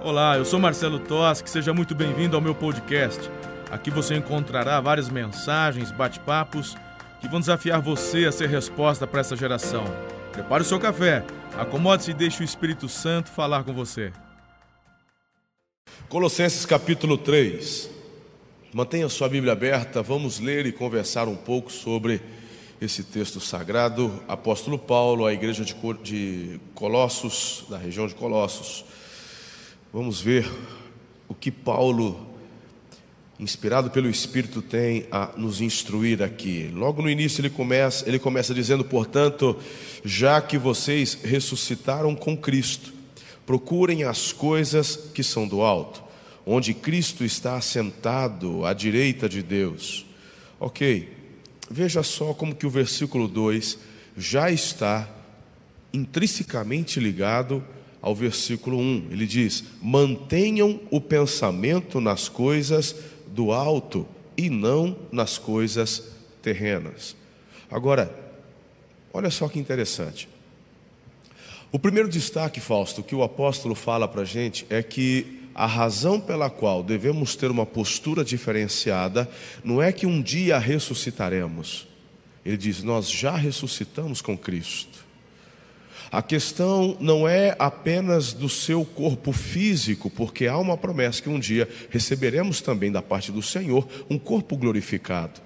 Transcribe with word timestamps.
Olá, 0.00 0.36
eu 0.36 0.44
sou 0.44 0.58
Marcelo 0.58 0.98
Toschi, 0.98 1.48
seja 1.48 1.72
muito 1.72 1.94
bem-vindo 1.94 2.36
ao 2.36 2.42
meu 2.42 2.54
podcast. 2.54 3.30
Aqui 3.70 3.90
você 3.90 4.14
encontrará 4.14 4.80
várias 4.80 5.08
mensagens, 5.08 5.90
bate-papos 5.90 6.76
que 7.20 7.28
vão 7.28 7.40
desafiar 7.40 7.80
você 7.80 8.26
a 8.26 8.32
ser 8.32 8.48
resposta 8.48 9.06
para 9.06 9.20
essa 9.20 9.34
geração. 9.34 9.84
Prepare 10.32 10.62
o 10.62 10.66
seu 10.66 10.78
café, 10.78 11.24
acomode-se 11.56 12.10
e 12.10 12.14
deixe 12.14 12.42
o 12.42 12.44
Espírito 12.44 12.88
Santo 12.88 13.30
falar 13.30 13.64
com 13.64 13.72
você. 13.72 14.12
Colossenses 16.08 16.66
capítulo 16.66 17.16
3. 17.16 17.90
Mantenha 18.74 19.08
sua 19.08 19.28
Bíblia 19.28 19.52
aberta, 19.52 20.02
vamos 20.02 20.38
ler 20.38 20.66
e 20.66 20.72
conversar 20.72 21.28
um 21.28 21.36
pouco 21.36 21.72
sobre 21.72 22.20
esse 22.80 23.02
texto 23.04 23.40
sagrado. 23.40 24.22
Apóstolo 24.28 24.78
Paulo, 24.78 25.24
a 25.24 25.32
igreja 25.32 25.64
de 25.64 26.60
Colossos, 26.74 27.64
da 27.70 27.78
região 27.78 28.06
de 28.06 28.14
Colossos. 28.14 28.84
Vamos 29.94 30.20
ver 30.20 30.50
o 31.28 31.34
que 31.36 31.52
Paulo, 31.52 32.28
inspirado 33.38 33.92
pelo 33.92 34.10
Espírito, 34.10 34.60
tem 34.60 35.06
a 35.08 35.30
nos 35.36 35.60
instruir 35.60 36.20
aqui. 36.20 36.68
Logo 36.74 37.00
no 37.00 37.08
início 37.08 37.40
ele 37.40 37.48
começa, 37.48 38.08
ele 38.08 38.18
começa 38.18 38.52
dizendo, 38.52 38.84
portanto, 38.84 39.56
já 40.04 40.42
que 40.42 40.58
vocês 40.58 41.14
ressuscitaram 41.22 42.12
com 42.16 42.36
Cristo, 42.36 42.92
procurem 43.46 44.02
as 44.02 44.32
coisas 44.32 44.96
que 44.96 45.22
são 45.22 45.46
do 45.46 45.62
alto, 45.62 46.02
onde 46.44 46.74
Cristo 46.74 47.24
está 47.24 47.54
assentado 47.54 48.66
à 48.66 48.72
direita 48.72 49.28
de 49.28 49.44
Deus. 49.44 50.04
Ok, 50.58 51.08
veja 51.70 52.02
só 52.02 52.34
como 52.34 52.56
que 52.56 52.66
o 52.66 52.70
versículo 52.70 53.28
2 53.28 53.78
já 54.16 54.50
está 54.50 55.08
intrinsecamente 55.92 56.98
ligado 56.98 57.64
ao 58.04 58.14
versículo 58.14 58.78
1. 58.78 59.08
Ele 59.10 59.26
diz: 59.26 59.64
mantenham 59.80 60.78
o 60.90 61.00
pensamento 61.00 62.02
nas 62.02 62.28
coisas 62.28 62.94
do 63.28 63.50
alto 63.50 64.06
e 64.36 64.50
não 64.50 64.94
nas 65.10 65.38
coisas 65.38 66.10
terrenas. 66.42 67.16
Agora, 67.70 68.14
olha 69.10 69.30
só 69.30 69.48
que 69.48 69.58
interessante. 69.58 70.28
O 71.72 71.78
primeiro 71.78 72.08
destaque, 72.08 72.60
Fausto, 72.60 73.02
que 73.02 73.14
o 73.14 73.22
apóstolo 73.22 73.74
fala 73.74 74.06
para 74.06 74.20
a 74.20 74.26
gente 74.26 74.66
é 74.68 74.82
que 74.82 75.40
a 75.54 75.66
razão 75.66 76.20
pela 76.20 76.50
qual 76.50 76.82
devemos 76.82 77.34
ter 77.34 77.50
uma 77.50 77.64
postura 77.64 78.22
diferenciada 78.22 79.28
não 79.64 79.82
é 79.82 79.90
que 79.90 80.06
um 80.06 80.20
dia 80.20 80.58
ressuscitaremos. 80.58 81.88
Ele 82.44 82.58
diz: 82.58 82.82
Nós 82.82 83.10
já 83.10 83.34
ressuscitamos 83.34 84.20
com 84.20 84.36
Cristo. 84.36 85.04
A 86.10 86.22
questão 86.22 86.96
não 87.00 87.26
é 87.26 87.56
apenas 87.58 88.32
do 88.32 88.48
seu 88.48 88.84
corpo 88.84 89.32
físico, 89.32 90.08
porque 90.10 90.46
há 90.46 90.56
uma 90.58 90.76
promessa 90.76 91.22
que 91.22 91.28
um 91.28 91.38
dia 91.38 91.68
receberemos 91.90 92.60
também 92.60 92.92
da 92.92 93.02
parte 93.02 93.32
do 93.32 93.42
Senhor 93.42 93.86
um 94.08 94.18
corpo 94.18 94.56
glorificado. 94.56 95.40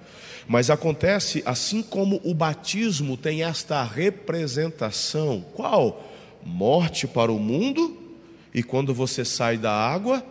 Mas 0.47 0.69
acontece 0.69 1.43
assim 1.45 1.81
como 1.81 2.19
o 2.23 2.33
batismo 2.33 3.15
tem 3.15 3.43
esta 3.43 3.83
representação: 3.83 5.45
qual? 5.53 6.11
Morte 6.43 7.05
para 7.07 7.31
o 7.31 7.37
mundo, 7.37 7.97
e 8.53 8.63
quando 8.63 8.93
você 8.93 9.23
sai 9.23 9.57
da 9.57 9.71
água, 9.71 10.23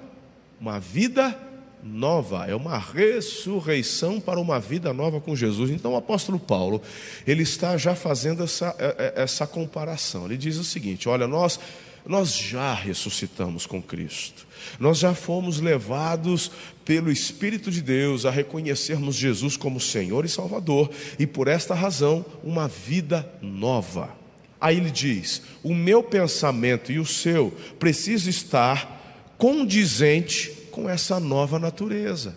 uma 0.61 0.81
vida 0.81 1.48
nova, 1.83 2.47
é 2.47 2.55
uma 2.55 2.79
ressurreição 2.79 4.21
para 4.21 4.41
uma 4.41 4.59
vida 4.59 4.93
nova 4.93 5.21
com 5.21 5.35
Jesus. 5.37 5.71
Então 5.71 5.93
o 5.93 5.97
apóstolo 5.97 6.39
Paulo, 6.39 6.83
ele 7.27 7.43
está 7.43 7.77
já 7.77 7.95
fazendo 7.95 8.43
essa, 8.43 8.75
é, 8.79 9.13
é, 9.17 9.23
essa 9.23 9.47
comparação. 9.47 10.27
Ele 10.27 10.37
diz 10.37 10.57
o 10.57 10.65
seguinte: 10.65 11.09
olha, 11.09 11.27
nós, 11.27 11.59
nós 12.07 12.35
já 12.35 12.75
ressuscitamos 12.75 13.67
com 13.67 13.83
Cristo, 13.83 14.47
nós 14.79 14.99
já 14.99 15.15
fomos 15.15 15.61
levados 15.61 16.51
pelo 16.85 17.11
Espírito 17.11 17.71
de 17.71 17.83
Deus 17.83 18.25
a 18.25 18.31
reconhecermos 18.31 19.15
Jesus 19.15 19.57
como 19.57 19.81
Senhor 19.81 20.25
e 20.25 20.29
Salvador, 20.29 20.91
e 21.19 21.27
por 21.27 21.49
esta 21.49 21.75
razão, 21.75 22.25
uma 22.43 22.67
vida 22.67 23.31
nova. 23.41 24.17
Aí 24.61 24.77
ele 24.77 24.91
diz: 24.91 25.43
o 25.63 25.75
meu 25.75 26.03
pensamento 26.03 26.91
e 26.91 26.99
o 26.99 27.07
seu 27.07 27.53
precisa 27.79 28.29
estar 28.29 28.99
condizente 29.39 30.58
com 30.69 30.89
essa 30.89 31.19
nova 31.19 31.59
natureza. 31.59 32.37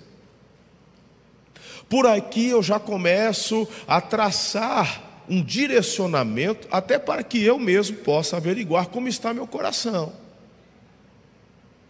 Por 1.90 2.08
aqui 2.08 2.48
eu 2.48 2.64
já 2.64 2.80
começo 2.80 3.68
a 3.88 4.00
traçar 4.00 5.24
um 5.30 5.42
direcionamento, 5.42 6.68
até 6.72 6.98
para 6.98 7.24
que 7.24 7.44
eu 7.44 7.60
mesmo 7.60 7.98
possa 7.98 8.38
averiguar 8.38 8.88
como 8.88 9.08
está 9.08 9.34
meu 9.34 9.46
coração. 9.46 10.14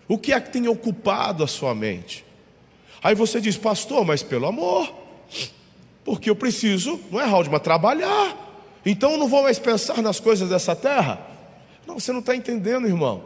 O 0.07 0.17
que 0.17 0.33
é 0.33 0.39
que 0.41 0.51
tem 0.51 0.67
ocupado 0.67 1.43
a 1.43 1.47
sua 1.47 1.73
mente? 1.73 2.25
Aí 3.01 3.15
você 3.15 3.39
diz, 3.39 3.57
pastor, 3.57 4.05
mas 4.05 4.21
pelo 4.21 4.45
amor, 4.45 4.93
porque 6.03 6.29
eu 6.29 6.35
preciso, 6.35 6.99
não 7.09 7.19
é, 7.19 7.25
Raul, 7.25 7.45
mas 7.49 7.61
trabalhar. 7.61 8.37
Então 8.85 9.11
eu 9.11 9.17
não 9.17 9.27
vou 9.27 9.43
mais 9.43 9.57
pensar 9.57 10.01
nas 10.01 10.19
coisas 10.19 10.49
dessa 10.49 10.75
terra? 10.75 11.19
Não, 11.87 11.99
você 11.99 12.11
não 12.11 12.19
está 12.19 12.35
entendendo, 12.35 12.87
irmão. 12.87 13.23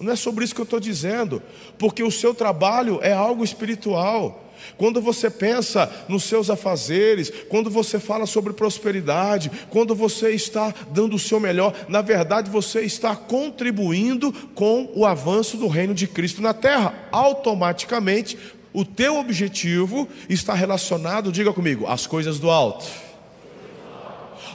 Não 0.00 0.12
é 0.12 0.16
sobre 0.16 0.44
isso 0.44 0.54
que 0.54 0.60
eu 0.60 0.64
estou 0.64 0.80
dizendo, 0.80 1.42
porque 1.76 2.02
o 2.02 2.10
seu 2.10 2.32
trabalho 2.34 3.00
é 3.02 3.12
algo 3.12 3.42
espiritual. 3.42 4.44
Quando 4.76 5.00
você 5.00 5.30
pensa 5.30 5.90
nos 6.08 6.24
seus 6.24 6.50
afazeres, 6.50 7.32
quando 7.48 7.70
você 7.70 7.98
fala 7.98 8.26
sobre 8.26 8.52
prosperidade, 8.52 9.50
quando 9.70 9.94
você 9.94 10.30
está 10.30 10.74
dando 10.90 11.16
o 11.16 11.18
seu 11.18 11.38
melhor, 11.40 11.74
na 11.88 12.02
verdade 12.02 12.50
você 12.50 12.82
está 12.82 13.14
contribuindo 13.14 14.32
com 14.54 14.90
o 14.94 15.06
avanço 15.06 15.56
do 15.56 15.68
reino 15.68 15.94
de 15.94 16.06
Cristo 16.06 16.42
na 16.42 16.52
terra. 16.52 16.94
Automaticamente, 17.10 18.38
o 18.72 18.84
teu 18.84 19.16
objetivo 19.16 20.08
está 20.28 20.54
relacionado, 20.54 21.32
diga 21.32 21.52
comigo, 21.52 21.86
às 21.86 22.06
coisas 22.06 22.38
do 22.38 22.50
alto. 22.50 22.86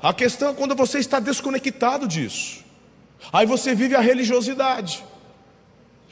A 0.02 0.14
questão 0.14 0.50
é 0.50 0.54
quando 0.54 0.76
você 0.76 1.00
está 1.00 1.20
desconectado 1.20 2.08
disso. 2.08 2.64
Aí 3.32 3.46
você 3.46 3.74
vive 3.74 3.96
a 3.96 4.02
religiosidade. 4.02 5.04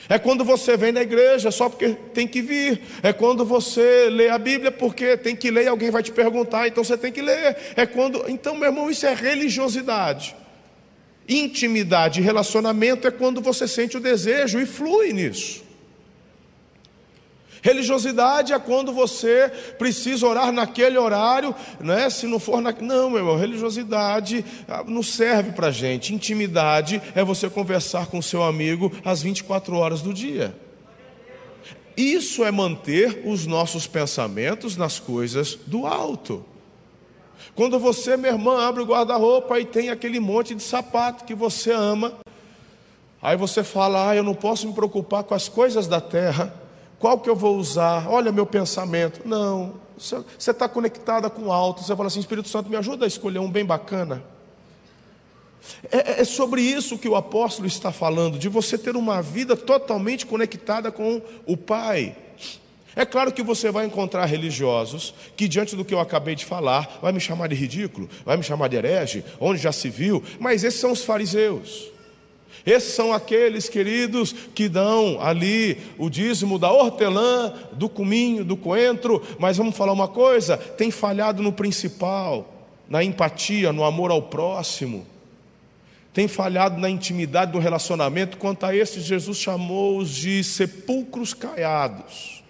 É 0.09 0.19
quando 0.19 0.43
você 0.43 0.75
vem 0.75 0.91
na 0.91 1.01
igreja 1.01 1.51
só 1.51 1.69
porque 1.69 1.89
tem 2.13 2.27
que 2.27 2.41
vir. 2.41 2.81
É 3.01 3.13
quando 3.13 3.45
você 3.45 4.09
lê 4.09 4.29
a 4.29 4.37
Bíblia 4.37 4.71
porque 4.71 5.15
tem 5.17 5.35
que 5.35 5.51
ler 5.51 5.65
e 5.65 5.67
alguém 5.67 5.91
vai 5.91 6.03
te 6.03 6.11
perguntar, 6.11 6.67
então 6.67 6.83
você 6.83 6.97
tem 6.97 7.11
que 7.11 7.21
ler. 7.21 7.55
É 7.75 7.85
quando, 7.85 8.23
então, 8.27 8.55
meu 8.55 8.69
irmão, 8.69 8.89
isso 8.89 9.05
é 9.05 9.13
religiosidade. 9.13 10.35
Intimidade 11.27 12.19
e 12.19 12.23
relacionamento 12.23 13.07
é 13.07 13.11
quando 13.11 13.41
você 13.41 13.67
sente 13.67 13.97
o 13.97 13.99
desejo 13.99 14.59
e 14.59 14.65
flui 14.65 15.13
nisso. 15.13 15.70
Religiosidade 17.61 18.53
é 18.53 18.59
quando 18.59 18.91
você 18.91 19.51
precisa 19.77 20.25
orar 20.25 20.51
naquele 20.51 20.97
horário, 20.97 21.53
né? 21.79 22.09
se 22.09 22.25
não 22.25 22.39
for 22.39 22.59
na... 22.59 22.71
Não, 22.71 23.09
meu 23.09 23.19
irmão, 23.19 23.37
religiosidade 23.37 24.43
ah, 24.67 24.83
não 24.87 25.03
serve 25.03 25.51
para 25.51 25.69
gente. 25.69 26.13
Intimidade 26.13 26.99
é 27.13 27.23
você 27.23 27.49
conversar 27.49 28.07
com 28.07 28.19
seu 28.19 28.41
amigo 28.41 28.91
às 29.05 29.21
24 29.21 29.75
horas 29.75 30.01
do 30.01 30.11
dia. 30.11 30.55
Isso 31.95 32.43
é 32.43 32.49
manter 32.49 33.21
os 33.25 33.45
nossos 33.45 33.85
pensamentos 33.85 34.75
nas 34.75 34.97
coisas 34.97 35.55
do 35.67 35.85
alto. 35.85 36.43
Quando 37.53 37.77
você, 37.77 38.17
minha 38.17 38.31
irmã, 38.31 38.65
abre 38.65 38.81
o 38.81 38.85
guarda-roupa 38.85 39.59
e 39.59 39.65
tem 39.65 39.89
aquele 39.89 40.19
monte 40.19 40.55
de 40.55 40.63
sapato 40.63 41.25
que 41.25 41.35
você 41.35 41.71
ama, 41.71 42.13
aí 43.21 43.35
você 43.35 43.63
fala: 43.63 44.09
Ah, 44.09 44.15
eu 44.15 44.23
não 44.23 44.33
posso 44.33 44.67
me 44.67 44.73
preocupar 44.73 45.23
com 45.23 45.35
as 45.35 45.49
coisas 45.49 45.85
da 45.85 45.99
terra 45.99 46.60
qual 47.01 47.17
que 47.19 47.27
eu 47.27 47.35
vou 47.35 47.57
usar? 47.57 48.07
Olha 48.07 48.31
meu 48.31 48.45
pensamento. 48.45 49.27
Não, 49.27 49.73
você 49.97 50.51
está 50.51 50.69
conectada 50.69 51.31
com 51.31 51.47
o 51.47 51.51
alto. 51.51 51.83
Você 51.83 51.95
fala 51.95 52.07
assim: 52.07 52.19
Espírito 52.19 52.47
Santo, 52.47 52.69
me 52.69 52.75
ajuda 52.75 53.05
a 53.05 53.07
escolher 53.07 53.39
um 53.39 53.49
bem 53.49 53.65
bacana. 53.65 54.23
É, 55.91 55.97
é, 55.97 56.21
é 56.21 56.23
sobre 56.23 56.61
isso 56.61 56.99
que 56.99 57.09
o 57.09 57.15
apóstolo 57.15 57.67
está 57.67 57.91
falando, 57.91 58.37
de 58.37 58.47
você 58.47 58.77
ter 58.77 58.95
uma 58.95 59.19
vida 59.19 59.57
totalmente 59.57 60.27
conectada 60.27 60.91
com 60.91 61.19
o 61.45 61.57
Pai. 61.57 62.15
É 62.95 63.03
claro 63.03 63.31
que 63.31 63.41
você 63.41 63.71
vai 63.71 63.85
encontrar 63.85 64.25
religiosos 64.25 65.13
que, 65.35 65.47
diante 65.47 65.75
do 65.75 65.83
que 65.83 65.93
eu 65.93 65.99
acabei 65.99 66.35
de 66.35 66.45
falar, 66.45 66.99
vai 67.01 67.11
me 67.11 67.19
chamar 67.19 67.47
de 67.47 67.55
ridículo, 67.55 68.07
vai 68.23 68.37
me 68.37 68.43
chamar 68.43 68.67
de 68.67 68.75
herege, 68.75 69.23
onde 69.39 69.59
já 69.59 69.71
se 69.71 69.89
viu, 69.89 70.23
mas 70.39 70.63
esses 70.63 70.79
são 70.79 70.91
os 70.91 71.03
fariseus. 71.03 71.89
Esses 72.65 72.93
são 72.93 73.13
aqueles 73.13 73.67
queridos 73.67 74.33
que 74.53 74.69
dão 74.69 75.19
ali 75.21 75.77
o 75.97 76.09
dízimo 76.09 76.59
da 76.59 76.71
hortelã, 76.71 77.53
do 77.73 77.89
cominho, 77.89 78.45
do 78.45 78.55
coentro, 78.55 79.21
mas 79.39 79.57
vamos 79.57 79.75
falar 79.75 79.93
uma 79.93 80.07
coisa: 80.07 80.57
tem 80.57 80.91
falhado 80.91 81.41
no 81.41 81.51
principal, 81.51 82.53
na 82.89 83.03
empatia, 83.03 83.71
no 83.71 83.83
amor 83.83 84.11
ao 84.11 84.21
próximo, 84.21 85.05
tem 86.13 86.27
falhado 86.27 86.79
na 86.79 86.89
intimidade 86.89 87.51
do 87.51 87.59
relacionamento. 87.59 88.37
Quanto 88.37 88.65
a 88.65 88.75
esses, 88.75 89.03
Jesus 89.05 89.37
chamou-os 89.37 90.09
de 90.09 90.43
sepulcros 90.43 91.33
caiados. 91.33 92.43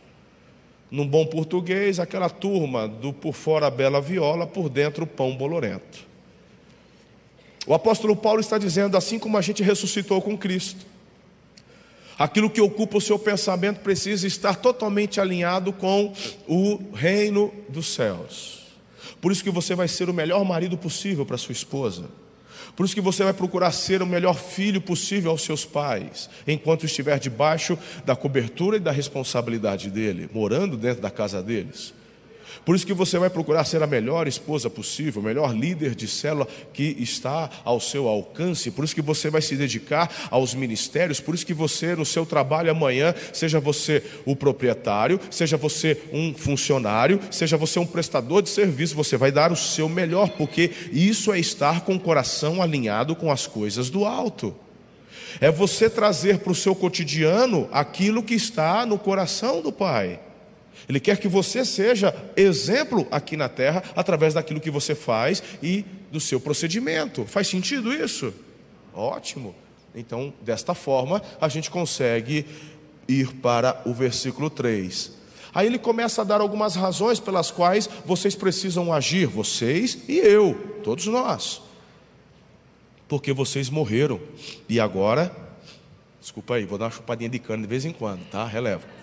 Num 0.90 1.08
bom 1.08 1.26
português, 1.26 2.00
aquela 2.00 2.30
turma 2.30 2.88
do 2.88 3.14
por 3.14 3.34
fora 3.34 3.70
bela 3.70 4.02
viola, 4.02 4.46
por 4.46 4.68
dentro 4.68 5.06
o 5.06 5.08
pão 5.08 5.36
bolorento. 5.36 6.11
O 7.66 7.74
apóstolo 7.74 8.16
Paulo 8.16 8.42
está 8.42 8.58
dizendo: 8.58 8.98
assim 8.98 9.20
como 9.20 9.38
a 9.38 9.42
gente 9.42 9.64
ressuscitou 9.64 10.22
com 10.22 10.38
Cristo, 10.38 10.86
Aquilo 12.22 12.52
que 12.52 12.62
ocupa 12.62 13.00
o 13.00 13.02
seu 13.02 13.18
pensamento 13.18 13.80
precisa 13.80 14.28
estar 14.28 14.54
totalmente 14.54 15.20
alinhado 15.20 15.74
com 15.74 16.14
o 16.48 16.94
reino 16.94 17.52
dos 17.68 17.88
céus. 17.88 18.60
Por 19.20 19.32
isso 19.32 19.44
que 19.44 19.50
você 19.50 19.74
vai 19.74 19.88
ser 19.88 20.08
o 20.08 20.14
melhor 20.14 20.46
marido 20.46 20.78
possível 20.78 21.26
para 21.26 21.36
sua 21.36 21.54
esposa. 21.54 22.06
Por 22.76 22.86
isso 22.86 22.94
que 22.94 23.02
você 23.02 23.24
vai 23.24 23.34
procurar 23.34 23.72
ser 23.72 24.04
o 24.04 24.06
melhor 24.06 24.36
filho 24.36 24.80
possível 24.80 25.32
aos 25.32 25.42
seus 25.42 25.66
pais, 25.66 26.30
enquanto 26.48 26.86
estiver 26.86 27.18
debaixo 27.18 27.76
da 28.06 28.16
cobertura 28.16 28.78
e 28.78 28.80
da 28.80 28.92
responsabilidade 28.92 29.90
dele, 29.90 30.30
morando 30.32 30.78
dentro 30.78 31.02
da 31.02 31.10
casa 31.10 31.42
deles. 31.42 31.92
Por 32.66 32.76
isso 32.76 32.86
que 32.86 32.94
você 32.94 33.18
vai 33.18 33.30
procurar 33.30 33.64
ser 33.66 33.82
a 33.82 33.88
melhor 33.88 34.28
esposa 34.28 34.70
possível, 34.70 35.22
o 35.22 35.26
melhor 35.26 35.56
líder 35.56 35.96
de 35.96 36.08
célula 36.08 36.48
que 36.74 36.96
está 37.00 37.50
ao 37.64 37.80
seu 37.80 38.08
alcance. 38.08 38.72
Por 38.72 38.86
isso 38.86 38.96
que 38.96 39.02
você 39.02 39.30
vai 39.30 39.42
se 39.42 39.56
dedicar 39.56 40.30
aos 40.30 40.54
ministérios. 40.54 41.20
Por 41.20 41.34
isso 41.36 41.46
que 41.46 41.54
você, 41.54 41.96
no 41.96 42.06
seu 42.06 42.26
trabalho 42.26 42.72
amanhã, 42.72 43.14
seja 43.34 43.60
você 43.60 44.04
o 44.26 44.36
proprietário, 44.36 45.20
seja 45.30 45.58
você 45.58 46.02
um 46.12 46.34
funcionário, 46.34 47.20
seja 47.32 47.58
você 47.58 47.80
um 47.80 47.86
prestador 47.86 48.42
de 48.42 48.50
serviço, 48.50 48.96
você 48.96 49.18
vai 49.18 49.32
dar 49.32 49.52
o 49.52 49.56
seu 49.56 49.90
melhor, 49.90 50.30
porque 50.30 50.72
isso 50.92 51.32
é 51.34 51.40
estar 51.40 51.82
com 51.82 51.96
o 51.96 52.00
coração 52.00 52.62
alinhado 52.62 53.16
com 53.16 53.32
as 53.32 53.48
coisas 53.48 53.90
do 53.90 54.06
alto. 54.06 54.56
É 55.40 55.50
você 55.50 55.90
trazer 55.90 56.40
para 56.40 56.52
o 56.52 56.56
seu 56.56 56.76
cotidiano 56.76 57.70
aquilo 57.72 58.24
que 58.24 58.34
está 58.34 58.86
no 58.86 58.98
coração 58.98 59.62
do 59.62 59.72
Pai. 59.72 60.20
Ele 60.88 61.00
quer 61.00 61.18
que 61.18 61.28
você 61.28 61.64
seja 61.64 62.14
exemplo 62.36 63.08
aqui 63.12 63.38
na 63.38 63.48
terra 63.48 63.84
através 63.96 64.34
daquilo 64.34 64.60
que 64.60 64.72
você 64.72 64.96
faz 64.96 65.42
e 65.62 65.86
do 66.12 66.20
seu 66.20 66.40
procedimento. 66.40 67.26
Faz 67.26 67.48
sentido 67.48 67.94
isso? 67.94 68.34
Ótimo. 68.94 69.56
Então, 69.96 70.34
desta 70.42 70.74
forma, 70.74 71.22
a 71.40 71.48
gente 71.48 71.70
consegue 71.70 72.46
ir 73.08 73.34
para 73.36 73.82
o 73.86 73.94
versículo 73.94 74.50
3. 74.50 75.20
Aí 75.54 75.68
ele 75.68 75.78
começa 75.78 76.22
a 76.22 76.26
dar 76.26 76.40
algumas 76.40 76.76
razões 76.76 77.20
pelas 77.20 77.52
quais 77.52 77.90
vocês 78.06 78.36
precisam 78.36 78.92
agir, 78.94 79.28
vocês 79.28 79.98
e 80.08 80.18
eu, 80.18 80.80
todos 80.84 81.08
nós. 81.08 81.62
Porque 83.08 83.34
vocês 83.34 83.70
morreram 83.70 84.20
e 84.70 84.80
agora, 84.80 85.36
desculpa 86.22 86.56
aí, 86.56 86.66
vou 86.66 86.78
dar 86.78 86.86
uma 86.86 86.92
chupadinha 86.92 87.30
de 87.30 87.40
cana 87.40 87.62
de 87.62 87.68
vez 87.68 87.84
em 87.84 87.92
quando, 87.92 88.24
tá? 88.30 88.46
Releva 88.46 89.01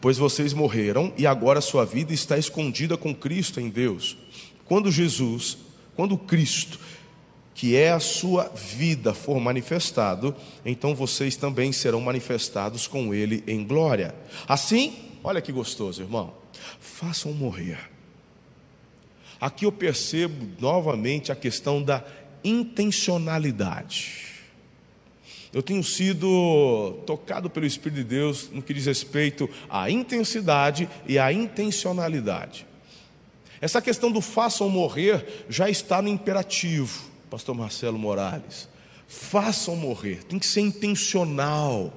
pois 0.00 0.16
vocês 0.18 0.52
morreram 0.52 1.12
e 1.16 1.26
agora 1.26 1.60
sua 1.60 1.84
vida 1.84 2.12
está 2.12 2.38
escondida 2.38 2.96
com 2.96 3.14
Cristo 3.14 3.60
em 3.60 3.68
Deus. 3.68 4.16
Quando 4.64 4.90
Jesus, 4.90 5.58
quando 5.94 6.16
Cristo, 6.16 6.78
que 7.54 7.76
é 7.76 7.90
a 7.90 8.00
sua 8.00 8.48
vida, 8.48 9.12
for 9.12 9.38
manifestado, 9.38 10.34
então 10.64 10.94
vocês 10.94 11.36
também 11.36 11.72
serão 11.72 12.00
manifestados 12.00 12.86
com 12.86 13.12
Ele 13.12 13.44
em 13.46 13.64
glória. 13.64 14.14
Assim, 14.48 14.96
olha 15.22 15.42
que 15.42 15.52
gostoso, 15.52 16.00
irmão, 16.00 16.32
façam 16.80 17.32
morrer. 17.32 17.90
Aqui 19.40 19.64
eu 19.64 19.72
percebo 19.72 20.46
novamente 20.60 21.32
a 21.32 21.36
questão 21.36 21.82
da 21.82 22.04
intencionalidade. 22.44 24.29
Eu 25.52 25.62
tenho 25.62 25.82
sido 25.82 27.02
tocado 27.06 27.50
pelo 27.50 27.66
Espírito 27.66 27.96
de 27.96 28.04
Deus 28.04 28.48
no 28.52 28.62
que 28.62 28.72
diz 28.72 28.86
respeito 28.86 29.50
à 29.68 29.90
intensidade 29.90 30.88
e 31.06 31.18
à 31.18 31.32
intencionalidade. 31.32 32.66
Essa 33.60 33.82
questão 33.82 34.12
do 34.12 34.20
façam 34.20 34.68
morrer 34.68 35.44
já 35.48 35.68
está 35.68 36.00
no 36.00 36.08
imperativo, 36.08 37.10
Pastor 37.28 37.54
Marcelo 37.54 37.98
Morales. 37.98 38.68
Façam 39.08 39.74
morrer, 39.74 40.22
tem 40.24 40.38
que 40.38 40.46
ser 40.46 40.60
intencional. 40.60 41.92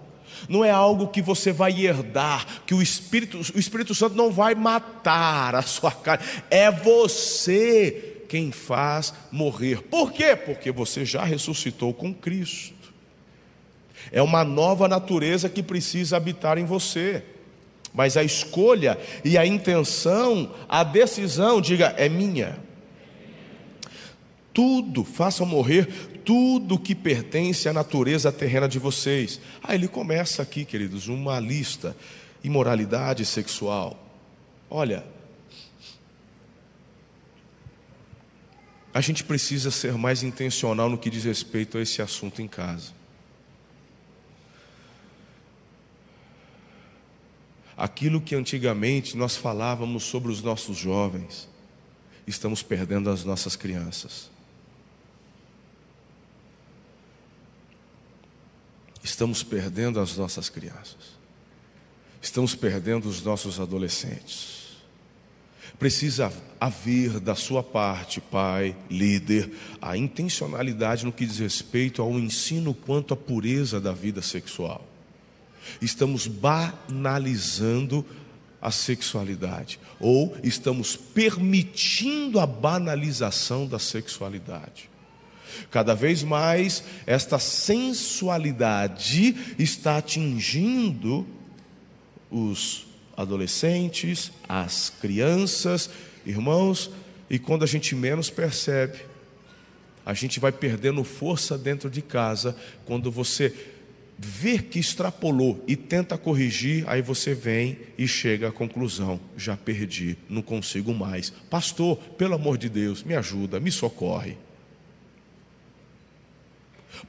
Não 0.50 0.66
é 0.66 0.72
algo 0.72 1.10
que 1.10 1.22
você 1.22 1.52
vai 1.52 1.80
herdar, 1.80 2.64
que 2.66 2.74
o 2.74 2.82
Espírito, 2.82 3.38
o 3.38 3.60
Espírito 3.60 3.94
Santo 3.94 4.16
não 4.16 4.32
vai 4.32 4.56
matar 4.56 5.54
a 5.54 5.62
sua 5.62 5.92
carne. 5.92 6.26
É 6.50 6.72
você 6.72 8.26
quem 8.28 8.52
faz 8.52 9.14
morrer. 9.32 9.84
Por 9.84 10.12
quê? 10.12 10.36
Porque 10.36 10.72
você 10.72 11.06
já 11.06 11.24
ressuscitou 11.24 11.94
com 11.94 12.12
Cristo. 12.12 12.82
É 14.12 14.22
uma 14.22 14.44
nova 14.44 14.88
natureza 14.88 15.50
que 15.50 15.64
precisa 15.64 16.18
habitar 16.18 16.58
em 16.58 16.66
você. 16.66 17.24
Mas 17.94 18.18
a 18.18 18.24
escolha 18.24 18.98
e 19.24 19.38
a 19.38 19.46
intenção, 19.46 20.52
a 20.68 20.84
decisão, 20.84 21.62
diga, 21.62 21.94
é 21.98 22.10
minha. 22.10 22.58
Tudo, 24.52 25.04
façam 25.04 25.46
morrer 25.46 25.88
tudo 26.26 26.80
que 26.80 26.96
pertence 26.96 27.68
à 27.68 27.74
natureza 27.74 28.32
terrena 28.32 28.68
de 28.68 28.80
vocês. 28.80 29.40
Ah, 29.62 29.76
ele 29.76 29.88
começa 29.88 30.42
aqui, 30.42 30.66
queridos, 30.66 31.08
uma 31.08 31.40
lista: 31.40 31.96
imoralidade 32.44 33.26
sexual. 33.26 34.00
Olha, 34.70 35.04
a 38.94 39.02
gente 39.02 39.24
precisa 39.24 39.72
ser 39.72 39.94
mais 39.94 40.24
intencional 40.24 40.90
no 40.90 40.98
que 40.98 41.10
diz 41.10 41.24
respeito 41.24 41.78
a 41.78 41.82
esse 41.82 42.02
assunto 42.02 42.42
em 42.42 42.48
casa. 42.48 43.03
Aquilo 47.75 48.22
que 48.22 48.36
antigamente 48.36 49.18
nós 49.18 49.36
falávamos 49.36 50.04
sobre 50.04 50.31
os 50.31 50.42
nossos 50.42 50.78
jovens, 50.78 51.50
estamos 52.28 52.62
perdendo 52.62 53.10
as 53.10 53.24
nossas 53.24 53.56
crianças. 53.56 54.30
Estamos 59.04 59.44
perdendo 59.44 60.00
as 60.00 60.16
nossas 60.16 60.50
crianças. 60.50 61.14
Estamos 62.22 62.56
perdendo 62.56 63.10
os 63.10 63.22
nossos 63.22 63.60
adolescentes. 63.60 64.64
Precisa 65.78 66.31
haver 66.60 67.19
da 67.19 67.36
sua 67.36 67.62
parte, 67.62 68.22
pai, 68.22 68.76
líder, 68.90 69.52
a 69.81 69.98
intencionalidade 69.98 71.04
no 71.04 71.12
que 71.12 71.26
diz 71.26 71.40
respeito 71.40 72.02
ao 72.02 72.18
ensino 72.18 72.74
quanto 72.74 73.14
à 73.14 73.18
pureza 73.18 73.81
da 73.81 73.92
vida 73.92 74.22
sexual. 74.22 74.93
Estamos 75.81 76.27
banalizando 76.27 78.06
a 78.62 78.71
sexualidade, 78.71 79.80
ou 80.00 80.38
estamos 80.42 80.95
permitindo 80.95 82.39
a 82.39 82.48
banalização 82.48 83.68
da 83.68 83.77
sexualidade. 83.77 84.89
Cada 85.69 85.94
vez 85.94 86.24
mais, 86.24 86.81
esta 87.06 87.38
sensualidade 87.38 89.36
está 89.60 89.98
atingindo 89.98 91.28
os 92.31 92.88
adolescentes, 93.18 94.31
as 94.47 94.90
crianças, 94.90 95.90
irmãos, 96.26 96.90
e 97.30 97.38
quando 97.38 97.64
a 97.64 97.68
gente 97.68 97.95
menos 97.95 98.30
percebe, 98.30 98.99
a 100.06 100.14
gente 100.14 100.40
vai 100.40 100.52
perdendo 100.52 101.04
força 101.04 101.57
dentro 101.57 101.90
de 101.90 102.02
casa 102.02 102.56
quando 102.85 103.11
você 103.11 103.72
vê 104.18 104.60
que 104.60 104.80
extrapolou 104.80 105.64
e 105.68 105.76
tenta 105.76 106.18
corrigir, 106.18 106.84
aí 106.88 107.02
você 107.02 107.34
vem 107.34 107.78
e 107.98 108.08
chega 108.08 108.50
à 108.50 108.52
conclusão: 108.52 109.20
já 109.38 109.58
perdi, 109.58 110.18
não 110.30 110.42
consigo 110.42 110.94
mais. 110.94 111.30
Pastor, 111.50 111.98
pelo 112.18 112.36
amor 112.36 112.58
de 112.58 112.70
Deus, 112.70 113.04
me 113.04 113.16
ajuda, 113.16 113.60
me 113.60 113.72
socorre. 113.72 114.38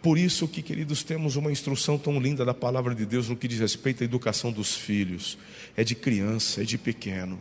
Por 0.02 0.18
isso 0.18 0.48
que, 0.48 0.62
queridos, 0.62 1.02
temos 1.02 1.36
uma 1.36 1.52
instrução 1.52 1.98
tão 1.98 2.18
linda 2.18 2.44
da 2.44 2.54
palavra 2.54 2.94
de 2.94 3.04
Deus 3.06 3.28
no 3.28 3.36
que 3.36 3.46
diz 3.46 3.60
respeito 3.60 4.02
à 4.02 4.04
educação 4.04 4.50
dos 4.50 4.74
filhos. 4.74 5.38
É 5.76 5.84
de 5.84 5.94
criança, 5.94 6.62
é 6.62 6.64
de 6.64 6.78
pequeno. 6.78 7.38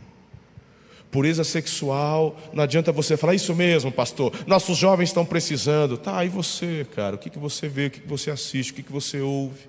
Pureza 1.14 1.44
sexual, 1.44 2.36
não 2.52 2.64
adianta 2.64 2.90
você 2.90 3.16
falar 3.16 3.36
isso 3.36 3.54
mesmo, 3.54 3.92
pastor. 3.92 4.32
Nossos 4.48 4.76
jovens 4.76 5.10
estão 5.10 5.24
precisando. 5.24 5.96
Tá, 5.96 6.24
e 6.24 6.28
você, 6.28 6.84
cara? 6.92 7.14
O 7.14 7.18
que, 7.20 7.30
que 7.30 7.38
você 7.38 7.68
vê? 7.68 7.86
O 7.86 7.90
que, 7.92 8.00
que 8.00 8.08
você 8.08 8.32
assiste? 8.32 8.72
O 8.72 8.74
que, 8.74 8.82
que 8.82 8.90
você 8.90 9.20
ouve? 9.20 9.60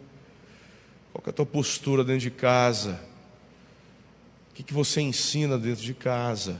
Qual 1.13 1.23
é 1.23 1.29
a 1.29 1.31
tua 1.31 1.45
postura 1.45 2.03
dentro 2.03 2.21
de 2.21 2.31
casa? 2.31 2.99
O 4.49 4.55
que, 4.55 4.63
que 4.63 4.73
você 4.73 5.01
ensina 5.01 5.55
dentro 5.55 5.83
de 5.83 5.93
casa? 5.93 6.53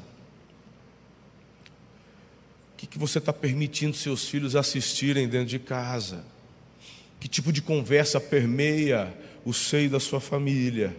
O 2.74 2.78
que, 2.78 2.86
que 2.86 3.00
você 3.00 3.18
está 3.18 3.34
permitindo 3.34 3.98
seus 3.98 4.30
filhos 4.30 4.56
assistirem 4.56 5.28
dentro 5.28 5.48
de 5.48 5.58
casa? 5.58 6.24
Que 7.20 7.28
tipo 7.28 7.52
de 7.52 7.64
conversa 7.64 8.22
permeia 8.22 9.12
o 9.44 9.52
seio 9.52 9.90
da 9.90 10.00
sua 10.00 10.20
família? 10.20 10.96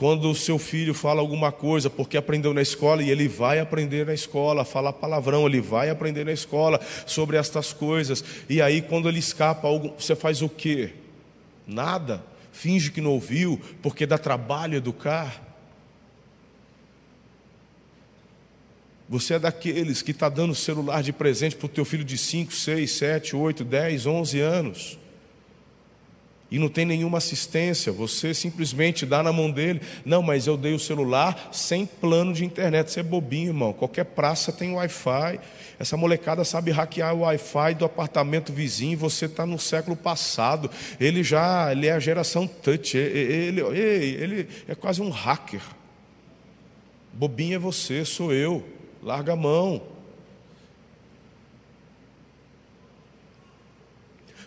Quando 0.00 0.30
o 0.30 0.34
seu 0.34 0.58
filho 0.58 0.94
fala 0.94 1.20
alguma 1.20 1.52
coisa 1.52 1.90
porque 1.90 2.16
aprendeu 2.16 2.54
na 2.54 2.62
escola 2.62 3.02
e 3.02 3.10
ele 3.10 3.28
vai 3.28 3.58
aprender 3.58 4.06
na 4.06 4.14
escola, 4.14 4.64
fala 4.64 4.94
palavrão, 4.94 5.46
ele 5.46 5.60
vai 5.60 5.90
aprender 5.90 6.24
na 6.24 6.32
escola 6.32 6.80
sobre 7.04 7.36
estas 7.36 7.74
coisas. 7.74 8.24
E 8.48 8.62
aí 8.62 8.80
quando 8.80 9.10
ele 9.10 9.18
escapa, 9.18 9.68
você 9.98 10.16
faz 10.16 10.40
o 10.40 10.48
quê? 10.48 10.94
Nada. 11.66 12.24
Finge 12.50 12.90
que 12.90 13.02
não 13.02 13.10
ouviu, 13.10 13.60
porque 13.82 14.06
dá 14.06 14.16
trabalho 14.16 14.74
educar. 14.74 15.46
Você 19.06 19.34
é 19.34 19.38
daqueles 19.38 20.00
que 20.00 20.12
está 20.12 20.30
dando 20.30 20.54
celular 20.54 21.02
de 21.02 21.12
presente 21.12 21.56
para 21.56 21.66
o 21.66 21.68
teu 21.68 21.84
filho 21.84 22.04
de 22.04 22.16
5, 22.16 22.54
6, 22.54 22.90
7, 22.90 23.36
8, 23.36 23.64
10, 23.64 24.06
11 24.06 24.40
anos. 24.40 24.99
E 26.50 26.58
não 26.58 26.68
tem 26.68 26.84
nenhuma 26.84 27.18
assistência, 27.18 27.92
você 27.92 28.34
simplesmente 28.34 29.06
dá 29.06 29.22
na 29.22 29.32
mão 29.32 29.48
dele. 29.48 29.80
Não, 30.04 30.20
mas 30.20 30.48
eu 30.48 30.56
dei 30.56 30.74
o 30.74 30.80
celular 30.80 31.50
sem 31.52 31.86
plano 31.86 32.32
de 32.32 32.44
internet. 32.44 32.90
Você 32.90 33.00
é 33.00 33.02
bobinho, 33.04 33.50
irmão. 33.50 33.72
Qualquer 33.72 34.04
praça 34.04 34.50
tem 34.50 34.74
Wi-Fi. 34.74 35.38
Essa 35.78 35.96
molecada 35.96 36.44
sabe 36.44 36.72
hackear 36.72 37.14
o 37.14 37.20
Wi-Fi 37.20 37.74
do 37.74 37.84
apartamento 37.84 38.52
vizinho. 38.52 38.98
Você 38.98 39.26
está 39.26 39.46
no 39.46 39.60
século 39.60 39.96
passado. 39.96 40.68
Ele 40.98 41.22
já 41.22 41.70
ele 41.70 41.86
é 41.86 41.92
a 41.92 42.00
geração 42.00 42.48
touch. 42.48 42.96
Ele, 42.96 43.60
ele, 43.60 44.22
ele 44.22 44.48
é 44.66 44.74
quase 44.74 45.00
um 45.00 45.08
hacker. 45.08 45.62
Bobinho 47.12 47.54
é 47.54 47.58
você, 47.58 48.04
sou 48.04 48.32
eu. 48.32 48.64
Larga 49.00 49.34
a 49.34 49.36
mão. 49.36 49.99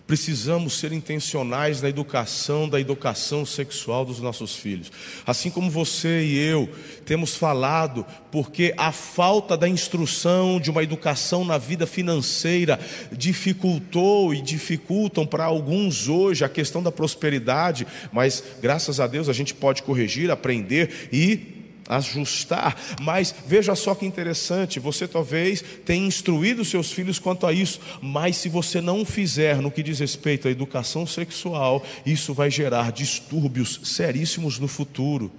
Precisamos 0.06 0.74
ser 0.74 0.92
intencionais 0.92 1.82
na 1.82 1.88
educação 1.88 2.68
da 2.68 2.80
educação 2.80 3.46
sexual 3.46 4.04
dos 4.04 4.20
nossos 4.20 4.54
filhos. 4.54 4.92
Assim 5.26 5.50
como 5.50 5.72
você 5.72 6.26
e 6.26 6.38
eu 6.38 6.70
temos 7.06 7.36
falado, 7.36 8.06
porque 8.30 8.74
a 8.78 8.92
falta 8.92 9.56
da 9.56 9.68
instrução 9.68 10.60
de 10.60 10.70
uma 10.70 10.84
educação 10.84 11.46
na 11.46 11.58
vida 11.58 11.88
financeira 11.88 12.78
dificultou 13.14 14.34
e 14.34 14.42
dificultam 14.42 15.26
para 15.26 15.46
alguns 15.46 16.10
hoje 16.10 16.44
a 16.44 16.50
questão 16.50 16.84
da 16.84 16.92
prosperidade, 16.92 17.88
mas 18.12 18.44
graças 18.62 19.00
a 19.00 19.08
Deus 19.08 19.30
a 19.30 19.34
gente 19.34 19.54
pode 19.54 19.84
corrigir, 19.84 20.30
aprender 20.30 21.10
e 21.14 21.63
ajustar. 21.88 22.76
Mas 23.02 23.34
veja 23.46 23.76
só 23.76 23.96
que 23.96 24.06
interessante, 24.06 24.80
você 24.80 25.08
talvez 25.08 25.64
tenha 25.86 26.06
instruído 26.06 26.64
seus 26.64 26.92
filhos 26.92 27.20
quanto 27.20 27.46
a 27.46 27.54
isso, 27.54 27.80
mas 28.02 28.38
se 28.38 28.50
você 28.50 28.82
não 28.82 29.06
fizer 29.06 29.58
no 29.62 29.72
que 29.72 29.84
diz 29.84 30.00
respeito 30.00 30.48
à 30.48 30.52
educação 30.52 31.06
sexual, 31.06 31.84
isso 32.06 32.34
vai 32.34 32.50
gerar 32.50 32.92
distúrbios 32.92 33.82
seríssimos 33.84 34.60
no 34.60 34.68
futuro. 34.68 35.32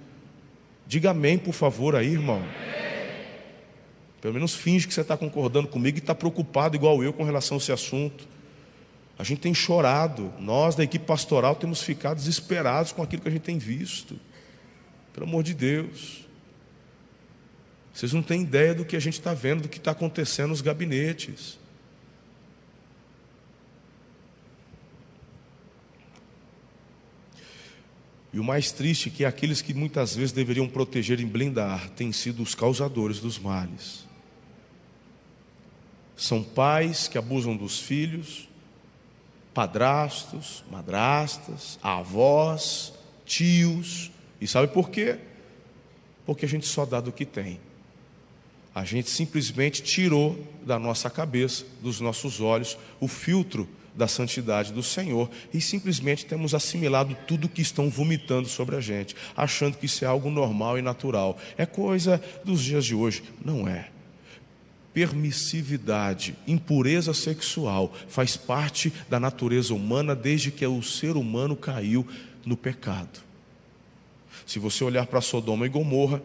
Diga 0.87 1.11
amém, 1.11 1.37
por 1.37 1.53
favor, 1.53 1.95
aí, 1.95 2.11
irmão. 2.13 2.43
Pelo 4.21 4.33
menos 4.33 4.55
finge 4.55 4.87
que 4.87 4.93
você 4.93 5.01
está 5.01 5.15
concordando 5.15 5.67
comigo 5.67 5.97
e 5.97 5.99
está 5.99 6.15
preocupado, 6.15 6.75
igual 6.75 7.03
eu, 7.03 7.13
com 7.13 7.23
relação 7.23 7.57
a 7.57 7.59
esse 7.59 7.71
assunto. 7.71 8.27
A 9.17 9.23
gente 9.23 9.39
tem 9.39 9.53
chorado, 9.53 10.33
nós 10.39 10.75
da 10.75 10.83
equipe 10.83 11.05
pastoral 11.05 11.55
temos 11.55 11.81
ficado 11.81 12.17
desesperados 12.17 12.91
com 12.91 13.01
aquilo 13.01 13.21
que 13.21 13.29
a 13.29 13.31
gente 13.31 13.43
tem 13.43 13.57
visto. 13.57 14.19
Pelo 15.13 15.25
amor 15.25 15.43
de 15.43 15.53
Deus. 15.53 16.24
Vocês 17.95 18.11
não 18.11 18.21
têm 18.21 18.41
ideia 18.41 18.75
do 18.75 18.83
que 18.83 18.97
a 18.97 18.99
gente 18.99 19.13
está 19.13 19.33
vendo, 19.33 19.61
do 19.61 19.69
que 19.69 19.77
está 19.77 19.91
acontecendo 19.91 20.49
nos 20.49 20.59
gabinetes. 20.59 21.57
E 28.33 28.39
o 28.39 28.43
mais 28.43 28.73
triste 28.73 29.07
é 29.07 29.11
que 29.13 29.23
aqueles 29.23 29.61
que 29.61 29.73
muitas 29.73 30.13
vezes 30.13 30.33
deveriam 30.33 30.67
proteger 30.67 31.21
e 31.21 31.25
blindar 31.25 31.89
têm 31.91 32.11
sido 32.11 32.43
os 32.43 32.53
causadores 32.53 33.21
dos 33.21 33.39
males. 33.39 34.05
São 36.17 36.43
pais 36.43 37.07
que 37.07 37.17
abusam 37.17 37.55
dos 37.55 37.79
filhos, 37.79 38.49
padrastos, 39.53 40.65
madrastas, 40.69 41.79
avós, 41.81 42.91
tios. 43.25 44.11
E 44.41 44.47
sabe 44.49 44.67
por 44.67 44.89
quê? 44.89 45.17
Porque 46.25 46.43
a 46.43 46.49
gente 46.49 46.65
só 46.65 46.85
dá 46.85 46.99
do 46.99 47.13
que 47.13 47.25
tem. 47.25 47.57
A 48.75 48.83
gente 48.83 49.09
simplesmente 49.09 49.81
tirou 49.81 50.37
da 50.65 50.77
nossa 50.77 51.09
cabeça, 51.09 51.63
dos 51.81 52.01
nossos 52.01 52.41
olhos, 52.41 52.77
o 52.99 53.07
filtro 53.07 53.65
da 53.95 54.05
santidade 54.05 54.73
do 54.73 54.83
Senhor 54.83 55.29
e 55.53 55.61
simplesmente 55.61 56.25
temos 56.25 56.53
assimilado 56.53 57.15
tudo 57.25 57.47
que 57.47 57.61
estão 57.61 57.89
vomitando 57.89 58.49
sobre 58.49 58.75
a 58.75 58.81
gente, 58.81 59.15
achando 59.37 59.77
que 59.77 59.85
isso 59.85 60.03
é 60.03 60.07
algo 60.09 60.29
normal 60.29 60.77
e 60.77 60.81
natural. 60.81 61.37
É 61.57 61.65
coisa 61.65 62.21
dos 62.43 62.61
dias 62.61 62.83
de 62.83 62.93
hoje. 62.93 63.23
Não 63.43 63.65
é. 63.65 63.87
Permissividade, 64.93 66.35
impureza 66.45 67.13
sexual 67.13 67.93
faz 68.09 68.35
parte 68.35 68.91
da 69.09 69.21
natureza 69.21 69.73
humana 69.73 70.13
desde 70.13 70.51
que 70.51 70.65
o 70.65 70.83
ser 70.83 71.15
humano 71.15 71.55
caiu 71.55 72.05
no 72.45 72.57
pecado. 72.57 73.23
Se 74.45 74.59
você 74.59 74.83
olhar 74.83 75.07
para 75.07 75.21
Sodoma 75.21 75.65
e 75.65 75.69
Gomorra, 75.69 76.21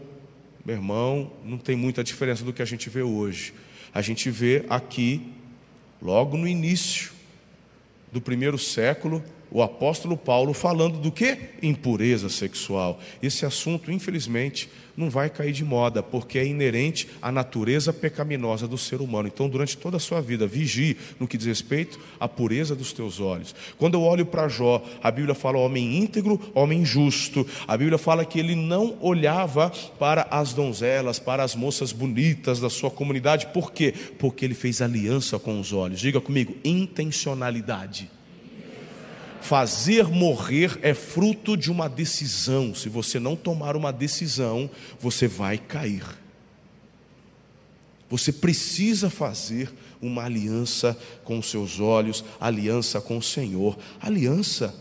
meu 0.64 0.76
irmão, 0.76 1.32
não 1.44 1.58
tem 1.58 1.76
muita 1.76 2.04
diferença 2.04 2.44
do 2.44 2.52
que 2.52 2.62
a 2.62 2.66
gente 2.66 2.90
vê 2.90 3.02
hoje. 3.02 3.54
A 3.92 4.02
gente 4.02 4.30
vê 4.30 4.64
aqui, 4.68 5.32
logo 6.00 6.36
no 6.36 6.46
início 6.46 7.12
do 8.12 8.20
primeiro 8.20 8.58
século, 8.58 9.22
o 9.50 9.62
apóstolo 9.62 10.16
Paulo 10.16 10.52
falando 10.52 10.98
do 10.98 11.10
que? 11.10 11.36
Impureza 11.62 12.28
sexual. 12.28 13.00
Esse 13.22 13.44
assunto, 13.44 13.90
infelizmente, 13.90 14.68
não 14.96 15.08
vai 15.08 15.30
cair 15.30 15.52
de 15.52 15.64
moda, 15.64 16.02
porque 16.02 16.38
é 16.38 16.46
inerente 16.46 17.08
à 17.22 17.32
natureza 17.32 17.92
pecaminosa 17.92 18.68
do 18.68 18.76
ser 18.76 19.00
humano. 19.00 19.28
Então, 19.32 19.48
durante 19.48 19.76
toda 19.76 19.96
a 19.96 20.00
sua 20.00 20.20
vida, 20.20 20.46
vigie 20.46 20.96
no 21.18 21.26
que 21.26 21.38
diz 21.38 21.46
respeito 21.46 21.98
à 22.18 22.28
pureza 22.28 22.76
dos 22.76 22.92
teus 22.92 23.18
olhos. 23.18 23.54
Quando 23.78 23.94
eu 23.94 24.02
olho 24.02 24.26
para 24.26 24.48
Jó, 24.48 24.84
a 25.02 25.10
Bíblia 25.10 25.34
fala 25.34 25.58
homem 25.58 25.98
íntegro, 25.98 26.40
homem 26.54 26.84
justo. 26.84 27.46
A 27.66 27.76
Bíblia 27.76 27.98
fala 27.98 28.24
que 28.24 28.38
ele 28.38 28.54
não 28.54 28.96
olhava 29.00 29.72
para 29.98 30.28
as 30.30 30.52
donzelas, 30.52 31.18
para 31.18 31.42
as 31.42 31.54
moças 31.54 31.92
bonitas 31.92 32.60
da 32.60 32.70
sua 32.70 32.90
comunidade. 32.90 33.46
Por 33.48 33.72
quê? 33.72 33.94
Porque 34.18 34.44
ele 34.44 34.54
fez 34.54 34.82
aliança 34.82 35.38
com 35.38 35.58
os 35.58 35.72
olhos. 35.72 36.00
Diga 36.00 36.20
comigo, 36.20 36.54
intencionalidade. 36.62 38.19
Fazer 39.40 40.06
morrer 40.08 40.78
é 40.82 40.94
fruto 40.94 41.56
de 41.56 41.70
uma 41.70 41.88
decisão. 41.88 42.74
Se 42.74 42.88
você 42.88 43.18
não 43.18 43.34
tomar 43.34 43.76
uma 43.76 43.92
decisão, 43.92 44.70
você 44.98 45.26
vai 45.26 45.58
cair. 45.58 46.04
Você 48.08 48.32
precisa 48.32 49.08
fazer 49.08 49.72
uma 50.02 50.24
aliança 50.24 50.98
com 51.22 51.38
os 51.38 51.48
seus 51.48 51.78
olhos, 51.78 52.24
aliança 52.40 53.00
com 53.00 53.16
o 53.16 53.22
Senhor, 53.22 53.78
aliança 54.00 54.74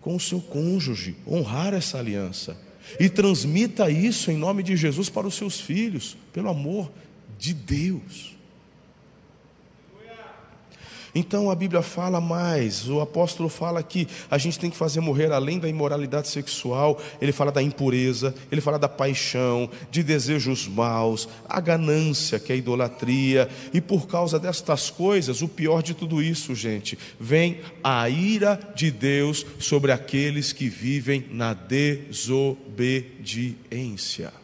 com 0.00 0.16
o 0.16 0.20
seu 0.20 0.40
cônjuge, 0.40 1.16
honrar 1.26 1.72
essa 1.72 1.98
aliança. 1.98 2.56
E 2.98 3.08
transmita 3.08 3.90
isso 3.90 4.30
em 4.30 4.36
nome 4.36 4.62
de 4.62 4.76
Jesus 4.76 5.08
para 5.08 5.26
os 5.26 5.34
seus 5.34 5.60
filhos, 5.60 6.16
pelo 6.32 6.48
amor 6.48 6.90
de 7.38 7.54
Deus. 7.54 8.33
Então 11.14 11.50
a 11.50 11.54
Bíblia 11.54 11.80
fala 11.80 12.20
mais, 12.20 12.88
o 12.88 13.00
apóstolo 13.00 13.48
fala 13.48 13.80
que 13.82 14.08
a 14.30 14.36
gente 14.36 14.58
tem 14.58 14.68
que 14.68 14.76
fazer 14.76 15.00
morrer 15.00 15.30
além 15.30 15.60
da 15.60 15.68
imoralidade 15.68 16.26
sexual, 16.28 17.00
ele 17.20 17.30
fala 17.30 17.52
da 17.52 17.62
impureza, 17.62 18.34
ele 18.50 18.60
fala 18.60 18.78
da 18.78 18.88
paixão, 18.88 19.70
de 19.90 20.02
desejos 20.02 20.66
maus, 20.66 21.28
a 21.48 21.60
ganância, 21.60 22.40
que 22.40 22.52
é 22.52 22.56
a 22.56 22.58
idolatria, 22.58 23.48
e 23.72 23.80
por 23.80 24.08
causa 24.08 24.38
destas 24.38 24.90
coisas, 24.90 25.40
o 25.40 25.48
pior 25.48 25.82
de 25.82 25.94
tudo 25.94 26.22
isso, 26.22 26.54
gente, 26.54 26.98
vem 27.18 27.60
a 27.82 28.06
ira 28.08 28.60
de 28.74 28.90
Deus 28.90 29.46
sobre 29.58 29.92
aqueles 29.92 30.52
que 30.52 30.68
vivem 30.68 31.24
na 31.30 31.54
desobediência. 31.54 34.43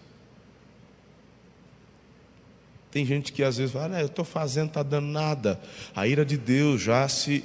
Tem 2.90 3.06
gente 3.06 3.32
que 3.32 3.42
às 3.42 3.56
vezes 3.56 3.72
fala, 3.72 3.96
ah, 3.96 4.00
eu 4.00 4.06
estou 4.06 4.24
fazendo, 4.24 4.68
está 4.68 4.82
dando 4.82 5.06
nada. 5.06 5.60
A 5.94 6.06
ira 6.06 6.24
de 6.24 6.36
Deus 6.36 6.82
já 6.82 7.06
se 7.08 7.44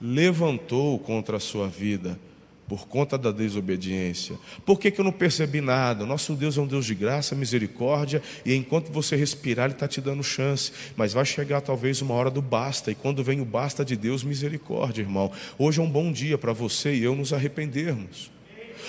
levantou 0.00 0.98
contra 0.98 1.36
a 1.36 1.40
sua 1.40 1.68
vida 1.68 2.18
por 2.66 2.86
conta 2.86 3.18
da 3.18 3.32
desobediência. 3.32 4.38
Por 4.64 4.78
que, 4.78 4.92
que 4.92 5.00
eu 5.00 5.04
não 5.04 5.10
percebi 5.10 5.60
nada? 5.60 6.06
Nosso 6.06 6.34
Deus 6.34 6.56
é 6.56 6.60
um 6.60 6.68
Deus 6.68 6.86
de 6.86 6.94
graça, 6.94 7.34
misericórdia, 7.34 8.22
e 8.46 8.54
enquanto 8.54 8.92
você 8.92 9.16
respirar, 9.16 9.66
Ele 9.66 9.74
está 9.74 9.88
te 9.88 10.00
dando 10.00 10.22
chance. 10.22 10.72
Mas 10.96 11.12
vai 11.12 11.24
chegar 11.24 11.60
talvez 11.60 12.00
uma 12.00 12.14
hora 12.14 12.30
do 12.30 12.40
basta, 12.40 12.92
e 12.92 12.94
quando 12.94 13.24
vem 13.24 13.40
o 13.40 13.44
basta 13.44 13.84
de 13.84 13.96
Deus, 13.96 14.22
misericórdia, 14.22 15.02
irmão. 15.02 15.32
Hoje 15.58 15.80
é 15.80 15.82
um 15.82 15.90
bom 15.90 16.12
dia 16.12 16.38
para 16.38 16.52
você 16.52 16.94
e 16.94 17.02
eu 17.02 17.16
nos 17.16 17.32
arrependermos 17.32 18.30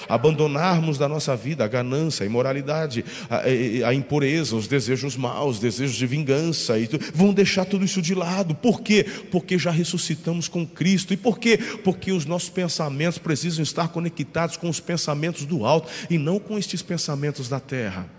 abandonarmos 0.07 0.97
da 0.97 1.07
nossa 1.07 1.35
vida 1.35 1.63
a 1.63 1.67
ganância, 1.67 2.23
a 2.23 2.25
imoralidade, 2.25 3.03
a, 3.29 3.87
a 3.89 3.93
impureza, 3.93 4.55
os 4.55 4.67
desejos 4.67 5.15
maus, 5.15 5.55
os 5.55 5.59
desejos 5.59 5.95
de 5.95 6.05
vingança, 6.05 6.77
e 6.77 6.89
vão 7.13 7.33
deixar 7.33 7.65
tudo 7.65 7.85
isso 7.85 8.01
de 8.01 8.15
lado. 8.15 8.55
Por 8.55 8.81
quê? 8.81 9.05
Porque 9.31 9.57
já 9.57 9.71
ressuscitamos 9.71 10.47
com 10.47 10.65
Cristo. 10.65 11.13
E 11.13 11.17
por 11.17 11.39
quê? 11.39 11.57
Porque 11.83 12.11
os 12.11 12.25
nossos 12.25 12.49
pensamentos 12.49 13.17
precisam 13.17 13.63
estar 13.63 13.89
conectados 13.89 14.57
com 14.57 14.69
os 14.69 14.79
pensamentos 14.79 15.45
do 15.45 15.65
alto 15.65 15.89
e 16.09 16.17
não 16.17 16.39
com 16.39 16.57
estes 16.57 16.81
pensamentos 16.81 17.47
da 17.49 17.59
terra. 17.59 18.09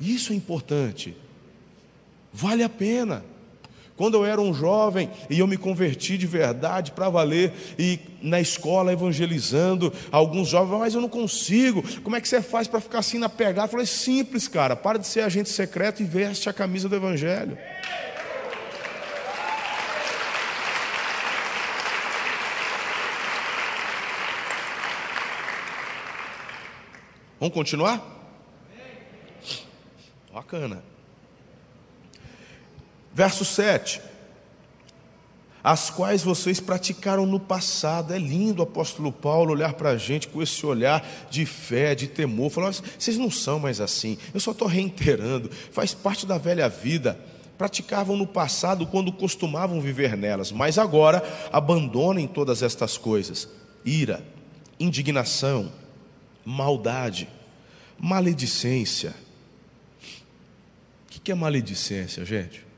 Isso 0.00 0.32
é 0.32 0.36
importante. 0.36 1.16
Vale 2.32 2.62
a 2.62 2.68
pena. 2.68 3.24
Quando 3.96 4.16
eu 4.16 4.24
era 4.24 4.40
um 4.40 4.54
jovem 4.54 5.10
e 5.28 5.38
eu 5.38 5.46
me 5.46 5.56
converti 5.56 6.16
de 6.16 6.26
verdade 6.26 6.92
para 6.92 7.08
valer, 7.08 7.52
e 7.78 8.00
na 8.22 8.40
escola 8.40 8.92
evangelizando, 8.92 9.92
alguns 10.10 10.48
jovens, 10.48 10.78
mas 10.78 10.94
eu 10.94 11.00
não 11.00 11.08
consigo, 11.08 11.82
como 12.00 12.16
é 12.16 12.20
que 12.20 12.28
você 12.28 12.40
faz 12.40 12.66
para 12.66 12.80
ficar 12.80 13.00
assim 13.00 13.18
na 13.18 13.28
pegada? 13.28 13.66
Eu 13.66 13.70
falei, 13.70 13.86
simples, 13.86 14.48
cara, 14.48 14.74
para 14.74 14.98
de 14.98 15.06
ser 15.06 15.20
agente 15.20 15.50
secreto 15.50 16.02
e 16.02 16.06
veste 16.06 16.48
a 16.48 16.52
camisa 16.52 16.88
do 16.88 16.96
Evangelho. 16.96 17.58
Vamos 27.38 27.54
continuar? 27.54 28.00
Bacana. 30.32 30.91
Verso 33.14 33.44
7 33.44 34.12
as 35.62 35.90
quais 35.90 36.24
vocês 36.24 36.58
praticaram 36.58 37.24
no 37.24 37.38
passado. 37.38 38.12
É 38.12 38.18
lindo 38.18 38.60
o 38.60 38.62
apóstolo 38.64 39.12
Paulo 39.12 39.52
olhar 39.52 39.74
para 39.74 39.90
a 39.90 39.96
gente 39.96 40.28
com 40.28 40.42
esse 40.42 40.64
olhar 40.66 41.06
de 41.30 41.46
fé, 41.46 41.94
de 41.94 42.08
temor, 42.08 42.50
falar: 42.50 42.72
vocês 42.72 43.16
não 43.16 43.30
são 43.30 43.58
mais 43.58 43.80
assim, 43.80 44.18
eu 44.34 44.40
só 44.40 44.50
estou 44.50 44.66
reiterando, 44.66 45.50
faz 45.70 45.94
parte 45.94 46.26
da 46.26 46.38
velha 46.38 46.68
vida. 46.68 47.18
Praticavam 47.56 48.16
no 48.16 48.26
passado 48.26 48.86
quando 48.86 49.12
costumavam 49.12 49.80
viver 49.80 50.16
nelas, 50.16 50.50
mas 50.50 50.78
agora 50.78 51.22
abandonem 51.52 52.26
todas 52.26 52.60
estas 52.60 52.96
coisas: 52.98 53.48
ira, 53.84 54.24
indignação, 54.80 55.70
maldade, 56.44 57.28
maledicência. 57.96 59.14
O 61.06 61.20
que 61.22 61.30
é 61.30 61.34
maledicência, 61.36 62.24
gente? 62.24 62.71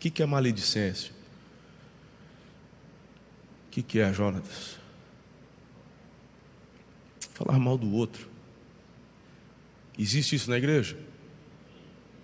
O 0.00 0.02
que, 0.02 0.08
que 0.08 0.22
é 0.22 0.26
maledicência? 0.26 1.12
O 3.66 3.70
que, 3.70 3.82
que 3.82 3.98
é, 3.98 4.10
Jonatas? 4.14 4.78
Falar 7.34 7.58
mal 7.58 7.76
do 7.76 7.92
outro. 7.92 8.26
Existe 9.98 10.36
isso 10.36 10.48
na 10.48 10.56
igreja? 10.56 10.98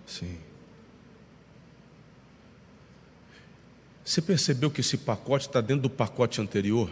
Sim. 0.06 0.38
Você 4.02 4.22
percebeu 4.22 4.70
que 4.70 4.80
esse 4.80 4.96
pacote 4.96 5.46
está 5.46 5.60
dentro 5.60 5.82
do 5.82 5.90
pacote 5.90 6.40
anterior? 6.40 6.90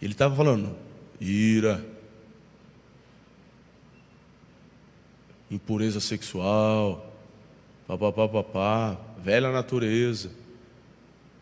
Ele 0.00 0.12
estava 0.12 0.36
falando 0.36 0.78
ira, 1.20 1.84
impureza 5.50 5.98
sexual, 5.98 7.12
papapá, 7.86 8.28
papá, 8.28 9.00
velha 9.22 9.50
natureza, 9.50 10.30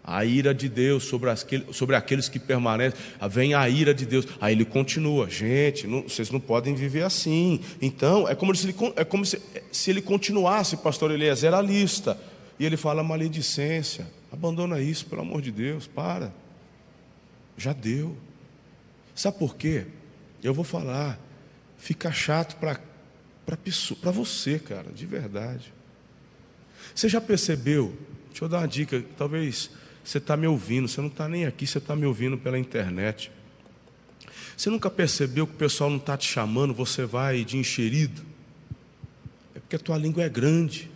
a 0.04 0.24
ira 0.24 0.52
de 0.52 0.68
Deus 0.68 1.04
sobre, 1.04 1.30
aqueles, 1.30 1.76
sobre 1.76 1.94
aqueles 1.94 2.28
que 2.28 2.38
permanecem, 2.38 2.98
vem 3.30 3.54
a 3.54 3.68
ira 3.68 3.94
de 3.94 4.04
Deus. 4.04 4.26
Aí 4.40 4.54
ele 4.54 4.64
continua, 4.64 5.30
gente, 5.30 5.86
não, 5.86 6.02
vocês 6.02 6.30
não 6.30 6.40
podem 6.40 6.74
viver 6.74 7.02
assim. 7.04 7.60
Então, 7.80 8.28
é 8.28 8.34
como 8.34 8.54
se 8.54 8.66
ele, 8.66 8.76
é 8.96 9.04
como 9.04 9.24
se, 9.24 9.40
se 9.70 9.90
ele 9.90 10.02
continuasse, 10.02 10.76
pastor 10.76 11.12
Eliezer, 11.12 11.54
a 11.54 11.62
lista. 11.62 12.18
E 12.58 12.66
ele 12.66 12.76
fala 12.76 13.02
maledicência, 13.02 14.06
abandona 14.30 14.80
isso, 14.80 15.06
pelo 15.06 15.22
amor 15.22 15.40
de 15.40 15.52
Deus, 15.52 15.86
para. 15.86 16.32
Já 17.56 17.72
deu. 17.72 18.16
Sabe 19.14 19.38
por 19.38 19.56
quê? 19.56 19.86
Eu 20.42 20.52
vou 20.52 20.64
falar, 20.64 21.18
fica 21.78 22.10
chato 22.10 22.56
para 22.56 24.10
você, 24.10 24.58
cara, 24.58 24.90
de 24.92 25.06
verdade. 25.06 25.72
Você 26.94 27.08
já 27.08 27.20
percebeu? 27.20 27.96
Deixa 28.28 28.44
eu 28.44 28.48
dar 28.48 28.58
uma 28.58 28.68
dica, 28.68 29.04
talvez 29.16 29.70
você 30.04 30.18
está 30.18 30.36
me 30.36 30.46
ouvindo, 30.46 30.88
você 30.88 31.00
não 31.00 31.08
está 31.08 31.28
nem 31.28 31.46
aqui, 31.46 31.66
você 31.66 31.78
está 31.78 31.94
me 31.94 32.06
ouvindo 32.06 32.36
pela 32.36 32.58
internet. 32.58 33.30
Você 34.56 34.68
nunca 34.70 34.90
percebeu 34.90 35.46
que 35.46 35.54
o 35.54 35.56
pessoal 35.56 35.90
não 35.90 35.96
está 35.96 36.16
te 36.16 36.28
chamando, 36.28 36.74
você 36.74 37.04
vai 37.04 37.44
de 37.44 37.56
enxerido? 37.56 38.22
É 39.54 39.60
porque 39.60 39.76
a 39.76 39.78
tua 39.78 39.96
língua 39.96 40.22
é 40.22 40.28
grande. 40.28 40.91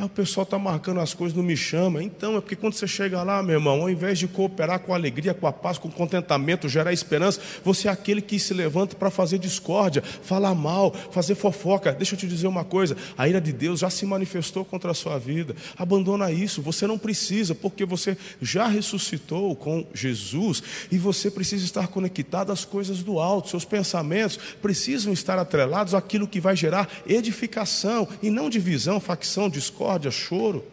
Ah, 0.00 0.06
o 0.06 0.08
pessoal 0.08 0.44
está 0.44 0.58
marcando 0.58 0.98
as 0.98 1.12
coisas, 1.12 1.36
não 1.36 1.44
me 1.44 1.54
chama. 1.54 2.02
Então, 2.02 2.34
é 2.34 2.40
porque 2.40 2.56
quando 2.56 2.72
você 2.72 2.86
chega 2.86 3.22
lá, 3.22 3.42
meu 3.42 3.56
irmão, 3.56 3.82
ao 3.82 3.90
invés 3.90 4.18
de 4.18 4.26
cooperar 4.26 4.80
com 4.80 4.94
a 4.94 4.96
alegria, 4.96 5.34
com 5.34 5.46
a 5.46 5.52
paz, 5.52 5.76
com 5.76 5.88
o 5.88 5.92
contentamento, 5.92 6.70
gerar 6.70 6.90
esperança, 6.90 7.38
você 7.62 7.86
é 7.86 7.90
aquele 7.90 8.22
que 8.22 8.38
se 8.38 8.54
levanta 8.54 8.96
para 8.96 9.10
fazer 9.10 9.38
discórdia, 9.38 10.02
falar 10.22 10.54
mal, 10.54 10.90
fazer 11.10 11.34
fofoca. 11.34 11.92
Deixa 11.92 12.14
eu 12.14 12.18
te 12.18 12.26
dizer 12.26 12.46
uma 12.46 12.64
coisa: 12.64 12.96
a 13.18 13.28
ira 13.28 13.42
de 13.42 13.52
Deus 13.52 13.80
já 13.80 13.90
se 13.90 14.06
manifestou 14.06 14.64
contra 14.64 14.90
a 14.90 14.94
sua 14.94 15.18
vida. 15.18 15.54
Abandona 15.76 16.32
isso, 16.32 16.62
você 16.62 16.86
não 16.86 16.96
precisa, 16.96 17.54
porque 17.54 17.84
você 17.84 18.16
já 18.40 18.66
ressuscitou 18.68 19.54
com 19.54 19.84
Jesus 19.92 20.62
e 20.90 20.96
você 20.96 21.30
precisa 21.30 21.62
estar 21.62 21.88
conectado 21.88 22.50
às 22.52 22.64
coisas 22.64 23.02
do 23.02 23.18
alto. 23.18 23.50
Seus 23.50 23.66
pensamentos 23.66 24.38
precisam 24.62 25.12
estar 25.12 25.38
atrelados 25.38 25.92
àquilo 25.92 26.26
que 26.26 26.40
vai 26.40 26.56
gerar 26.56 26.88
edificação 27.06 28.08
e 28.22 28.30
não 28.30 28.48
divisão, 28.48 28.98
facção, 28.98 29.50
discórdia 29.50 29.89
discórdia, 29.98 30.10
choro. 30.10 30.64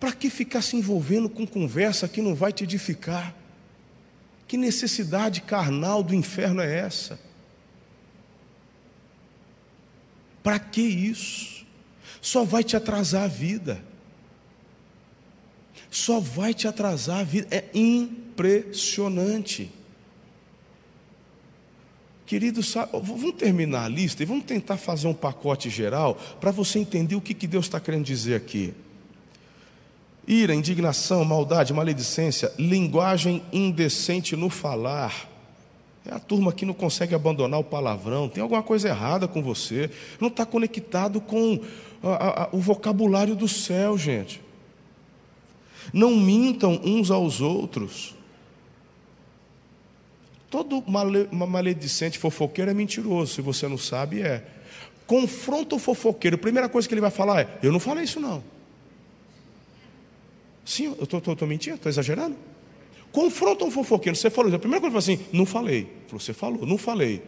Para 0.00 0.12
que 0.12 0.30
ficar 0.30 0.62
se 0.62 0.76
envolvendo 0.76 1.28
com 1.28 1.46
conversa 1.46 2.08
que 2.08 2.22
não 2.22 2.34
vai 2.34 2.52
te 2.52 2.64
edificar? 2.64 3.34
Que 4.46 4.56
necessidade 4.56 5.42
carnal 5.42 6.02
do 6.02 6.14
inferno 6.14 6.62
é 6.62 6.78
essa? 6.78 7.20
Para 10.42 10.58
que 10.58 10.80
isso? 10.80 11.66
Só 12.22 12.44
vai 12.44 12.64
te 12.64 12.76
atrasar 12.76 13.24
a 13.24 13.28
vida. 13.28 13.84
Só 15.90 16.20
vai 16.20 16.54
te 16.54 16.68
atrasar 16.68 17.20
a 17.20 17.24
vida. 17.24 17.48
É 17.50 17.68
impressionante. 17.74 19.70
Queridos, 22.28 22.74
vamos 22.92 23.32
terminar 23.38 23.86
a 23.86 23.88
lista 23.88 24.22
e 24.22 24.26
vamos 24.26 24.44
tentar 24.44 24.76
fazer 24.76 25.08
um 25.08 25.14
pacote 25.14 25.70
geral 25.70 26.14
para 26.38 26.50
você 26.50 26.78
entender 26.78 27.14
o 27.14 27.22
que, 27.22 27.32
que 27.32 27.46
Deus 27.46 27.64
está 27.64 27.80
querendo 27.80 28.04
dizer 28.04 28.34
aqui. 28.34 28.74
Ira, 30.26 30.54
indignação, 30.54 31.24
maldade, 31.24 31.72
maledicência, 31.72 32.52
linguagem 32.58 33.42
indecente 33.50 34.36
no 34.36 34.50
falar. 34.50 35.26
É 36.04 36.12
a 36.14 36.18
turma 36.18 36.52
que 36.52 36.66
não 36.66 36.74
consegue 36.74 37.14
abandonar 37.14 37.60
o 37.60 37.64
palavrão, 37.64 38.28
tem 38.28 38.42
alguma 38.42 38.62
coisa 38.62 38.90
errada 38.90 39.26
com 39.26 39.42
você, 39.42 39.90
não 40.20 40.28
está 40.28 40.44
conectado 40.44 41.22
com 41.22 41.58
a, 42.02 42.42
a, 42.42 42.48
o 42.52 42.58
vocabulário 42.58 43.34
do 43.34 43.48
céu, 43.48 43.96
gente. 43.96 44.38
Não 45.94 46.14
mintam 46.14 46.78
uns 46.84 47.10
aos 47.10 47.40
outros. 47.40 48.17
Todo 50.50 50.82
male, 50.86 51.28
maledicente 51.30 52.18
fofoqueiro 52.18 52.70
é 52.70 52.74
mentiroso, 52.74 53.34
se 53.34 53.42
você 53.42 53.68
não 53.68 53.76
sabe, 53.76 54.22
é. 54.22 54.42
Confronta 55.06 55.74
o 55.74 55.78
fofoqueiro, 55.78 56.36
a 56.36 56.38
primeira 56.38 56.68
coisa 56.68 56.88
que 56.88 56.94
ele 56.94 57.00
vai 57.00 57.10
falar 57.10 57.40
é: 57.42 57.48
Eu 57.62 57.72
não 57.72 57.80
falei 57.80 58.04
isso, 58.04 58.18
não. 58.18 58.42
Sim, 60.64 60.94
eu 60.98 61.04
estou 61.04 61.48
mentindo, 61.48 61.76
estou 61.76 61.90
exagerando. 61.90 62.36
Confronta 63.10 63.64
um 63.64 63.70
fofoqueiro, 63.70 64.16
você 64.16 64.28
falou, 64.28 64.54
a 64.54 64.58
primeira 64.58 64.80
coisa 64.80 64.94
que 64.94 65.12
assim: 65.12 65.26
Não 65.32 65.46
falei. 65.46 65.90
Você 66.10 66.32
falou, 66.32 66.66
não 66.66 66.78
falei. 66.78 67.22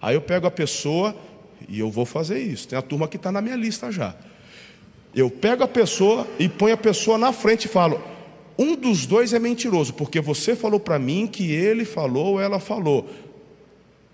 Aí 0.00 0.14
eu 0.14 0.20
pego 0.20 0.46
a 0.46 0.50
pessoa 0.50 1.16
e 1.68 1.78
eu 1.78 1.90
vou 1.90 2.04
fazer 2.04 2.38
isso. 2.38 2.68
Tem 2.68 2.78
a 2.78 2.82
turma 2.82 3.08
que 3.08 3.16
está 3.16 3.32
na 3.32 3.40
minha 3.40 3.56
lista 3.56 3.90
já. 3.90 4.14
Eu 5.14 5.30
pego 5.30 5.62
a 5.62 5.68
pessoa 5.68 6.26
e 6.38 6.48
ponho 6.48 6.74
a 6.74 6.76
pessoa 6.76 7.16
na 7.16 7.32
frente 7.32 7.66
e 7.66 7.68
falo: 7.68 8.00
um 8.58 8.76
dos 8.76 9.06
dois 9.06 9.32
é 9.32 9.38
mentiroso, 9.38 9.92
porque 9.94 10.20
você 10.20 10.54
falou 10.54 10.78
para 10.78 10.98
mim 10.98 11.26
que 11.26 11.52
ele 11.52 11.84
falou 11.84 12.34
ou 12.34 12.40
ela 12.40 12.60
falou. 12.60 13.08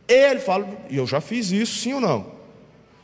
Ele 0.09 0.41
fala, 0.41 0.67
e 0.89 0.97
eu 0.97 1.07
já 1.07 1.21
fiz 1.21 1.53
isso, 1.53 1.79
sim 1.79 1.95
ou 1.95 2.01
não? 2.01 2.41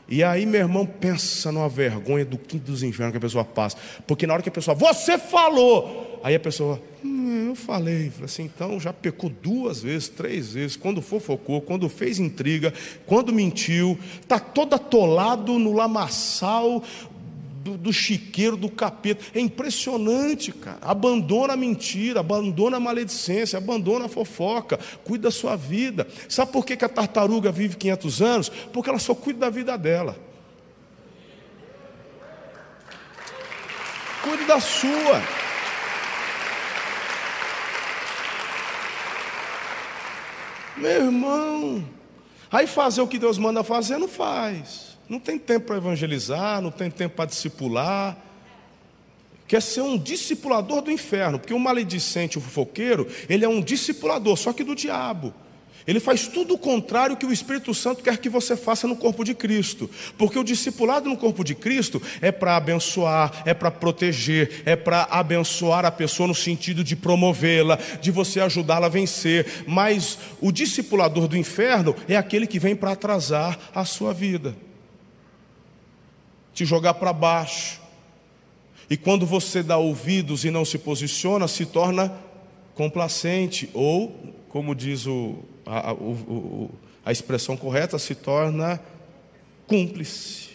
E 0.08 0.22
aí, 0.22 0.46
meu 0.46 0.60
irmão, 0.60 0.86
pensa 0.86 1.50
numa 1.50 1.68
vergonha 1.68 2.24
do 2.24 2.38
quinto 2.38 2.70
dos 2.70 2.82
infernos 2.82 3.10
que 3.10 3.18
a 3.18 3.20
pessoa 3.20 3.44
passa. 3.44 3.76
Porque 4.06 4.26
na 4.26 4.34
hora 4.34 4.42
que 4.42 4.48
a 4.48 4.52
pessoa, 4.52 4.74
você 4.74 5.18
falou, 5.18 6.20
aí 6.22 6.34
a 6.36 6.40
pessoa, 6.40 6.80
hum, 7.04 7.48
eu 7.48 7.56
falei. 7.56 8.12
Assim, 8.22 8.44
então 8.44 8.78
já 8.78 8.92
pecou 8.92 9.28
duas 9.28 9.82
vezes, 9.82 10.08
três 10.08 10.52
vezes, 10.52 10.76
quando 10.76 11.02
fofocou, 11.02 11.60
quando 11.60 11.88
fez 11.88 12.20
intriga, 12.20 12.72
quando 13.04 13.32
mentiu, 13.32 13.98
está 14.20 14.38
todo 14.38 14.74
atolado 14.74 15.58
no 15.58 15.72
lamaçal 15.72 16.82
do, 17.66 17.76
do 17.76 17.92
chiqueiro, 17.92 18.56
do 18.56 18.70
capeta. 18.70 19.24
É 19.34 19.40
impressionante, 19.40 20.52
cara. 20.52 20.78
Abandona 20.80 21.54
a 21.54 21.56
mentira, 21.56 22.20
abandona 22.20 22.76
a 22.76 22.80
maledicência, 22.80 23.56
abandona 23.56 24.04
a 24.04 24.08
fofoca, 24.08 24.78
cuida 25.04 25.24
da 25.24 25.30
sua 25.30 25.56
vida. 25.56 26.06
Sabe 26.28 26.52
por 26.52 26.64
que, 26.64 26.76
que 26.76 26.84
a 26.84 26.88
tartaruga 26.88 27.50
vive 27.50 27.76
500 27.76 28.22
anos? 28.22 28.48
Porque 28.72 28.88
ela 28.88 28.98
só 28.98 29.14
cuida 29.14 29.40
da 29.40 29.50
vida 29.50 29.76
dela. 29.76 30.16
Cuide 34.22 34.44
da 34.44 34.60
sua. 34.60 35.22
Meu 40.76 41.06
irmão, 41.06 41.88
aí 42.52 42.66
fazer 42.66 43.00
o 43.00 43.08
que 43.08 43.18
Deus 43.18 43.38
manda 43.38 43.64
fazer, 43.64 43.96
não 43.96 44.06
faz. 44.06 44.85
Não 45.08 45.20
tem 45.20 45.38
tempo 45.38 45.66
para 45.66 45.76
evangelizar, 45.76 46.60
não 46.60 46.70
tem 46.70 46.90
tempo 46.90 47.16
para 47.16 47.26
discipular. 47.26 48.16
Quer 49.46 49.62
ser 49.62 49.80
um 49.80 49.96
discipulador 49.96 50.82
do 50.82 50.90
inferno, 50.90 51.38
porque 51.38 51.54
o 51.54 51.58
maledicente, 51.58 52.36
o 52.36 52.40
fofoqueiro, 52.40 53.06
ele 53.28 53.44
é 53.44 53.48
um 53.48 53.60
discipulador, 53.60 54.36
só 54.36 54.52
que 54.52 54.64
do 54.64 54.74
diabo. 54.74 55.32
Ele 55.86 56.00
faz 56.00 56.26
tudo 56.26 56.54
o 56.54 56.58
contrário 56.58 57.16
que 57.16 57.24
o 57.24 57.32
Espírito 57.32 57.72
Santo 57.72 58.02
quer 58.02 58.18
que 58.18 58.28
você 58.28 58.56
faça 58.56 58.88
no 58.88 58.96
corpo 58.96 59.22
de 59.22 59.34
Cristo. 59.34 59.88
Porque 60.18 60.36
o 60.36 60.42
discipulado 60.42 61.08
no 61.08 61.16
corpo 61.16 61.44
de 61.44 61.54
Cristo 61.54 62.02
é 62.20 62.32
para 62.32 62.56
abençoar, 62.56 63.44
é 63.44 63.54
para 63.54 63.70
proteger, 63.70 64.62
é 64.66 64.74
para 64.74 65.04
abençoar 65.04 65.84
a 65.84 65.92
pessoa 65.92 66.26
no 66.26 66.34
sentido 66.34 66.82
de 66.82 66.96
promovê-la, 66.96 67.78
de 68.00 68.10
você 68.10 68.40
ajudá-la 68.40 68.86
a 68.86 68.90
vencer. 68.90 69.46
Mas 69.64 70.18
o 70.40 70.50
discipulador 70.50 71.28
do 71.28 71.36
inferno 71.36 71.94
é 72.08 72.16
aquele 72.16 72.48
que 72.48 72.58
vem 72.58 72.74
para 72.74 72.90
atrasar 72.90 73.56
a 73.72 73.84
sua 73.84 74.12
vida, 74.12 74.56
te 76.56 76.64
jogar 76.64 76.94
para 76.94 77.12
baixo. 77.12 77.78
E 78.88 78.96
quando 78.96 79.26
você 79.26 79.62
dá 79.62 79.76
ouvidos 79.76 80.42
e 80.44 80.50
não 80.50 80.64
se 80.64 80.78
posiciona, 80.78 81.46
se 81.46 81.66
torna 81.66 82.16
complacente 82.74 83.68
ou, 83.74 84.34
como 84.48 84.74
diz 84.74 85.06
o 85.06 85.36
a, 85.66 85.90
a, 85.90 85.96
a 87.04 87.12
expressão 87.12 87.56
correta 87.58 87.98
se 87.98 88.14
torna 88.14 88.80
cúmplice. 89.66 90.50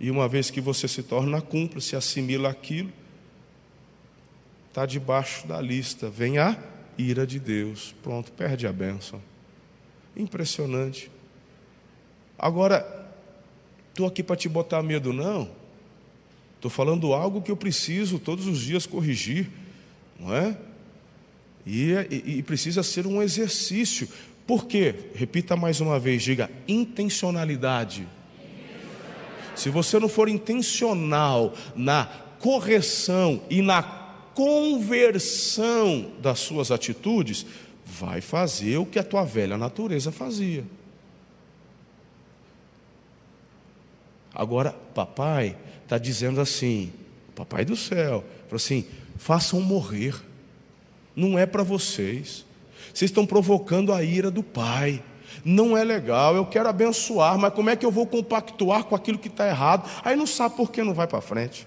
E 0.00 0.10
uma 0.10 0.26
vez 0.28 0.50
que 0.50 0.62
você 0.62 0.88
se 0.88 1.02
torna 1.02 1.42
cúmplice, 1.42 1.94
assimila 1.94 2.48
aquilo, 2.48 2.90
está 4.68 4.86
debaixo 4.86 5.46
da 5.46 5.60
lista. 5.60 6.08
Vem 6.08 6.38
a 6.38 6.56
ira 6.96 7.26
de 7.26 7.38
Deus. 7.38 7.94
Pronto, 8.02 8.32
perde 8.32 8.66
a 8.66 8.72
bênção. 8.72 9.20
Impressionante. 10.16 11.10
Agora, 12.38 12.93
estou 13.94 14.06
aqui 14.08 14.24
para 14.24 14.34
te 14.34 14.48
botar 14.48 14.82
medo, 14.82 15.12
não. 15.12 15.48
Estou 16.56 16.70
falando 16.70 17.12
algo 17.12 17.40
que 17.40 17.50
eu 17.50 17.56
preciso 17.56 18.18
todos 18.18 18.48
os 18.48 18.58
dias 18.58 18.86
corrigir, 18.86 19.48
não 20.18 20.34
é? 20.34 20.56
E, 21.64 21.92
e, 22.10 22.38
e 22.38 22.42
precisa 22.42 22.82
ser 22.82 23.06
um 23.06 23.22
exercício. 23.22 24.08
Por 24.46 24.66
quê? 24.66 24.94
Repita 25.14 25.56
mais 25.56 25.80
uma 25.80 25.98
vez, 25.98 26.22
diga 26.22 26.50
intencionalidade. 26.66 28.06
Se 29.54 29.70
você 29.70 30.00
não 30.00 30.08
for 30.08 30.28
intencional 30.28 31.54
na 31.76 32.06
correção 32.40 33.40
e 33.48 33.62
na 33.62 33.82
conversão 34.34 36.10
das 36.20 36.40
suas 36.40 36.72
atitudes, 36.72 37.46
vai 37.86 38.20
fazer 38.20 38.76
o 38.78 38.86
que 38.86 38.98
a 38.98 39.04
tua 39.04 39.24
velha 39.24 39.56
natureza 39.56 40.10
fazia. 40.10 40.64
Agora, 44.34 44.74
papai 44.94 45.56
está 45.82 45.98
dizendo 45.98 46.40
assim, 46.40 46.92
papai 47.34 47.64
do 47.64 47.76
céu, 47.76 48.24
falou 48.48 48.56
assim: 48.56 48.84
façam 49.16 49.60
morrer 49.60 50.14
não 51.14 51.38
é 51.38 51.46
para 51.46 51.62
vocês. 51.62 52.44
Vocês 52.92 53.10
estão 53.10 53.26
provocando 53.26 53.92
a 53.92 54.02
ira 54.02 54.30
do 54.30 54.42
Pai. 54.42 55.02
Não 55.44 55.76
é 55.76 55.82
legal, 55.82 56.36
eu 56.36 56.46
quero 56.46 56.68
abençoar, 56.68 57.36
mas 57.36 57.52
como 57.52 57.68
é 57.68 57.76
que 57.76 57.84
eu 57.84 57.90
vou 57.90 58.06
compactuar 58.06 58.84
com 58.84 58.94
aquilo 58.94 59.18
que 59.18 59.28
está 59.28 59.48
errado? 59.48 59.88
Aí 60.04 60.16
não 60.16 60.26
sabe 60.26 60.54
por 60.56 60.70
que 60.70 60.82
não 60.82 60.94
vai 60.94 61.06
para 61.06 61.20
frente. 61.20 61.66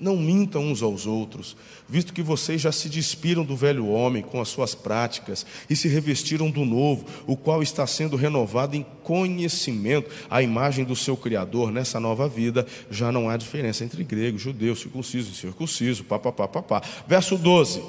Não 0.00 0.16
mintam 0.16 0.62
uns 0.62 0.80
aos 0.80 1.06
outros, 1.06 1.56
visto 1.88 2.12
que 2.12 2.22
vocês 2.22 2.60
já 2.60 2.70
se 2.70 2.88
despiram 2.88 3.44
do 3.44 3.56
velho 3.56 3.88
homem 3.88 4.22
com 4.22 4.40
as 4.40 4.48
suas 4.48 4.72
práticas 4.72 5.44
e 5.68 5.74
se 5.74 5.88
revestiram 5.88 6.48
do 6.50 6.64
novo, 6.64 7.04
o 7.26 7.36
qual 7.36 7.62
está 7.64 7.84
sendo 7.84 8.14
renovado 8.14 8.76
em 8.76 8.86
conhecimento 9.02 10.08
à 10.30 10.40
imagem 10.40 10.84
do 10.84 10.94
seu 10.94 11.16
Criador. 11.16 11.72
Nessa 11.72 11.98
nova 11.98 12.28
vida 12.28 12.64
já 12.88 13.10
não 13.10 13.28
há 13.28 13.36
diferença 13.36 13.84
entre 13.84 14.04
grego, 14.04 14.38
judeu, 14.38 14.76
circunciso 14.76 15.32
e 15.32 15.34
circunciso, 15.34 16.04
papapá, 16.04 16.46
papá. 16.46 16.80
Verso 17.08 17.36
12: 17.36 17.82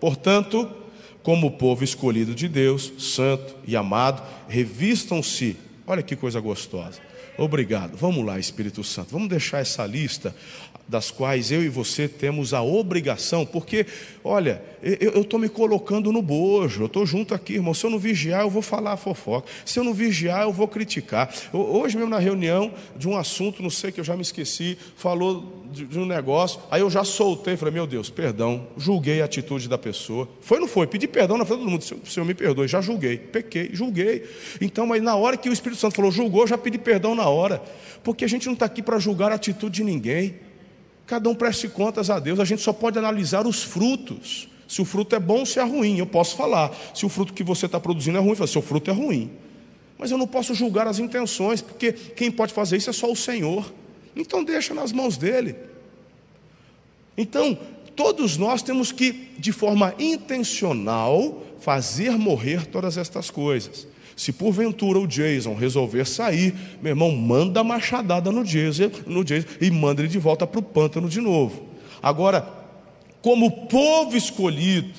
Portanto, 0.00 0.68
como 1.22 1.52
povo 1.52 1.84
escolhido 1.84 2.34
de 2.34 2.48
Deus, 2.48 2.92
santo 2.98 3.54
e 3.64 3.76
amado, 3.76 4.20
revistam-se, 4.48 5.56
olha 5.86 6.02
que 6.02 6.16
coisa 6.16 6.40
gostosa. 6.40 7.05
Obrigado. 7.38 7.96
Vamos 7.96 8.24
lá, 8.24 8.38
Espírito 8.38 8.82
Santo. 8.82 9.12
Vamos 9.12 9.28
deixar 9.28 9.58
essa 9.58 9.84
lista 9.84 10.34
das 10.88 11.10
quais 11.10 11.50
eu 11.50 11.64
e 11.64 11.68
você 11.68 12.06
temos 12.06 12.54
a 12.54 12.62
obrigação, 12.62 13.44
porque, 13.44 13.86
olha, 14.22 14.62
eu 14.80 15.22
estou 15.22 15.38
me 15.38 15.48
colocando 15.48 16.12
no 16.12 16.22
bojo, 16.22 16.82
eu 16.82 16.86
estou 16.86 17.04
junto 17.04 17.34
aqui, 17.34 17.54
irmão. 17.54 17.74
Se 17.74 17.84
eu 17.84 17.90
não 17.90 17.98
vigiar, 17.98 18.42
eu 18.42 18.50
vou 18.50 18.62
falar 18.62 18.96
fofoca. 18.96 19.48
Se 19.64 19.78
eu 19.78 19.84
não 19.84 19.92
vigiar, 19.92 20.42
eu 20.42 20.52
vou 20.52 20.68
criticar. 20.68 21.32
Hoje 21.52 21.96
mesmo 21.96 22.10
na 22.10 22.18
reunião 22.18 22.72
de 22.96 23.08
um 23.08 23.16
assunto, 23.16 23.62
não 23.62 23.70
sei 23.70 23.90
que 23.90 23.98
eu 23.98 24.04
já 24.04 24.14
me 24.14 24.22
esqueci, 24.22 24.78
falou 24.96 25.65
de, 25.70 25.86
de 25.86 25.98
um 25.98 26.06
negócio, 26.06 26.60
aí 26.70 26.80
eu 26.80 26.90
já 26.90 27.04
soltei, 27.04 27.56
falei, 27.56 27.74
meu 27.74 27.86
Deus, 27.86 28.10
perdão, 28.10 28.66
julguei 28.76 29.20
a 29.20 29.24
atitude 29.24 29.68
da 29.68 29.76
pessoa. 29.76 30.28
Foi 30.40 30.58
ou 30.58 30.62
não 30.62 30.68
foi? 30.68 30.86
Pedi 30.86 31.06
perdão 31.06 31.36
na 31.36 31.44
frente 31.44 31.58
de 31.58 31.64
todo 31.64 31.70
mundo, 31.70 31.84
Senhor, 31.84 32.00
Senhor 32.06 32.26
me 32.26 32.34
perdoe, 32.34 32.68
já 32.68 32.80
julguei, 32.80 33.18
pequei, 33.18 33.70
julguei. 33.72 34.24
Então, 34.60 34.86
mas 34.86 35.02
na 35.02 35.16
hora 35.16 35.36
que 35.36 35.48
o 35.48 35.52
Espírito 35.52 35.80
Santo 35.80 35.96
falou, 35.96 36.10
julgou, 36.10 36.42
eu 36.42 36.46
já 36.46 36.58
pedi 36.58 36.78
perdão 36.78 37.14
na 37.14 37.28
hora, 37.28 37.62
porque 38.02 38.24
a 38.24 38.28
gente 38.28 38.46
não 38.46 38.54
está 38.54 38.66
aqui 38.66 38.82
para 38.82 38.98
julgar 38.98 39.32
a 39.32 39.34
atitude 39.34 39.76
de 39.76 39.84
ninguém. 39.84 40.36
Cada 41.06 41.28
um 41.28 41.34
preste 41.34 41.68
contas 41.68 42.10
a 42.10 42.18
Deus, 42.18 42.40
a 42.40 42.44
gente 42.44 42.62
só 42.62 42.72
pode 42.72 42.98
analisar 42.98 43.46
os 43.46 43.62
frutos. 43.62 44.48
Se 44.66 44.82
o 44.82 44.84
fruto 44.84 45.14
é 45.14 45.20
bom 45.20 45.44
se 45.44 45.60
é 45.60 45.62
ruim, 45.62 45.98
eu 45.98 46.06
posso 46.06 46.36
falar. 46.36 46.74
Se 46.92 47.06
o 47.06 47.08
fruto 47.08 47.32
que 47.32 47.44
você 47.44 47.66
está 47.66 47.78
produzindo 47.78 48.18
é 48.18 48.20
ruim, 48.20 48.34
se 48.46 48.58
o 48.58 48.62
fruto 48.62 48.90
é 48.90 48.94
ruim. 48.94 49.30
Mas 49.98 50.10
eu 50.10 50.18
não 50.18 50.26
posso 50.26 50.54
julgar 50.54 50.86
as 50.86 50.98
intenções, 50.98 51.62
porque 51.62 51.92
quem 51.92 52.30
pode 52.30 52.52
fazer 52.52 52.76
isso 52.76 52.90
é 52.90 52.92
só 52.92 53.10
o 53.10 53.16
Senhor. 53.16 53.72
Então 54.16 54.42
deixa 54.42 54.72
nas 54.72 54.90
mãos 54.90 55.16
dele. 55.16 55.54
Então, 57.16 57.58
todos 57.94 58.36
nós 58.36 58.62
temos 58.62 58.90
que, 58.90 59.30
de 59.38 59.52
forma 59.52 59.94
intencional, 59.98 61.42
fazer 61.60 62.12
morrer 62.12 62.66
todas 62.66 62.96
estas 62.96 63.30
coisas. 63.30 63.86
Se 64.16 64.32
porventura 64.32 64.98
o 64.98 65.06
Jason 65.06 65.54
resolver 65.54 66.06
sair, 66.06 66.54
meu 66.80 66.90
irmão, 66.90 67.12
manda 67.12 67.60
a 67.60 67.64
machadada 67.64 68.32
no 68.32 68.42
Jason, 68.42 68.90
no 69.06 69.22
Jason 69.22 69.46
e 69.60 69.70
manda 69.70 70.00
ele 70.00 70.08
de 70.08 70.18
volta 70.18 70.46
para 70.46 70.58
o 70.58 70.62
pântano 70.62 71.08
de 71.08 71.20
novo. 71.20 71.66
Agora, 72.02 72.48
como 73.20 73.66
povo 73.66 74.16
escolhido, 74.16 74.94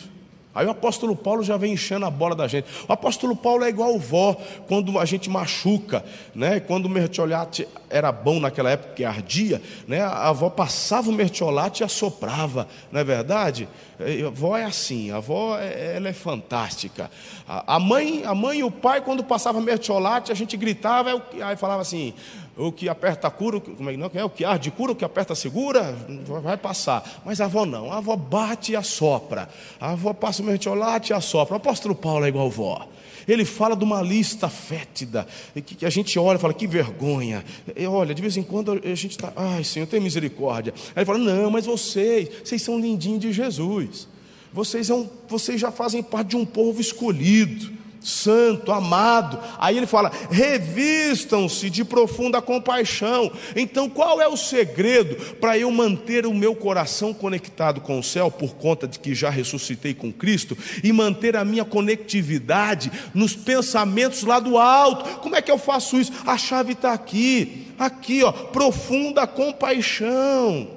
Aí 0.57 0.65
o 0.65 0.71
apóstolo 0.71 1.15
Paulo 1.15 1.43
já 1.43 1.55
vem 1.55 1.73
enchendo 1.73 2.05
a 2.05 2.09
bola 2.09 2.35
da 2.35 2.47
gente. 2.47 2.67
O 2.87 2.91
apóstolo 2.91 3.35
Paulo 3.35 3.63
é 3.63 3.69
igual 3.69 3.97
vó, 3.99 4.35
quando 4.67 4.97
a 4.97 5.05
gente 5.05 5.29
machuca, 5.29 6.03
né? 6.33 6.59
Quando 6.59 6.87
o 6.87 6.89
mertiolate 6.89 7.67
era 7.91 8.11
bom 8.11 8.39
naquela 8.39 8.71
época 8.71 8.93
que 8.95 9.05
ardia, 9.05 9.61
né? 9.87 10.01
A 10.01 10.29
avó 10.29 10.49
passava 10.49 11.11
o 11.11 11.13
mertiolate 11.13 11.83
e 11.83 11.85
assoprava, 11.85 12.67
não 12.91 12.99
é 12.99 13.03
verdade? 13.03 13.69
A 13.99 14.27
avó 14.27 14.57
é 14.57 14.63
assim, 14.63 15.11
a 15.11 15.17
avó 15.17 15.57
é, 15.59 15.95
ela 15.95 16.09
é 16.09 16.13
fantástica. 16.13 17.11
A 17.47 17.79
mãe, 17.79 18.23
a 18.25 18.33
mãe 18.33 18.59
e 18.59 18.63
o 18.63 18.71
pai, 18.71 19.01
quando 19.01 19.23
passava 19.23 19.61
mertiolate, 19.61 20.31
a 20.31 20.35
gente 20.35 20.57
gritava, 20.57 21.21
aí 21.41 21.55
falava 21.55 21.83
assim: 21.83 22.15
o 22.57 22.71
que 22.71 22.89
aperta 22.89 23.29
cura, 23.29 23.59
como 23.59 23.89
é 23.89 23.93
que 23.93 23.99
não 23.99 24.11
é? 24.13 24.23
O 24.25 24.29
que 24.29 24.43
arde 24.43 24.71
cura, 24.71 24.91
o 24.91 24.95
que 24.95 25.05
aperta 25.05 25.35
segura, 25.35 25.95
vai 26.41 26.57
passar. 26.57 27.21
Mas 27.23 27.39
a 27.39 27.45
avó 27.45 27.65
não, 27.65 27.91
a 27.91 27.97
avó 27.97 28.15
bate 28.15 28.71
e 28.71 28.75
assopra. 28.75 29.47
A 29.79 29.91
avó 29.91 30.11
passa 30.11 30.41
o 30.41 30.45
mertiolate 30.45 31.11
e 31.11 31.15
assopra. 31.15 31.53
O 31.53 31.57
apóstolo 31.57 31.93
Paulo 31.93 32.25
é 32.25 32.29
igual 32.29 32.45
a 32.45 32.49
avó. 32.49 32.87
Ele 33.27 33.43
fala 33.43 33.75
de 33.75 33.83
uma 33.83 34.01
lista 34.01 34.47
fétida, 34.49 35.27
que 35.65 35.85
a 35.85 35.89
gente 35.89 36.17
olha 36.17 36.37
e 36.37 36.39
fala, 36.39 36.53
que 36.53 36.65
vergonha. 36.65 37.43
E 37.75 37.85
olha, 37.85 38.15
de 38.15 38.21
vez 38.21 38.37
em 38.37 38.43
quando 38.43 38.71
a 38.71 38.95
gente 38.95 39.11
está, 39.11 39.33
ai 39.35 39.63
Senhor, 39.63 39.85
tem 39.85 39.99
misericórdia. 39.99 40.73
Aí 40.95 41.01
ele 41.01 41.05
fala, 41.05 41.19
não, 41.19 41.51
mas 41.51 41.65
vocês, 41.65 42.29
vocês 42.43 42.61
são 42.61 42.79
lindinhos 42.79 43.19
de 43.19 43.33
Jesus. 43.33 44.07
Vocês, 44.51 44.89
é 44.89 44.93
um, 44.93 45.07
vocês 45.27 45.59
já 45.59 45.71
fazem 45.71 46.01
parte 46.01 46.29
de 46.29 46.37
um 46.37 46.45
povo 46.45 46.79
escolhido 46.79 47.77
santo, 48.07 48.71
amado. 48.71 49.39
Aí 49.57 49.77
ele 49.77 49.85
fala: 49.85 50.11
revistam-se 50.31 51.69
de 51.69 51.83
profunda 51.83 52.41
compaixão. 52.41 53.31
Então, 53.55 53.89
qual 53.89 54.21
é 54.21 54.27
o 54.27 54.37
segredo 54.37 55.35
para 55.35 55.57
eu 55.57 55.69
manter 55.69 56.25
o 56.25 56.33
meu 56.33 56.55
coração 56.55 57.13
conectado 57.13 57.81
com 57.81 57.99
o 57.99 58.03
céu, 58.03 58.31
por 58.31 58.55
conta 58.55 58.87
de 58.87 58.99
que 58.99 59.13
já 59.13 59.29
ressuscitei 59.29 59.93
com 59.93 60.11
Cristo, 60.11 60.57
e 60.83 60.93
manter 60.93 61.35
a 61.35 61.43
minha 61.43 61.65
conectividade 61.65 62.91
nos 63.13 63.35
pensamentos 63.35 64.23
lá 64.23 64.39
do 64.39 64.57
alto? 64.57 65.19
Como 65.19 65.35
é 65.35 65.41
que 65.41 65.51
eu 65.51 65.57
faço 65.57 65.99
isso? 65.99 66.13
A 66.25 66.37
chave 66.37 66.73
está 66.73 66.93
aqui, 66.93 67.67
aqui, 67.77 68.23
ó, 68.23 68.31
profunda 68.31 69.27
compaixão. 69.27 70.76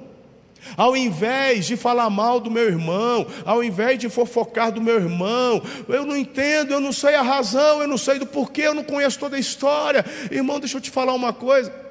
Ao 0.77 0.95
invés 0.95 1.65
de 1.65 1.75
falar 1.75 2.09
mal 2.09 2.39
do 2.39 2.51
meu 2.51 2.67
irmão, 2.67 3.25
ao 3.45 3.63
invés 3.63 3.99
de 3.99 4.09
fofocar 4.09 4.71
do 4.71 4.81
meu 4.81 4.95
irmão, 4.95 5.61
eu 5.87 6.05
não 6.05 6.15
entendo, 6.15 6.73
eu 6.73 6.79
não 6.79 6.91
sei 6.91 7.15
a 7.15 7.21
razão, 7.21 7.81
eu 7.81 7.87
não 7.87 7.97
sei 7.97 8.19
do 8.19 8.25
porquê, 8.25 8.63
eu 8.63 8.73
não 8.73 8.83
conheço 8.83 9.19
toda 9.19 9.35
a 9.35 9.39
história. 9.39 10.05
Irmão, 10.29 10.59
deixa 10.59 10.77
eu 10.77 10.81
te 10.81 10.89
falar 10.89 11.13
uma 11.13 11.33
coisa. 11.33 11.81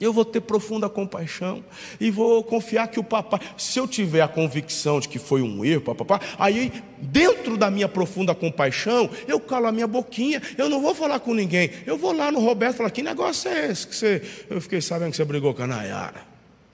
Eu 0.00 0.14
vou 0.14 0.24
ter 0.24 0.40
profunda 0.40 0.88
compaixão 0.88 1.62
e 2.00 2.10
vou 2.10 2.42
confiar 2.42 2.88
que 2.88 2.98
o 2.98 3.04
papai, 3.04 3.38
se 3.58 3.78
eu 3.78 3.86
tiver 3.86 4.22
a 4.22 4.28
convicção 4.28 4.98
de 4.98 5.06
que 5.06 5.18
foi 5.18 5.42
um 5.42 5.62
erro, 5.62 5.94
papai, 5.94 6.20
aí 6.38 6.72
dentro 6.96 7.56
da 7.58 7.70
minha 7.70 7.86
profunda 7.86 8.34
compaixão, 8.34 9.10
eu 9.28 9.38
calo 9.38 9.66
a 9.66 9.72
minha 9.72 9.86
boquinha, 9.86 10.40
eu 10.56 10.70
não 10.70 10.80
vou 10.80 10.94
falar 10.94 11.20
com 11.20 11.34
ninguém. 11.34 11.70
Eu 11.86 11.98
vou 11.98 12.12
lá 12.12 12.32
no 12.32 12.40
Roberto 12.40 12.74
e 12.74 12.78
falar: 12.78 12.90
que 12.90 13.02
negócio 13.02 13.50
é 13.50 13.70
esse 13.70 13.86
que 13.86 13.94
você. 13.94 14.22
Eu 14.48 14.60
fiquei 14.62 14.80
sabendo 14.80 15.10
que 15.10 15.18
você 15.18 15.24
brigou 15.24 15.52
com 15.52 15.64
a 15.64 15.66
Nayara. 15.66 16.29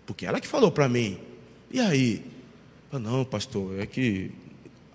Porque 0.06 0.24
ela 0.24 0.40
que 0.40 0.46
falou 0.46 0.70
para 0.70 0.88
mim. 0.88 1.18
E 1.70 1.80
aí? 1.80 2.24
não, 2.92 3.24
pastor, 3.24 3.78
é 3.78 3.84
que 3.84 4.30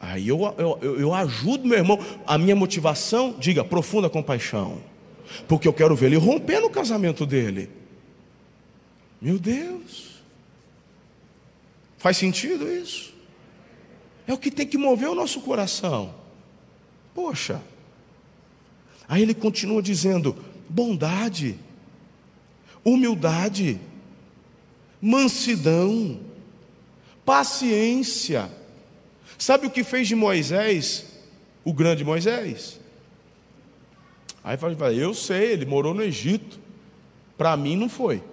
Aí 0.02 0.28
eu, 0.28 0.40
eu, 0.58 1.00
eu 1.00 1.14
ajudo 1.14 1.68
meu 1.68 1.78
irmão. 1.78 2.00
A 2.26 2.36
minha 2.36 2.56
motivação, 2.56 3.36
diga, 3.38 3.64
profunda 3.64 4.10
compaixão. 4.10 4.82
Porque 5.48 5.68
eu 5.68 5.74
quero 5.74 5.96
ver 5.96 6.08
ele 6.08 6.16
romper 6.16 6.60
no 6.60 6.72
casamento 6.72 7.24
dele. 7.24 7.70
Meu 9.22 9.38
Deus. 9.38 10.24
Faz 12.00 12.18
sentido 12.18 12.68
isso? 12.68 13.14
É 14.26 14.34
o 14.34 14.40
que 14.40 14.50
tem 14.50 14.66
que 14.66 14.78
mover 14.78 15.08
o 15.08 15.14
nosso 15.14 15.40
coração. 15.42 16.16
Poxa. 17.14 17.62
Aí 19.08 19.22
ele 19.22 19.36
continua 19.36 19.84
dizendo: 19.84 20.36
bondade, 20.68 21.56
humildade, 22.84 23.80
mansidão, 25.02 26.20
paciência. 27.26 28.50
Sabe 29.38 29.68
o 29.68 29.72
que 29.72 29.84
fez 29.84 30.08
de 30.08 30.16
Moisés 30.16 31.06
o 31.64 31.74
grande 31.74 32.04
Moisés? 32.04 32.80
Aí 34.44 34.58
fala, 34.58 34.94
eu 34.94 35.14
sei, 35.14 35.52
ele 35.52 35.66
morou 35.66 35.94
no 35.94 36.04
Egito. 36.04 36.60
Para 37.38 37.56
mim 37.58 37.76
não 37.76 37.90
foi. 37.90 38.24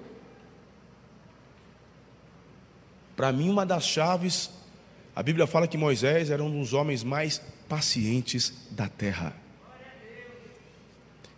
Para 3.16 3.32
mim, 3.32 3.50
uma 3.50 3.66
das 3.66 3.84
chaves, 3.84 4.48
a 5.14 5.22
Bíblia 5.22 5.46
fala 5.46 5.66
que 5.66 5.76
Moisés 5.76 6.30
era 6.30 6.42
um 6.42 6.60
dos 6.60 6.72
homens 6.72 7.02
mais 7.02 7.42
pacientes 7.68 8.52
da 8.70 8.88
terra. 8.88 9.34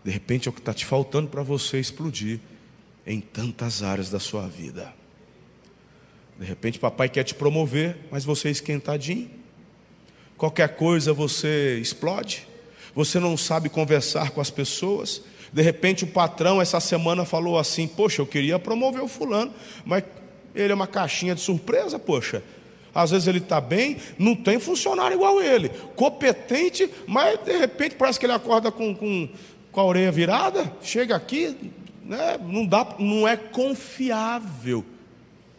De 0.05 0.11
repente 0.11 0.47
é 0.47 0.51
o 0.51 0.53
que 0.53 0.61
está 0.61 0.75
te 0.75 0.85
faltando 0.85 1.29
para 1.29 1.43
você 1.43 1.79
explodir 1.79 2.41
em 3.07 3.21
tantas 3.21 3.83
áreas 3.83 4.11
da 4.11 4.21
sua 4.21 4.47
vida. 4.47 4.93
De 6.41 6.47
repente, 6.47 6.79
papai 6.79 7.07
quer 7.11 7.23
te 7.23 7.35
promover, 7.35 7.99
mas 8.11 8.25
você 8.25 8.49
é 8.49 8.51
esquentadinho. 8.51 9.29
Qualquer 10.39 10.75
coisa 10.75 11.13
você 11.13 11.79
explode. 11.79 12.49
Você 12.95 13.21
não 13.21 13.37
sabe 13.37 13.69
conversar 13.69 14.31
com 14.31 14.41
as 14.41 14.49
pessoas. 14.49 15.21
De 15.53 15.61
repente, 15.61 16.05
o 16.05 16.07
patrão 16.07 16.59
essa 16.59 16.81
semana 16.81 17.27
falou 17.27 17.59
assim: 17.59 17.87
Poxa, 17.87 18.23
eu 18.23 18.27
queria 18.27 18.59
promover 18.59 19.03
o 19.03 19.07
fulano, 19.07 19.53
mas 19.85 20.03
ele 20.55 20.73
é 20.73 20.75
uma 20.75 20.87
caixinha 20.87 21.35
de 21.35 21.43
surpresa, 21.43 21.99
poxa. 21.99 22.43
Às 22.95 23.11
vezes 23.11 23.29
ele 23.29 23.39
está 23.39 23.61
bem, 23.61 23.99
não 24.19 24.35
tem 24.35 24.59
funcionário 24.59 25.17
igual 25.17 25.43
ele, 25.43 25.69
competente, 25.95 26.91
mas 27.07 27.39
de 27.45 27.57
repente 27.59 27.97
parece 27.97 28.19
que 28.19 28.25
ele 28.25 28.33
acorda 28.33 28.73
com, 28.73 28.95
com, 28.95 29.29
com 29.71 29.81
a 29.81 29.85
orelha 29.85 30.11
virada, 30.11 30.73
chega 30.83 31.15
aqui, 31.15 31.55
né, 32.03 32.39
não, 32.43 32.65
dá, 32.65 32.97
não 32.99 33.29
é 33.29 33.37
confiável. 33.37 34.85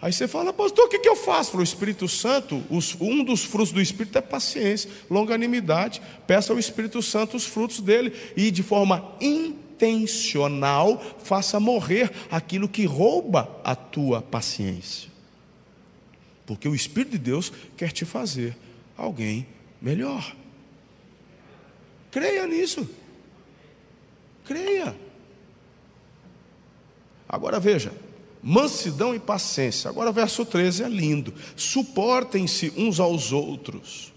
Aí 0.02 0.12
você 0.12 0.28
fala, 0.28 0.52
pastor, 0.52 0.86
o 0.86 0.90
que, 0.90 0.98
que 0.98 1.08
eu 1.08 1.16
faço? 1.16 1.56
o 1.56 1.62
Espírito 1.62 2.08
Santo, 2.08 2.64
os, 2.72 2.98
um 3.00 3.24
dos 3.24 3.44
frutos 3.44 3.72
do 3.72 3.80
Espírito 3.80 4.18
é 4.18 4.22
paciência, 4.22 4.90
longanimidade. 5.08 6.02
Peça 6.26 6.52
ao 6.52 6.58
Espírito 6.58 7.04
Santo 7.04 7.38
os 7.38 7.46
frutos 7.46 7.80
dele 7.80 8.12
e 8.36 8.50
de 8.50 8.64
forma 8.64 9.16
intencional 9.22 11.00
faça 11.24 11.60
morrer 11.60 12.12
aquilo 12.32 12.68
que 12.68 12.84
rouba 12.84 13.62
a 13.64 13.76
tua 13.76 14.24
paciência. 14.24 15.12
Porque 16.48 16.68
o 16.68 16.74
Espírito 16.74 17.12
de 17.12 17.20
Deus 17.20 17.54
quer 17.78 17.92
te 17.92 18.04
fazer 18.04 18.58
alguém 18.98 19.46
melhor. 19.80 20.36
Creia 22.10 22.48
nisso. 22.48 22.90
Creia. 24.46 24.96
Agora 27.30 27.60
veja, 27.60 27.94
mansidão 28.42 29.14
e 29.14 29.20
paciência. 29.20 29.90
Agora, 29.90 30.12
verso 30.12 30.46
13 30.46 30.84
é 30.84 30.90
lindo. 30.90 31.34
Suportem-se 31.56 32.74
uns 32.76 33.00
aos 33.00 33.32
outros. 33.32 34.12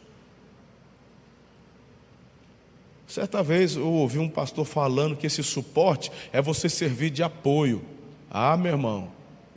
Certa 3.06 3.42
vez 3.42 3.76
eu 3.76 3.86
ouvi 3.86 4.18
um 4.18 4.28
pastor 4.28 4.64
falando 4.64 5.16
que 5.16 5.26
esse 5.26 5.42
suporte 5.42 6.10
é 6.32 6.42
você 6.42 6.68
servir 6.68 7.10
de 7.10 7.22
apoio. 7.22 7.82
Ah, 8.28 8.56
meu 8.56 8.72
irmão, 8.72 9.12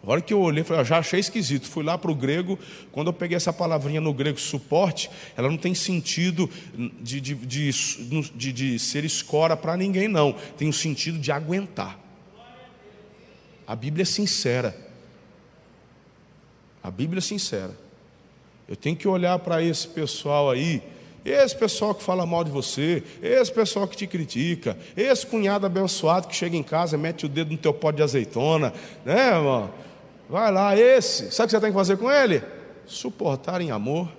a 0.05 0.11
hora 0.11 0.21
que 0.21 0.33
eu 0.33 0.39
olhei, 0.39 0.63
eu 0.67 0.85
já 0.85 0.99
achei 0.99 1.19
esquisito. 1.19 1.67
Fui 1.67 1.83
lá 1.83 1.97
para 1.97 2.11
o 2.11 2.15
grego, 2.15 2.57
quando 2.91 3.07
eu 3.07 3.13
peguei 3.13 3.35
essa 3.35 3.51
palavrinha 3.51 3.99
no 3.99 4.13
grego, 4.13 4.39
suporte, 4.39 5.09
ela 5.35 5.49
não 5.49 5.57
tem 5.57 5.73
sentido 5.73 6.49
de, 7.01 7.19
de, 7.19 7.35
de, 7.35 8.53
de 8.53 8.79
ser 8.79 9.03
escora 9.03 9.57
para 9.57 9.75
ninguém, 9.75 10.07
não. 10.07 10.33
Tem 10.55 10.67
o 10.67 10.69
um 10.69 10.73
sentido 10.73 11.17
de 11.17 11.31
aguentar. 11.31 12.06
A 13.67 13.75
Bíblia 13.75 14.03
é 14.03 14.05
sincera. 14.05 14.73
A 16.81 16.89
Bíblia 16.89 17.19
é 17.19 17.21
sincera. 17.21 17.77
Eu 18.65 18.77
tenho 18.77 18.95
que 18.95 19.07
olhar 19.07 19.37
para 19.39 19.61
esse 19.61 19.85
pessoal 19.85 20.49
aí, 20.49 20.81
esse 21.25 21.55
pessoal 21.55 21.93
que 21.93 22.01
fala 22.01 22.25
mal 22.25 22.45
de 22.45 22.51
você, 22.51 23.03
esse 23.21 23.51
pessoal 23.51 23.85
que 23.85 23.97
te 23.97 24.07
critica, 24.07 24.77
esse 24.95 25.25
cunhado 25.25 25.65
abençoado 25.65 26.29
que 26.29 26.35
chega 26.35 26.55
em 26.55 26.63
casa 26.63 26.95
e 26.95 26.99
mete 26.99 27.25
o 27.25 27.29
dedo 27.29 27.51
no 27.51 27.57
teu 27.57 27.73
pó 27.73 27.91
de 27.91 28.01
azeitona, 28.01 28.73
né, 29.03 29.35
irmão? 29.35 29.69
Vai 30.29 30.49
lá, 30.49 30.77
esse. 30.77 31.31
Sabe 31.31 31.45
o 31.45 31.47
que 31.47 31.51
você 31.51 31.61
tem 31.61 31.71
que 31.71 31.77
fazer 31.77 31.97
com 31.97 32.09
ele? 32.09 32.41
Suportar 32.85 33.59
em 33.59 33.71
amor. 33.71 34.09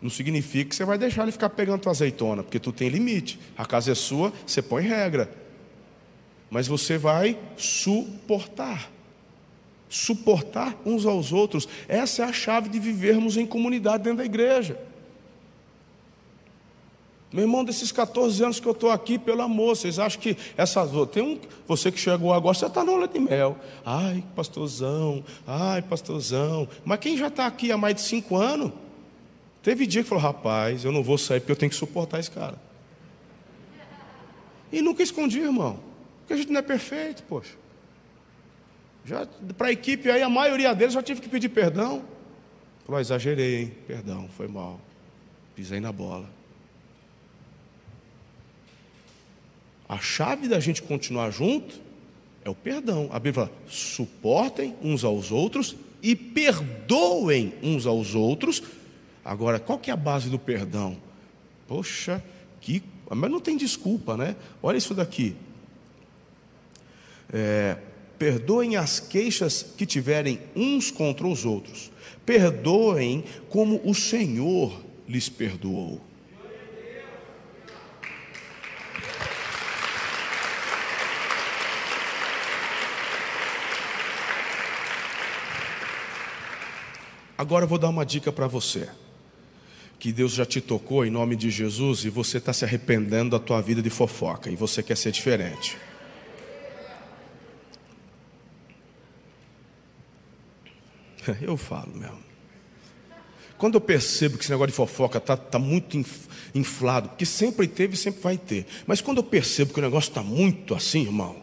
Não 0.00 0.10
significa 0.10 0.70
que 0.70 0.76
você 0.76 0.84
vai 0.84 0.98
deixar 0.98 1.22
ele 1.22 1.32
ficar 1.32 1.48
pegando 1.48 1.80
tua 1.80 1.92
azeitona, 1.92 2.42
porque 2.42 2.60
tu 2.60 2.70
tem 2.70 2.90
limite. 2.90 3.38
A 3.56 3.64
casa 3.64 3.92
é 3.92 3.94
sua, 3.94 4.30
você 4.46 4.60
põe 4.60 4.82
regra 4.82 5.45
mas 6.50 6.66
você 6.66 6.96
vai 6.98 7.38
suportar. 7.56 8.90
Suportar 9.88 10.76
uns 10.84 11.06
aos 11.06 11.32
outros. 11.32 11.68
Essa 11.88 12.22
é 12.22 12.24
a 12.26 12.32
chave 12.32 12.68
de 12.68 12.78
vivermos 12.78 13.36
em 13.36 13.46
comunidade 13.46 14.04
dentro 14.04 14.18
da 14.18 14.24
igreja. 14.24 14.78
Meu 17.32 17.44
irmão, 17.44 17.64
desses 17.64 17.90
14 17.90 18.42
anos 18.42 18.60
que 18.60 18.66
eu 18.66 18.72
estou 18.72 18.90
aqui, 18.90 19.18
pelo 19.18 19.42
amor, 19.42 19.76
vocês 19.76 19.98
acham 19.98 20.20
que 20.20 20.36
essas. 20.56 20.90
Tem 21.12 21.22
um. 21.22 21.38
Você 21.66 21.90
que 21.90 21.98
chegou 21.98 22.32
agora, 22.32 22.54
você 22.54 22.66
está 22.66 22.84
na 22.84 22.92
aula 22.92 23.08
de 23.08 23.18
mel. 23.18 23.58
Ai, 23.84 24.24
pastorzão, 24.34 25.24
ai, 25.46 25.82
pastorzão. 25.82 26.68
Mas 26.84 26.98
quem 27.00 27.16
já 27.16 27.26
está 27.26 27.46
aqui 27.46 27.72
há 27.72 27.76
mais 27.76 27.96
de 27.96 28.02
cinco 28.02 28.36
anos, 28.36 28.72
teve 29.62 29.86
dia 29.86 30.02
que 30.02 30.08
falou: 30.08 30.22
rapaz, 30.22 30.84
eu 30.84 30.92
não 30.92 31.02
vou 31.02 31.18
sair 31.18 31.40
porque 31.40 31.52
eu 31.52 31.56
tenho 31.56 31.70
que 31.70 31.76
suportar 31.76 32.20
esse 32.20 32.30
cara. 32.30 32.58
E 34.72 34.80
nunca 34.80 35.02
escondi, 35.02 35.40
irmão. 35.40 35.78
Porque 36.26 36.34
a 36.34 36.36
gente 36.36 36.50
não 36.50 36.58
é 36.58 36.62
perfeito, 36.62 37.22
poxa. 37.22 37.54
Já 39.04 39.24
para 39.56 39.68
a 39.68 39.72
equipe 39.72 40.10
aí, 40.10 40.20
a 40.20 40.28
maioria 40.28 40.74
deles 40.74 40.92
já 40.92 41.00
tive 41.00 41.20
que 41.20 41.28
pedir 41.28 41.48
perdão. 41.48 42.04
Falou, 42.84 43.00
exagerei, 43.00 43.62
hein? 43.62 43.72
Perdão, 43.86 44.28
foi 44.36 44.48
mal. 44.48 44.80
Pisei 45.54 45.78
na 45.78 45.92
bola. 45.92 46.28
A 49.88 49.98
chave 49.98 50.48
da 50.48 50.58
gente 50.58 50.82
continuar 50.82 51.30
junto 51.30 51.80
é 52.44 52.50
o 52.50 52.54
perdão. 52.56 53.08
A 53.12 53.20
Bíblia 53.20 53.46
fala: 53.46 53.52
suportem 53.68 54.74
uns 54.82 55.04
aos 55.04 55.30
outros 55.30 55.76
e 56.02 56.16
perdoem 56.16 57.54
uns 57.62 57.86
aos 57.86 58.16
outros. 58.16 58.60
Agora, 59.24 59.60
qual 59.60 59.78
que 59.78 59.90
é 59.90 59.94
a 59.94 59.96
base 59.96 60.28
do 60.28 60.40
perdão? 60.40 60.96
Poxa, 61.68 62.20
que. 62.60 62.82
Mas 63.08 63.30
não 63.30 63.40
tem 63.40 63.56
desculpa, 63.56 64.16
né? 64.16 64.34
Olha 64.60 64.76
isso 64.76 64.92
daqui. 64.92 65.36
É, 67.32 67.76
perdoem 68.18 68.76
as 68.76 69.00
queixas 69.00 69.62
que 69.76 69.86
tiverem 69.86 70.40
uns 70.54 70.90
contra 70.90 71.26
os 71.26 71.44
outros. 71.44 71.90
Perdoem 72.24 73.24
como 73.48 73.80
o 73.84 73.94
Senhor 73.94 74.82
lhes 75.08 75.28
perdoou. 75.28 76.00
Agora 87.38 87.64
eu 87.64 87.68
vou 87.68 87.78
dar 87.78 87.90
uma 87.90 88.04
dica 88.04 88.32
para 88.32 88.46
você. 88.46 88.88
Que 89.98 90.10
Deus 90.10 90.32
já 90.32 90.46
te 90.46 90.60
tocou 90.60 91.04
em 91.04 91.10
nome 91.10 91.36
de 91.36 91.50
Jesus 91.50 92.04
e 92.04 92.10
você 92.10 92.38
está 92.38 92.52
se 92.52 92.64
arrependendo 92.64 93.30
da 93.30 93.38
tua 93.38 93.60
vida 93.60 93.82
de 93.82 93.90
fofoca 93.90 94.50
e 94.50 94.56
você 94.56 94.82
quer 94.82 94.96
ser 94.96 95.12
diferente. 95.12 95.76
Eu 101.40 101.56
falo 101.56 101.92
mesmo. 101.94 102.26
Quando 103.58 103.74
eu 103.74 103.80
percebo 103.80 104.36
que 104.36 104.44
esse 104.44 104.50
negócio 104.50 104.70
de 104.70 104.76
fofoca 104.76 105.18
está 105.18 105.36
tá 105.36 105.58
muito 105.58 105.98
inflado, 106.54 107.08
porque 107.08 107.24
sempre 107.24 107.66
teve 107.66 107.94
e 107.94 107.96
sempre 107.96 108.20
vai 108.20 108.36
ter. 108.36 108.66
Mas 108.86 109.00
quando 109.00 109.18
eu 109.18 109.24
percebo 109.24 109.72
que 109.72 109.78
o 109.78 109.82
negócio 109.82 110.10
está 110.10 110.22
muito 110.22 110.74
assim, 110.74 111.02
irmão, 111.02 111.36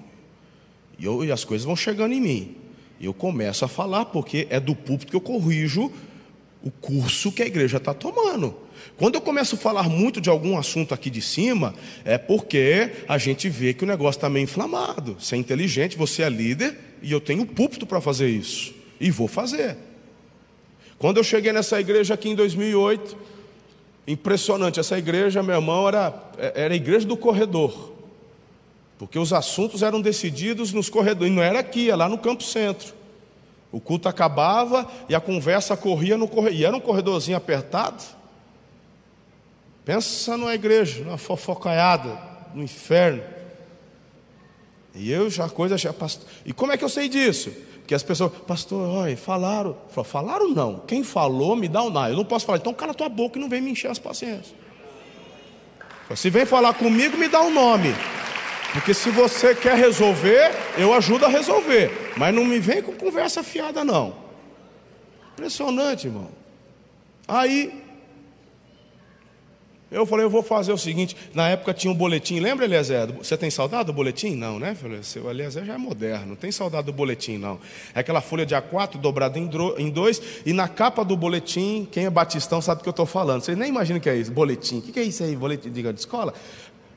e, 1.00 1.06
eu, 1.06 1.26
e 1.26 1.32
as 1.32 1.44
coisas 1.44 1.66
vão 1.66 1.76
chegando 1.76 2.14
em 2.14 2.22
mim, 2.22 2.56
eu 3.02 3.14
começo 3.14 3.66
a 3.66 3.68
falar, 3.68 4.06
porque 4.06 4.48
é 4.50 4.60
do 4.60 4.76
púlpito 4.76 5.12
que 5.12 5.16
eu 5.16 5.22
corrijo 5.22 5.92
o 6.64 6.72
curso 6.72 7.32
que 7.32 7.42
a 7.42 7.48
igreja 7.48 7.78
está 7.78 7.94
tomando. 7.94 8.56
Quando 8.96 9.16
eu 9.16 9.22
começo 9.22 9.56
a 9.56 9.58
falar 9.58 9.90
muito 9.90 10.22
de 10.22 10.30
algum 10.30 10.58
assunto 10.58 10.94
aqui 10.94 11.10
de 11.10 11.22
cima, 11.22 11.74
é 12.06 12.18
porque 12.18 12.92
a 13.08 13.18
gente 13.18 13.50
vê 13.50 13.74
que 13.74 13.84
o 13.84 13.88
negócio 13.88 14.20
está 14.20 14.30
meio 14.30 14.44
inflamado. 14.44 15.18
Você 15.20 15.36
é 15.36 15.40
inteligente, 15.40 15.98
você 15.98 16.22
é 16.22 16.30
líder, 16.30 16.78
e 17.02 17.12
eu 17.12 17.20
tenho 17.20 17.46
púlpito 17.46 17.86
para 17.86 18.00
fazer 18.00 18.30
isso. 18.30 18.83
E 19.04 19.12
vou 19.12 19.28
fazer. 19.28 19.76
Quando 20.98 21.18
eu 21.18 21.26
cheguei 21.26 21.52
nessa 21.52 21.78
igreja 21.78 22.14
aqui 22.14 22.30
em 22.30 22.36
2008, 22.36 23.18
impressionante, 24.08 24.80
essa 24.80 24.98
igreja, 24.98 25.44
meu 25.44 25.56
irmão, 25.56 25.86
era, 25.90 26.24
era 26.38 26.74
a 26.74 26.78
igreja 26.78 27.06
do 27.06 27.18
corredor. 27.18 27.92
Porque 28.98 29.20
os 29.20 29.34
assuntos 29.34 29.84
eram 29.84 30.00
decididos 30.00 30.72
nos 30.72 30.90
corredores, 30.90 31.34
não 31.34 31.44
era 31.44 31.60
aqui, 31.60 31.90
era 31.90 31.98
lá 31.98 32.08
no 32.08 32.18
Campo 32.18 32.44
Centro. 32.44 32.94
O 33.74 33.82
culto 33.82 34.08
acabava 34.08 34.90
e 35.10 35.14
a 35.14 35.20
conversa 35.20 35.76
corria 35.76 36.18
no 36.18 36.26
corredor, 36.26 36.58
e 36.58 36.64
era 36.64 36.78
um 36.78 36.80
corredorzinho 36.80 37.36
apertado. 37.36 38.02
Pensa 39.84 40.38
numa 40.38 40.56
igreja, 40.56 41.04
numa 41.04 41.18
fofocaiada, 41.18 42.18
no 42.54 42.64
inferno. 42.64 43.22
E 44.96 45.12
eu 45.12 45.30
já, 45.30 45.50
coisa 45.50 45.78
já, 45.78 45.92
pastor. 45.92 46.26
E 46.46 46.54
como 46.54 46.72
é 46.72 46.78
que 46.78 46.86
eu 46.86 46.90
sei 46.90 47.10
disso? 47.10 47.52
Porque 47.84 47.94
as 47.94 48.02
pessoas, 48.02 48.32
pastor, 48.48 48.88
olha, 48.88 49.18
falaram. 49.18 49.76
Falaram 50.06 50.50
não. 50.50 50.80
Quem 50.88 51.04
falou, 51.04 51.54
me 51.54 51.68
dá 51.68 51.84
um 51.84 51.90
não. 51.90 52.08
Eu 52.08 52.16
não 52.16 52.24
posso 52.24 52.46
falar, 52.46 52.58
então 52.58 52.74
cala 52.74 52.94
tua 52.94 53.10
boca 53.10 53.38
e 53.38 53.42
não 53.42 53.50
vem 53.50 53.60
me 53.60 53.72
encher 53.72 53.92
as 53.92 54.00
paciências. 54.00 54.56
Se 56.16 56.30
vem 56.30 56.46
falar 56.46 56.74
comigo, 56.76 57.18
me 57.18 57.28
dá 57.28 57.42
um 57.42 57.54
nome. 57.54 57.94
Porque 58.72 58.94
se 58.94 59.10
você 59.10 59.54
quer 59.54 59.76
resolver, 59.76 60.52
eu 60.78 60.94
ajudo 60.94 61.26
a 61.26 61.30
resolver. 61.30 62.14
Mas 62.16 62.34
não 62.34 62.46
me 62.46 62.58
vem 62.58 62.82
com 62.82 62.94
conversa 62.94 63.44
fiada, 63.44 63.84
não. 63.84 64.16
Impressionante, 65.34 66.08
irmão. 66.08 66.30
Aí 67.28 67.83
eu 69.94 70.06
falei, 70.06 70.26
eu 70.26 70.30
vou 70.30 70.44
fazer 70.44 70.74
o 70.74 70.78
seguinte. 70.78 71.16
Na 71.34 71.48
época 71.50 71.74
tinha 71.74 71.92
um 71.92 71.96
boletim, 71.96 72.40
lembra, 72.40 72.66
Eliezer? 72.66 73.12
Você 73.14 73.38
tem 73.38 73.50
saudade 73.50 73.86
do 73.86 73.94
boletim? 73.94 74.36
Não, 74.36 74.60
né? 74.60 74.76
Falei, 74.76 75.04
seu 75.04 75.30
Eliezer 75.30 75.64
já 75.64 75.76
é 75.76 75.78
moderno, 75.78 76.28
não 76.28 76.36
tem 76.36 76.52
saudade 76.52 76.88
do 76.88 76.94
boletim, 76.94 77.38
não. 77.38 77.60
É 77.94 78.00
aquela 78.00 78.22
folha 78.22 78.46
de 78.46 78.56
A4 78.56 78.98
dobrada 78.98 79.38
em 79.40 79.90
dois, 79.90 80.22
e 80.46 80.52
na 80.52 80.68
capa 80.68 81.06
do 81.06 81.16
boletim, 81.16 81.88
quem 81.92 82.06
é 82.06 82.10
batistão 82.10 82.62
sabe 82.62 82.80
do 82.80 82.84
que 82.84 82.90
eu 82.90 82.92
estou 82.92 83.06
falando. 83.06 83.42
Vocês 83.42 83.58
nem 83.58 83.70
imaginam 83.70 84.00
o 84.00 84.02
que 84.02 84.10
é 84.10 84.16
isso, 84.16 84.32
boletim. 84.32 84.80
O 84.80 84.82
que 84.82 85.00
é 85.00 85.04
isso 85.04 85.24
aí, 85.24 85.36
boletim? 85.36 85.70
Diga, 85.70 85.94
de 85.94 86.00
escola? 86.00 86.34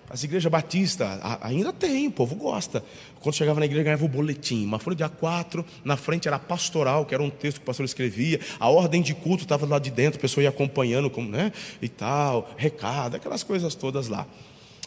As 0.09 0.23
igrejas 0.23 0.51
batistas 0.51 1.19
ainda 1.41 1.73
tem, 1.73 2.07
o 2.07 2.11
povo 2.11 2.37
gosta. 2.37 2.83
Quando 3.21 3.35
chegava 3.35 3.59
na 3.59 3.67
igreja, 3.67 3.83
ganhava 3.83 4.05
o 4.05 4.09
boletim, 4.09 4.65
uma 4.65 4.79
folha 4.79 4.97
de 4.97 5.05
A4, 5.05 5.65
na 5.85 5.97
frente 5.97 6.29
era 6.29 6.39
pastoral, 6.39 7.05
que 7.05 7.13
era 7.13 7.23
um 7.23 7.31
texto 7.31 7.59
que 7.59 7.63
o 7.65 7.67
pastor 7.67 7.85
escrevia, 7.85 8.41
a 8.61 8.69
ordem 8.69 9.03
de 9.03 9.15
culto 9.15 9.43
estava 9.43 9.67
lá 9.67 9.79
de 9.79 9.91
dentro, 9.91 10.19
a 10.19 10.23
pessoa 10.23 10.45
ia 10.45 10.51
acompanhando, 10.51 11.11
como, 11.11 11.29
né? 11.29 11.53
E 11.83 11.89
tal, 11.89 12.51
recado, 12.57 13.17
aquelas 13.17 13.43
coisas 13.43 13.75
todas 13.75 14.07
lá. 14.09 14.27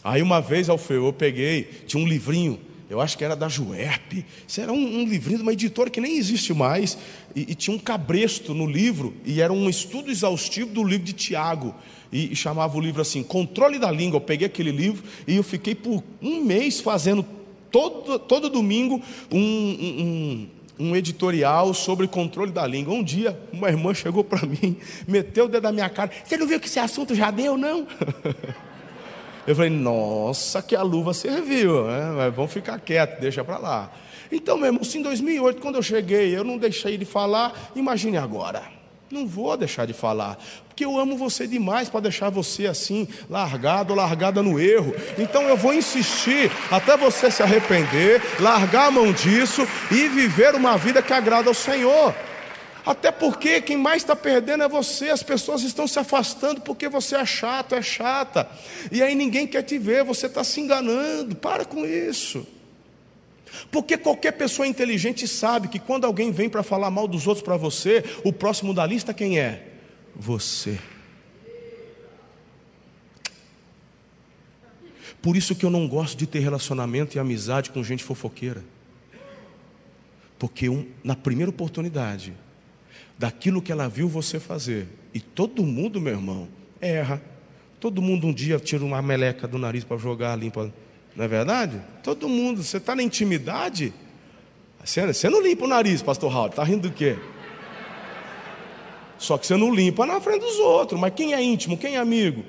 Aí 0.02 0.22
uma 0.22 0.40
vez, 0.40 0.70
Alfeu, 0.70 1.04
eu 1.06 1.12
peguei, 1.12 1.64
tinha 1.86 2.02
um 2.02 2.08
livrinho, 2.08 2.58
eu 2.90 3.00
acho 3.00 3.16
que 3.16 3.24
era 3.24 3.34
da 3.34 3.48
Juerp, 3.48 4.24
isso 4.46 4.60
era 4.60 4.72
um, 4.72 5.00
um 5.00 5.06
livrinho 5.06 5.38
de 5.38 5.42
uma 5.42 5.52
editora 5.52 5.88
que 5.88 6.00
nem 6.00 6.18
existe 6.18 6.52
mais, 6.52 6.98
e, 7.34 7.52
e 7.52 7.54
tinha 7.54 7.74
um 7.74 7.78
cabresto 7.78 8.52
no 8.52 8.66
livro, 8.66 9.14
e 9.24 9.40
era 9.40 9.52
um 9.52 9.70
estudo 9.70 10.10
exaustivo 10.10 10.70
do 10.70 10.84
livro 10.84 11.06
de 11.06 11.12
Tiago 11.12 11.74
e, 12.12 12.34
chamava 12.34 12.76
o 12.76 12.80
livro 12.80 13.00
assim, 13.00 13.22
Controle 13.22 13.78
da 13.78 13.90
Língua. 13.90 14.16
Eu 14.16 14.20
peguei 14.20 14.46
aquele 14.46 14.72
livro 14.72 15.04
e 15.26 15.36
eu 15.36 15.42
fiquei 15.42 15.74
por 15.74 16.02
um 16.20 16.44
mês 16.44 16.80
fazendo 16.80 17.24
todo, 17.70 18.18
todo 18.18 18.50
domingo 18.50 19.00
um, 19.30 19.38
um, 19.38 20.48
um 20.78 20.96
editorial 20.96 21.72
sobre 21.72 22.08
controle 22.08 22.50
da 22.50 22.66
língua. 22.66 22.94
Um 22.94 23.02
dia, 23.02 23.38
uma 23.52 23.68
irmã 23.68 23.94
chegou 23.94 24.24
para 24.24 24.44
mim, 24.44 24.76
meteu 25.06 25.44
o 25.44 25.48
dedo 25.48 25.62
na 25.62 25.72
minha 25.72 25.88
cara: 25.88 26.10
Você 26.24 26.36
não 26.36 26.46
viu 26.46 26.58
que 26.58 26.66
esse 26.66 26.78
assunto 26.78 27.14
já 27.14 27.30
deu, 27.30 27.56
não? 27.56 27.86
Eu 29.50 29.56
falei: 29.56 29.70
Nossa, 29.70 30.62
que 30.62 30.76
a 30.76 30.82
luva 30.82 31.12
serviu, 31.12 31.84
né? 31.84 32.12
mas 32.16 32.34
vamos 32.34 32.52
ficar 32.52 32.78
quieto, 32.78 33.20
deixa 33.20 33.42
para 33.42 33.58
lá. 33.58 33.90
Então, 34.30 34.56
meu 34.56 34.66
irmão, 34.66 34.84
se 34.84 34.96
em 34.98 35.02
2008, 35.02 35.60
quando 35.60 35.74
eu 35.74 35.82
cheguei, 35.82 36.36
eu 36.36 36.44
não 36.44 36.56
deixei 36.56 36.96
de 36.96 37.04
falar, 37.04 37.72
imagine 37.74 38.16
agora. 38.16 38.62
Não 39.10 39.26
vou 39.26 39.56
deixar 39.56 39.88
de 39.88 39.92
falar, 39.92 40.38
porque 40.68 40.84
eu 40.84 40.96
amo 40.96 41.16
você 41.16 41.48
demais 41.48 41.88
para 41.88 41.98
deixar 41.98 42.30
você 42.30 42.68
assim, 42.68 43.08
largado 43.28 43.92
largada 43.92 44.40
no 44.40 44.60
erro. 44.60 44.94
Então 45.18 45.42
eu 45.48 45.56
vou 45.56 45.74
insistir 45.74 46.48
até 46.70 46.96
você 46.96 47.28
se 47.28 47.42
arrepender, 47.42 48.22
largar 48.38 48.86
a 48.86 48.90
mão 48.92 49.12
disso 49.12 49.66
e 49.90 50.06
viver 50.06 50.54
uma 50.54 50.78
vida 50.78 51.02
que 51.02 51.12
agrada 51.12 51.48
ao 51.48 51.54
Senhor. 51.54 52.14
Até 52.84 53.12
porque 53.12 53.60
quem 53.60 53.76
mais 53.76 54.02
está 54.02 54.16
perdendo 54.16 54.62
é 54.62 54.68
você, 54.68 55.10
as 55.10 55.22
pessoas 55.22 55.62
estão 55.62 55.86
se 55.86 55.98
afastando 55.98 56.60
porque 56.60 56.88
você 56.88 57.16
é 57.16 57.26
chato, 57.26 57.74
é 57.74 57.82
chata, 57.82 58.48
e 58.90 59.02
aí 59.02 59.14
ninguém 59.14 59.46
quer 59.46 59.62
te 59.62 59.78
ver, 59.78 60.04
você 60.04 60.26
está 60.26 60.42
se 60.42 60.60
enganando. 60.60 61.36
Para 61.36 61.64
com 61.64 61.84
isso. 61.84 62.46
Porque 63.70 63.96
qualquer 63.96 64.32
pessoa 64.32 64.66
inteligente 64.66 65.26
sabe 65.26 65.68
que 65.68 65.78
quando 65.78 66.04
alguém 66.04 66.30
vem 66.30 66.48
para 66.48 66.62
falar 66.62 66.90
mal 66.90 67.08
dos 67.08 67.26
outros 67.26 67.44
para 67.44 67.56
você, 67.56 68.04
o 68.24 68.32
próximo 68.32 68.72
da 68.72 68.86
lista 68.86 69.12
quem 69.12 69.38
é? 69.38 69.66
Você. 70.14 70.78
Por 75.20 75.36
isso 75.36 75.54
que 75.54 75.64
eu 75.64 75.70
não 75.70 75.86
gosto 75.86 76.16
de 76.16 76.26
ter 76.26 76.38
relacionamento 76.38 77.16
e 77.16 77.20
amizade 77.20 77.70
com 77.70 77.84
gente 77.84 78.02
fofoqueira. 78.02 78.64
Porque 80.38 80.68
um, 80.68 80.86
na 81.04 81.14
primeira 81.14 81.50
oportunidade, 81.50 82.32
daquilo 83.20 83.60
que 83.60 83.70
ela 83.70 83.86
viu 83.86 84.08
você 84.08 84.40
fazer, 84.40 84.88
e 85.12 85.20
todo 85.20 85.62
mundo, 85.62 86.00
meu 86.00 86.14
irmão, 86.14 86.48
erra. 86.80 87.20
Todo 87.78 88.00
mundo 88.00 88.26
um 88.26 88.32
dia 88.32 88.58
tira 88.58 88.82
uma 88.82 89.02
meleca 89.02 89.46
do 89.46 89.58
nariz 89.58 89.84
para 89.84 89.98
jogar, 89.98 90.34
limpa 90.36 90.72
não 91.14 91.24
é 91.24 91.28
verdade? 91.28 91.78
Todo 92.02 92.28
mundo, 92.30 92.62
você 92.62 92.78
está 92.78 92.94
na 92.94 93.02
intimidade. 93.02 93.92
Você, 94.82 95.28
não 95.28 95.42
limpa 95.42 95.66
o 95.66 95.68
nariz, 95.68 96.00
pastor 96.00 96.32
Raul, 96.32 96.46
está 96.46 96.64
rindo 96.64 96.88
do 96.88 96.94
quê? 96.94 97.18
Só 99.18 99.36
que 99.36 99.46
você 99.46 99.54
não 99.54 99.74
limpa 99.74 100.06
na 100.06 100.18
frente 100.18 100.40
dos 100.40 100.58
outros. 100.58 100.98
Mas 100.98 101.12
quem 101.14 101.34
é 101.34 101.42
íntimo, 101.42 101.76
quem 101.76 101.96
é 101.96 101.98
amigo? 101.98 102.42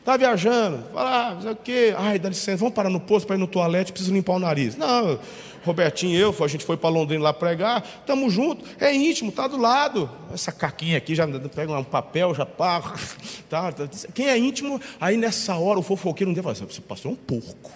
Está 0.00 0.16
viajando, 0.16 0.82
fala, 0.92 1.38
ah, 1.44 1.50
o 1.52 1.56
quê. 1.56 1.94
Ai, 1.96 2.18
dá 2.18 2.28
licença, 2.30 2.56
vamos 2.56 2.74
parar 2.74 2.90
no 2.90 2.98
posto 2.98 3.26
para 3.26 3.36
ir 3.36 3.38
no 3.38 3.46
toalete, 3.46 3.92
preciso 3.92 4.12
limpar 4.12 4.32
o 4.32 4.38
nariz. 4.40 4.74
Não, 4.74 5.20
Robertinho 5.68 6.16
e 6.16 6.20
eu, 6.20 6.34
a 6.42 6.48
gente 6.48 6.64
foi 6.64 6.76
para 6.76 6.88
Londrina 6.88 7.22
lá 7.22 7.32
pregar, 7.32 7.86
estamos 8.00 8.32
juntos, 8.32 8.68
é 8.80 8.92
íntimo, 8.92 9.30
está 9.30 9.46
do 9.46 9.56
lado. 9.56 10.10
Essa 10.32 10.50
caquinha 10.50 10.98
aqui, 10.98 11.14
já 11.14 11.26
pega 11.54 11.78
um 11.78 11.84
papel, 11.84 12.34
já 12.34 12.44
pá, 12.44 12.80
tá, 13.48 13.70
tá, 13.70 13.88
Quem 14.14 14.28
é 14.28 14.36
íntimo, 14.36 14.80
aí 15.00 15.16
nessa 15.16 15.56
hora 15.56 15.78
o 15.78 15.82
fofoqueiro 15.82 16.30
um 16.30 16.34
dia 16.34 16.42
fala 16.42 16.54
assim, 16.54 16.64
você 16.64 16.80
passou 16.80 17.12
um 17.12 17.16
porco. 17.16 17.70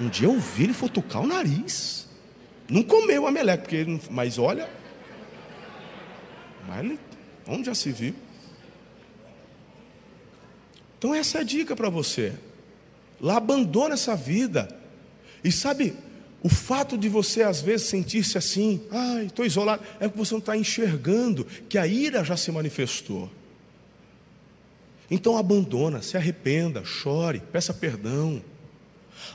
Um 0.00 0.08
dia 0.08 0.28
eu 0.28 0.38
vi 0.38 0.64
ele 0.64 0.72
futucar 0.72 1.22
o 1.22 1.26
nariz. 1.26 2.08
Não 2.68 2.82
comeu 2.82 3.26
a 3.26 3.32
meleca, 3.32 3.62
porque 3.62 3.76
ele, 3.76 4.00
mas 4.10 4.38
olha. 4.38 4.68
Mas 6.68 6.84
ele, 6.84 6.98
onde 7.46 7.64
já 7.64 7.74
se 7.74 7.90
viu? 7.90 8.14
Então 10.98 11.14
essa 11.14 11.38
é 11.38 11.40
a 11.40 11.44
dica 11.44 11.74
para 11.74 11.88
você. 11.88 12.34
Lá 13.20 13.38
abandona 13.38 13.94
essa 13.94 14.14
vida. 14.14 14.68
E 15.42 15.50
sabe, 15.50 15.96
o 16.42 16.48
fato 16.48 16.96
de 16.96 17.08
você 17.08 17.42
às 17.42 17.60
vezes 17.60 17.88
sentir-se 17.88 18.38
assim, 18.38 18.80
ai, 18.90 19.26
estou 19.26 19.44
isolado, 19.44 19.82
é 19.98 20.08
que 20.08 20.16
você 20.16 20.34
não 20.34 20.38
está 20.38 20.56
enxergando 20.56 21.44
que 21.68 21.76
a 21.76 21.86
ira 21.86 22.22
já 22.22 22.36
se 22.36 22.52
manifestou. 22.52 23.28
Então 25.10 25.36
abandona, 25.36 26.02
se 26.02 26.16
arrependa, 26.16 26.84
chore, 26.84 27.42
peça 27.52 27.74
perdão. 27.74 28.42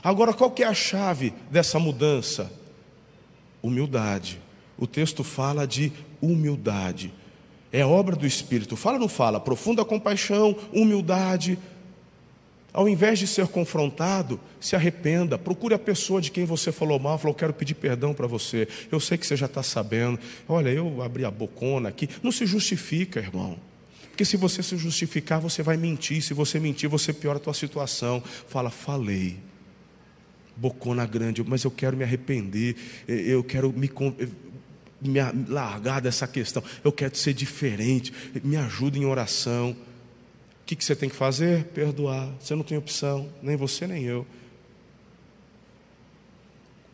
Agora, 0.02 0.32
qual 0.32 0.50
que 0.50 0.62
é 0.62 0.66
a 0.66 0.74
chave 0.74 1.34
dessa 1.50 1.78
mudança? 1.78 2.50
Humildade. 3.62 4.40
O 4.78 4.86
texto 4.86 5.22
fala 5.22 5.66
de 5.66 5.92
humildade. 6.22 7.12
É 7.72 7.84
obra 7.84 8.14
do 8.14 8.26
Espírito. 8.26 8.76
Fala 8.76 8.96
ou 8.96 9.00
não 9.00 9.08
fala? 9.08 9.40
Profunda 9.40 9.84
compaixão, 9.84 10.56
humildade. 10.72 11.58
Ao 12.74 12.88
invés 12.88 13.20
de 13.20 13.26
ser 13.28 13.46
confrontado, 13.46 14.40
se 14.60 14.74
arrependa. 14.74 15.38
Procure 15.38 15.74
a 15.74 15.78
pessoa 15.78 16.20
de 16.20 16.32
quem 16.32 16.44
você 16.44 16.72
falou 16.72 16.98
mal. 16.98 17.16
Falou, 17.16 17.32
quero 17.32 17.54
pedir 17.54 17.74
perdão 17.74 18.12
para 18.12 18.26
você. 18.26 18.66
Eu 18.90 18.98
sei 18.98 19.16
que 19.16 19.24
você 19.24 19.36
já 19.36 19.46
está 19.46 19.62
sabendo. 19.62 20.18
Olha, 20.48 20.70
eu 20.70 21.00
abri 21.00 21.24
a 21.24 21.30
bocona 21.30 21.88
aqui. 21.88 22.08
Não 22.20 22.32
se 22.32 22.44
justifica, 22.44 23.20
irmão. 23.20 23.56
Porque 24.10 24.24
se 24.24 24.36
você 24.36 24.60
se 24.60 24.76
justificar, 24.76 25.40
você 25.40 25.62
vai 25.62 25.76
mentir. 25.76 26.20
Se 26.20 26.34
você 26.34 26.58
mentir, 26.58 26.88
você 26.88 27.12
piora 27.12 27.38
a 27.38 27.40
tua 27.40 27.54
situação. 27.54 28.20
Fala, 28.48 28.70
falei 28.70 29.38
bocona 30.56 31.04
grande, 31.04 31.42
mas 31.42 31.64
eu 31.64 31.70
quero 31.70 31.96
me 31.96 32.04
arrepender, 32.04 32.76
eu 33.08 33.42
quero 33.42 33.72
me, 33.72 33.90
me 35.00 35.20
largar 35.48 36.00
dessa 36.00 36.26
questão, 36.26 36.62
eu 36.82 36.92
quero 36.92 37.16
ser 37.16 37.34
diferente, 37.34 38.12
me 38.42 38.56
ajuda 38.56 38.98
em 38.98 39.04
oração. 39.04 39.76
O 40.64 40.66
que, 40.66 40.74
que 40.74 40.84
você 40.84 40.96
tem 40.96 41.10
que 41.10 41.14
fazer? 41.14 41.66
Perdoar. 41.66 42.28
Você 42.40 42.54
não 42.54 42.64
tem 42.64 42.78
opção, 42.78 43.28
nem 43.42 43.54
você 43.54 43.86
nem 43.86 44.02
eu. 44.02 44.26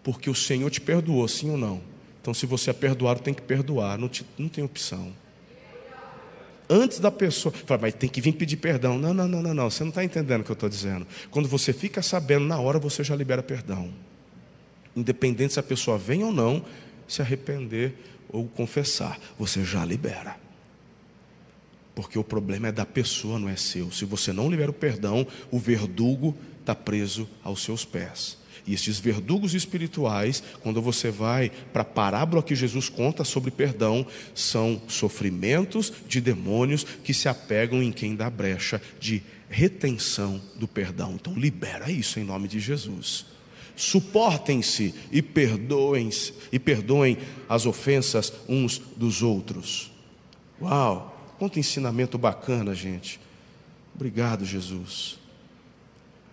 Porque 0.03 0.29
o 0.29 0.35
Senhor 0.35 0.69
te 0.71 0.81
perdoou, 0.81 1.27
sim 1.29 1.51
ou 1.51 1.57
não? 1.57 1.81
Então, 2.21 2.35
se 2.35 2.47
você 2.47 2.71
é 2.71 2.73
perdoado, 2.73 3.21
tem 3.21 3.33
que 3.33 3.43
perdoar, 3.43 3.97
não, 3.97 4.09
te, 4.09 4.27
não 4.37 4.49
tem 4.49 4.65
opção 4.65 5.13
antes 6.71 7.01
da 7.01 7.11
pessoa. 7.11 7.53
Fala, 7.53 7.83
mas 7.83 7.95
tem 7.95 8.09
que 8.09 8.21
vir 8.21 8.33
pedir 8.33 8.57
perdão. 8.57 8.97
Não, 8.97 9.13
não, 9.13 9.27
não, 9.27 9.43
não, 9.43 9.53
não. 9.53 9.69
Você 9.69 9.83
não 9.83 9.89
está 9.89 10.05
entendendo 10.05 10.43
o 10.43 10.45
que 10.45 10.53
eu 10.53 10.55
estou 10.55 10.69
dizendo. 10.69 11.07
Quando 11.31 11.49
você 11.49 11.73
fica 11.73 12.01
sabendo, 12.01 12.45
na 12.45 12.61
hora 12.61 12.79
você 12.79 13.03
já 13.03 13.17
libera 13.17 13.43
perdão. 13.43 13.91
Independente 14.95 15.53
se 15.53 15.59
a 15.59 15.63
pessoa 15.63 15.99
vem 15.99 16.23
ou 16.23 16.33
não 16.33 16.65
se 17.09 17.21
arrepender 17.21 17.95
ou 18.29 18.47
confessar, 18.47 19.19
você 19.37 19.65
já 19.65 19.85
libera. 19.85 20.37
Porque 22.01 22.19
o 22.19 22.25
problema 22.25 22.69
é 22.69 22.73
da 22.73 22.87
pessoa, 22.87 23.39
não 23.39 23.47
é 23.47 23.57
seu. 23.57 23.93
Se 23.93 24.07
você 24.07 24.33
não 24.33 24.49
libera 24.49 24.71
o 24.71 24.75
perdão, 24.75 25.27
o 25.51 25.59
verdugo 25.59 26.35
está 26.59 26.75
preso 26.75 27.29
aos 27.45 27.63
seus 27.63 27.85
pés. 27.85 28.39
E 28.67 28.73
esses 28.73 28.99
verdugos 28.99 29.53
espirituais, 29.53 30.43
quando 30.63 30.81
você 30.81 31.11
vai 31.11 31.51
para 31.75 31.83
a 31.83 31.85
parábola 31.85 32.43
que 32.43 32.55
Jesus 32.55 32.89
conta 32.89 33.23
sobre 33.23 33.51
perdão, 33.51 34.07
são 34.35 34.81
sofrimentos 34.89 35.93
de 36.09 36.23
demônios 36.23 36.85
que 36.85 37.13
se 37.13 37.29
apegam 37.29 37.83
em 37.83 37.93
quem 37.93 38.17
dá 38.17 38.31
brecha 38.31 38.81
de 38.99 39.23
retenção 39.51 40.41
do 40.57 40.67
perdão. 40.67 41.17
Então, 41.21 41.35
libera 41.35 41.91
isso 41.91 42.19
em 42.19 42.25
nome 42.25 42.49
de 42.49 42.61
Jesus. 42.61 43.27
Suportem-se 43.77 44.95
e 45.13 45.21
perdoem 45.21 46.09
e 46.51 46.59
perdoem 46.59 47.19
as 47.47 47.67
ofensas 47.67 48.33
uns 48.49 48.79
dos 48.97 49.23
outros. 49.23 49.91
Uau, 50.63 51.10
quanto 51.41 51.59
ensinamento 51.59 52.19
bacana, 52.19 52.75
gente. 52.75 53.19
Obrigado, 53.95 54.45
Jesus. 54.45 55.19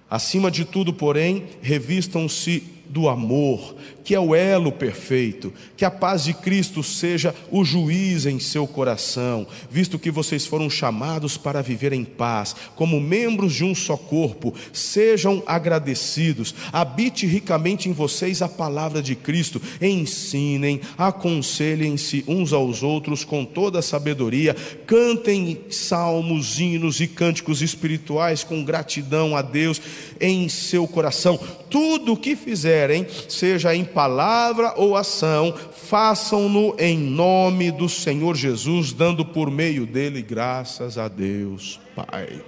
Acima 0.10 0.52
de 0.52 0.66
tudo, 0.66 0.92
porém, 0.94 1.48
revistam-se 1.62 2.62
do 2.90 3.10
amor, 3.10 3.76
que 4.04 4.16
é 4.16 4.20
o 4.20 4.34
elo 4.34 4.72
perfeito, 4.72 5.54
que 5.76 5.84
a 5.84 5.92
paz 5.92 6.24
de 6.24 6.34
Cristo 6.34 6.82
seja 6.82 7.36
o 7.52 7.66
juiz 7.66 8.26
em 8.26 8.40
seu 8.40 8.66
coração, 8.66 9.46
visto 9.70 10.00
que 10.00 10.10
vocês 10.10 10.46
foram 10.46 10.70
chamados 10.70 11.36
para 11.36 11.62
viver 11.62 11.92
em 11.92 12.06
paz, 12.06 12.56
como 12.76 13.02
membros 13.02 13.54
de 13.54 13.66
um 13.66 13.76
só 13.76 13.98
corpo, 13.98 14.54
sejam 14.72 15.44
agradecidos, 15.46 16.56
habite 16.72 17.26
ricamente 17.26 17.90
em 17.90 17.92
vocês 17.94 18.42
a 18.42 18.48
palavra 18.48 19.02
de 19.02 19.14
Cristo, 19.14 19.62
ensinem, 19.82 20.80
aconselhem-se 20.98 22.24
uns 22.28 22.54
aos 22.54 22.84
outros 22.84 23.26
com 23.26 23.44
toda 23.44 23.80
a 23.80 23.84
sabedoria, 23.84 24.56
cantem 24.86 25.60
salmos, 25.70 26.60
hinos 26.60 27.02
e 27.02 27.08
cânticos 27.08 27.62
espirituais 27.62 28.44
com 28.44 28.64
gratidão 28.64 29.36
a 29.36 29.42
Deus 29.42 29.82
em 30.20 30.48
seu 30.48 30.88
coração. 30.88 31.38
Tudo 31.70 32.14
o 32.14 32.18
que 32.18 32.36
fizerem, 32.78 33.08
seja 33.28 33.76
em 33.76 33.84
palavra 33.84 34.74
ou 34.76 34.96
ação, 34.96 35.54
façam-no 35.74 36.76
em 36.78 36.98
nome 36.98 37.72
do 37.72 37.90
Senhor 37.90 38.36
Jesus, 38.36 38.94
dando 38.94 39.26
por 39.26 39.50
meio 39.50 39.86
dele 39.86 40.22
graças 40.22 40.98
a 40.98 41.08
Deus, 41.08 41.80
Pai. 41.96 42.44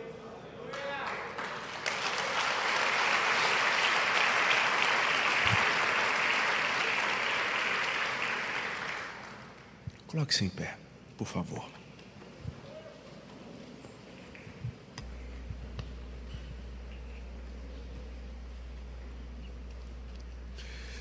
Coloque-se 10.08 10.46
em 10.46 10.50
pé, 10.50 10.76
por 11.18 11.28
favor. 11.28 11.79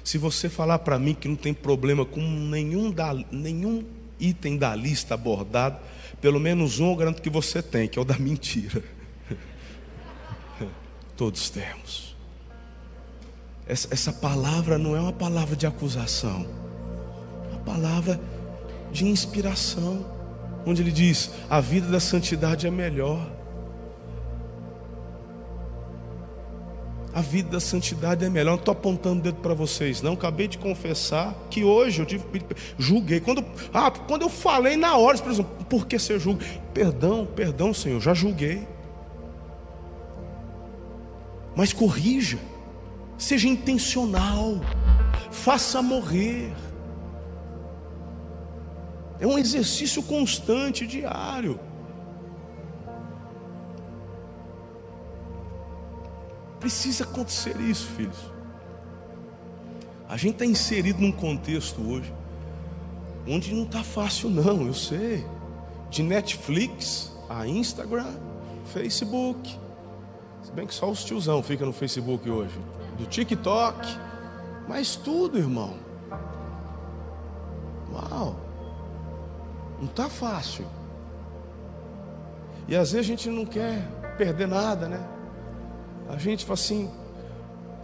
Se 0.08 0.16
você 0.16 0.48
falar 0.48 0.78
para 0.78 0.98
mim 0.98 1.12
que 1.12 1.28
não 1.28 1.36
tem 1.36 1.52
problema 1.52 2.02
com 2.02 2.18
nenhum, 2.22 2.90
da, 2.90 3.12
nenhum 3.30 3.84
item 4.18 4.56
da 4.56 4.74
lista 4.74 5.12
abordado, 5.12 5.78
pelo 6.18 6.40
menos 6.40 6.80
um 6.80 6.88
eu 6.88 6.96
garanto 6.96 7.20
que 7.20 7.28
você 7.28 7.60
tem, 7.60 7.86
que 7.86 7.98
é 7.98 8.00
o 8.00 8.06
da 8.06 8.18
mentira. 8.18 8.82
Todos 11.14 11.50
temos. 11.50 12.16
Essa, 13.66 13.92
essa 13.92 14.10
palavra 14.10 14.78
não 14.78 14.96
é 14.96 15.00
uma 15.00 15.12
palavra 15.12 15.54
de 15.54 15.66
acusação, 15.66 16.48
é 17.44 17.56
uma 17.56 17.60
palavra 17.60 18.18
de 18.90 19.04
inspiração, 19.04 20.10
onde 20.64 20.80
ele 20.80 20.90
diz: 20.90 21.32
a 21.50 21.60
vida 21.60 21.86
da 21.86 22.00
santidade 22.00 22.66
é 22.66 22.70
melhor. 22.70 23.30
A 27.18 27.20
vida 27.20 27.50
da 27.50 27.60
santidade 27.60 28.24
é 28.24 28.28
melhor. 28.28 28.52
Não 28.52 28.58
estou 28.58 28.70
apontando 28.70 29.18
o 29.18 29.22
dedo 29.22 29.40
para 29.40 29.52
vocês, 29.52 30.00
não. 30.00 30.12
Acabei 30.12 30.46
de 30.46 30.56
confessar 30.56 31.34
que 31.50 31.64
hoje 31.64 32.00
eu 32.00 32.06
tive, 32.06 32.24
julguei. 32.78 33.18
Quando, 33.18 33.44
ah, 33.74 33.90
quando 33.90 34.22
eu 34.22 34.28
falei 34.28 34.76
na 34.76 34.96
hora, 34.96 35.18
por 35.18 35.32
exemplo, 35.32 35.50
por 35.68 35.84
que 35.84 35.98
você 35.98 36.16
julga? 36.16 36.46
Perdão, 36.72 37.26
perdão, 37.26 37.74
Senhor, 37.74 38.00
já 38.00 38.14
julguei. 38.14 38.68
Mas 41.56 41.72
corrija, 41.72 42.38
seja 43.16 43.48
intencional, 43.48 44.60
faça 45.32 45.82
morrer. 45.82 46.52
É 49.18 49.26
um 49.26 49.36
exercício 49.36 50.04
constante, 50.04 50.86
diário. 50.86 51.58
Precisa 56.60 57.04
acontecer 57.04 57.60
isso, 57.60 57.86
filhos. 57.88 58.32
A 60.08 60.16
gente 60.16 60.34
está 60.34 60.46
inserido 60.46 61.00
num 61.00 61.12
contexto 61.12 61.80
hoje 61.82 62.12
onde 63.28 63.54
não 63.54 63.64
está 63.64 63.84
fácil, 63.84 64.30
não, 64.30 64.66
eu 64.66 64.74
sei. 64.74 65.24
De 65.90 66.02
Netflix 66.02 67.12
a 67.28 67.46
Instagram, 67.46 68.14
Facebook. 68.72 69.58
Se 70.42 70.52
bem 70.52 70.66
que 70.66 70.74
só 70.74 70.90
os 70.90 71.04
tiozão 71.04 71.42
fica 71.42 71.64
no 71.66 71.72
Facebook 71.72 72.28
hoje. 72.28 72.58
Do 72.96 73.06
TikTok. 73.06 73.86
Mas 74.66 74.96
tudo, 74.96 75.38
irmão. 75.38 75.74
Uau. 77.92 78.36
Não 79.78 79.86
está 79.86 80.08
fácil. 80.08 80.66
E 82.66 82.74
às 82.74 82.92
vezes 82.92 83.06
a 83.06 83.08
gente 83.08 83.28
não 83.28 83.46
quer 83.46 83.82
perder 84.16 84.48
nada, 84.48 84.88
né? 84.88 85.06
A 86.08 86.16
gente 86.16 86.44
fala 86.44 86.54
assim, 86.54 86.90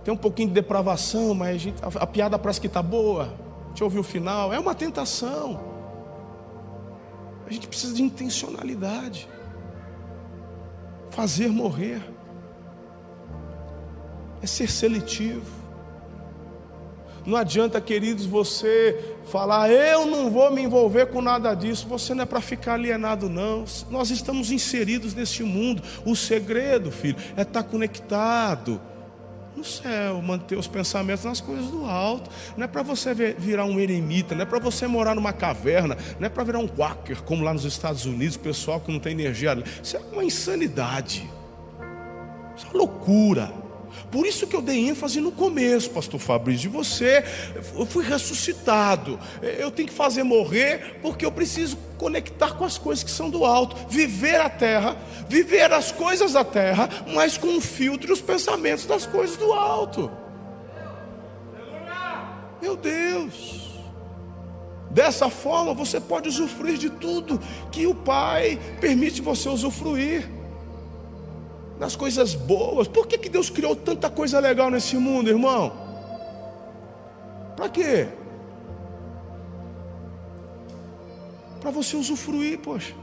tem 0.04 0.12
um 0.12 0.16
pouquinho 0.16 0.48
de 0.48 0.54
depravação, 0.54 1.34
mas 1.34 1.54
a, 1.54 1.58
gente, 1.58 1.82
a, 1.82 2.02
a 2.02 2.06
piada 2.06 2.38
parece 2.38 2.60
que 2.60 2.66
está 2.66 2.82
boa. 2.82 3.32
Eu 3.78 3.86
ouvir 3.86 3.98
o 3.98 4.04
final. 4.04 4.52
É 4.52 4.58
uma 4.58 4.74
tentação. 4.74 5.60
A 7.46 7.52
gente 7.52 7.66
precisa 7.66 7.94
de 7.94 8.02
intencionalidade. 8.02 9.28
Fazer 11.10 11.48
morrer. 11.48 12.02
É 14.42 14.46
ser 14.46 14.70
seletivo. 14.70 15.63
Não 17.26 17.36
adianta, 17.36 17.80
queridos, 17.80 18.26
você 18.26 19.16
falar, 19.26 19.70
eu 19.70 20.04
não 20.04 20.30
vou 20.30 20.50
me 20.50 20.62
envolver 20.62 21.06
com 21.06 21.22
nada 21.22 21.54
disso. 21.54 21.88
Você 21.88 22.12
não 22.14 22.24
é 22.24 22.26
para 22.26 22.40
ficar 22.40 22.74
alienado, 22.74 23.28
não. 23.28 23.64
Nós 23.90 24.10
estamos 24.10 24.50
inseridos 24.50 25.14
neste 25.14 25.42
mundo. 25.42 25.82
O 26.04 26.14
segredo, 26.14 26.90
filho, 26.90 27.16
é 27.36 27.42
estar 27.42 27.62
tá 27.62 27.68
conectado 27.68 28.80
no 29.56 29.64
céu, 29.64 30.20
manter 30.20 30.58
os 30.58 30.66
pensamentos 30.66 31.24
nas 31.24 31.40
coisas 31.40 31.66
do 31.66 31.84
alto. 31.84 32.30
Não 32.56 32.64
é 32.64 32.68
para 32.68 32.82
você 32.82 33.14
virar 33.14 33.64
um 33.64 33.78
eremita, 33.80 34.34
não 34.34 34.42
é 34.42 34.46
para 34.46 34.58
você 34.58 34.86
morar 34.86 35.14
numa 35.14 35.32
caverna, 35.32 35.96
não 36.18 36.26
é 36.26 36.28
para 36.28 36.44
virar 36.44 36.58
um 36.58 36.68
quaker, 36.68 37.22
como 37.22 37.42
lá 37.42 37.54
nos 37.54 37.64
Estados 37.64 38.04
Unidos, 38.04 38.36
pessoal 38.36 38.80
que 38.80 38.92
não 38.92 38.98
tem 38.98 39.12
energia. 39.12 39.56
Isso 39.82 39.96
é 39.96 40.00
uma 40.12 40.24
insanidade. 40.24 41.30
Isso 42.56 42.66
é 42.66 42.70
uma 42.70 42.78
loucura. 42.78 43.63
Por 44.10 44.26
isso 44.26 44.46
que 44.46 44.56
eu 44.56 44.62
dei 44.62 44.88
ênfase 44.88 45.20
no 45.20 45.32
começo, 45.32 45.90
pastor 45.90 46.20
Fabrício, 46.20 46.62
de 46.62 46.68
você, 46.68 47.24
eu 47.74 47.86
fui 47.86 48.04
ressuscitado. 48.04 49.18
Eu 49.42 49.70
tenho 49.70 49.88
que 49.88 49.94
fazer 49.94 50.22
morrer 50.22 50.98
porque 51.02 51.24
eu 51.24 51.32
preciso 51.32 51.76
conectar 51.98 52.52
com 52.52 52.64
as 52.64 52.78
coisas 52.78 53.04
que 53.04 53.10
são 53.10 53.30
do 53.30 53.44
alto, 53.44 53.76
viver 53.88 54.40
a 54.40 54.48
terra, 54.48 54.96
viver 55.28 55.72
as 55.72 55.90
coisas 55.92 56.32
da 56.32 56.44
terra, 56.44 56.88
mas 57.14 57.38
com 57.38 57.48
um 57.48 57.60
filtro 57.60 58.12
os 58.12 58.20
pensamentos 58.20 58.86
das 58.86 59.06
coisas 59.06 59.36
do 59.36 59.52
alto. 59.52 60.10
Meu 62.60 62.76
Deus. 62.76 63.64
Dessa 64.90 65.28
forma 65.28 65.74
você 65.74 66.00
pode 66.00 66.28
usufruir 66.28 66.78
de 66.78 66.88
tudo 66.88 67.40
que 67.72 67.84
o 67.84 67.94
Pai 67.94 68.58
permite 68.80 69.20
você 69.20 69.48
usufruir 69.48 70.30
nas 71.78 71.96
coisas 71.96 72.34
boas. 72.34 72.88
Por 72.88 73.06
que, 73.06 73.18
que 73.18 73.28
Deus 73.28 73.50
criou 73.50 73.74
tanta 73.74 74.08
coisa 74.10 74.38
legal 74.38 74.70
nesse 74.70 74.96
mundo, 74.96 75.28
irmão? 75.28 75.72
Para 77.56 77.68
quê? 77.68 78.08
Para 81.60 81.70
você 81.70 81.96
usufruir, 81.96 82.58
poxa. 82.58 82.94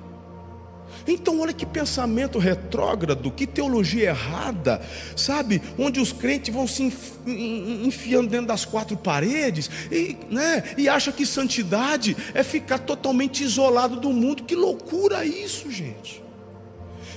Então, 1.07 1.39
olha 1.39 1.53
que 1.53 1.65
pensamento 1.65 2.38
retrógrado, 2.38 3.32
que 3.32 3.47
teologia 3.47 4.09
errada, 4.09 4.82
sabe? 5.15 5.61
Onde 5.78 5.99
os 5.99 6.11
crentes 6.11 6.53
vão 6.53 6.67
se 6.67 6.84
enfiando 7.26 8.30
dentro 8.30 8.47
das 8.47 8.65
quatro 8.65 8.95
paredes 8.95 9.69
e, 9.91 10.17
né? 10.30 10.63
e 10.78 10.88
acha 10.88 11.11
que 11.11 11.26
santidade 11.26 12.15
é 12.34 12.43
ficar 12.43 12.80
totalmente 12.80 13.43
isolado 13.43 13.99
do 13.99 14.11
mundo. 14.11 14.43
Que 14.43 14.55
loucura 14.55 15.26
isso, 15.26 15.72
gente. 15.72 16.22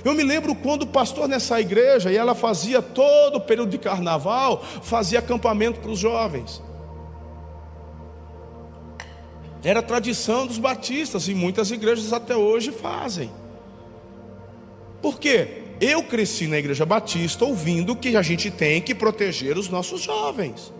Eu 0.05 0.13
me 0.13 0.21
lembro 0.21 0.53
quando 0.53 0.83
o 0.83 0.87
pastor 0.87 1.27
nessa 1.27 1.59
igreja, 1.59 2.11
e 2.11 2.15
ela 2.15 2.35
fazia 2.35 2.79
todo 2.79 3.37
o 3.37 3.41
período 3.41 3.71
de 3.71 3.79
carnaval, 3.79 4.63
fazia 4.83 5.17
acampamento 5.17 5.79
para 5.79 5.89
os 5.89 5.97
jovens. 5.97 6.61
Era 9.63 9.81
tradição 9.81 10.45
dos 10.45 10.59
batistas, 10.59 11.27
e 11.27 11.33
muitas 11.33 11.71
igrejas 11.71 12.13
até 12.13 12.35
hoje 12.35 12.71
fazem. 12.71 13.31
Por 15.01 15.19
quê? 15.19 15.63
Eu 15.81 16.03
cresci 16.03 16.45
na 16.45 16.59
igreja 16.59 16.85
batista 16.85 17.43
ouvindo 17.43 17.95
que 17.95 18.15
a 18.15 18.21
gente 18.21 18.51
tem 18.51 18.79
que 18.83 18.93
proteger 18.93 19.57
os 19.57 19.69
nossos 19.69 20.03
jovens. 20.03 20.71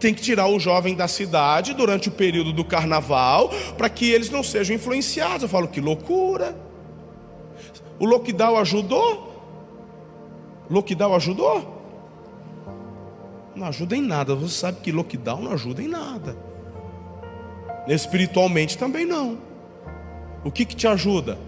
Tem 0.00 0.12
que 0.12 0.20
tirar 0.20 0.48
o 0.48 0.58
jovem 0.58 0.96
da 0.96 1.06
cidade 1.06 1.74
durante 1.74 2.08
o 2.08 2.12
período 2.12 2.52
do 2.52 2.64
carnaval 2.64 3.50
para 3.78 3.88
que 3.88 4.10
eles 4.10 4.30
não 4.30 4.42
sejam 4.42 4.74
influenciados. 4.74 5.44
Eu 5.44 5.48
falo 5.48 5.68
que 5.68 5.80
loucura. 5.80 6.73
O 7.98 8.06
lockdown 8.06 8.56
ajudou? 8.58 9.32
O 10.68 10.74
lockdown 10.74 11.14
ajudou? 11.14 11.74
Não 13.54 13.66
ajuda 13.66 13.96
em 13.96 14.02
nada. 14.02 14.34
Você 14.34 14.54
sabe 14.54 14.80
que 14.80 14.90
lockdown 14.90 15.42
não 15.42 15.52
ajuda 15.52 15.82
em 15.82 15.88
nada. 15.88 16.36
Espiritualmente 17.86 18.76
também 18.76 19.04
não. 19.04 19.38
O 20.44 20.50
que, 20.50 20.64
que 20.64 20.74
te 20.74 20.86
ajuda? 20.86 21.38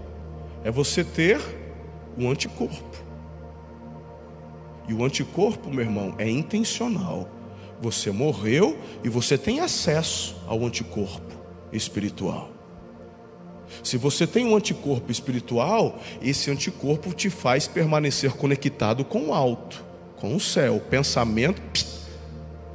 É 0.62 0.70
você 0.70 1.03
ter 1.03 1.40
um 2.16 2.30
anticorpo. 2.30 3.05
E 4.88 4.94
o 4.94 5.05
anticorpo, 5.05 5.68
meu 5.70 5.84
irmão, 5.84 6.14
é 6.18 6.28
intencional. 6.28 7.28
Você 7.80 8.11
morreu 8.11 8.78
e 9.03 9.09
você 9.09 9.36
tem 9.36 9.61
acesso 9.61 10.36
ao 10.47 10.64
anticorpo 10.64 11.34
espiritual. 11.72 12.55
Se 13.82 13.96
você 13.96 14.26
tem 14.26 14.46
um 14.46 14.56
anticorpo 14.56 15.10
espiritual, 15.10 15.98
esse 16.22 16.50
anticorpo 16.50 17.12
te 17.12 17.30
faz 17.30 17.66
permanecer 17.66 18.32
conectado 18.32 19.04
com 19.04 19.28
o 19.28 19.34
alto, 19.34 19.84
com 20.16 20.34
o 20.34 20.40
céu, 20.40 20.80
pensamento. 20.90 21.86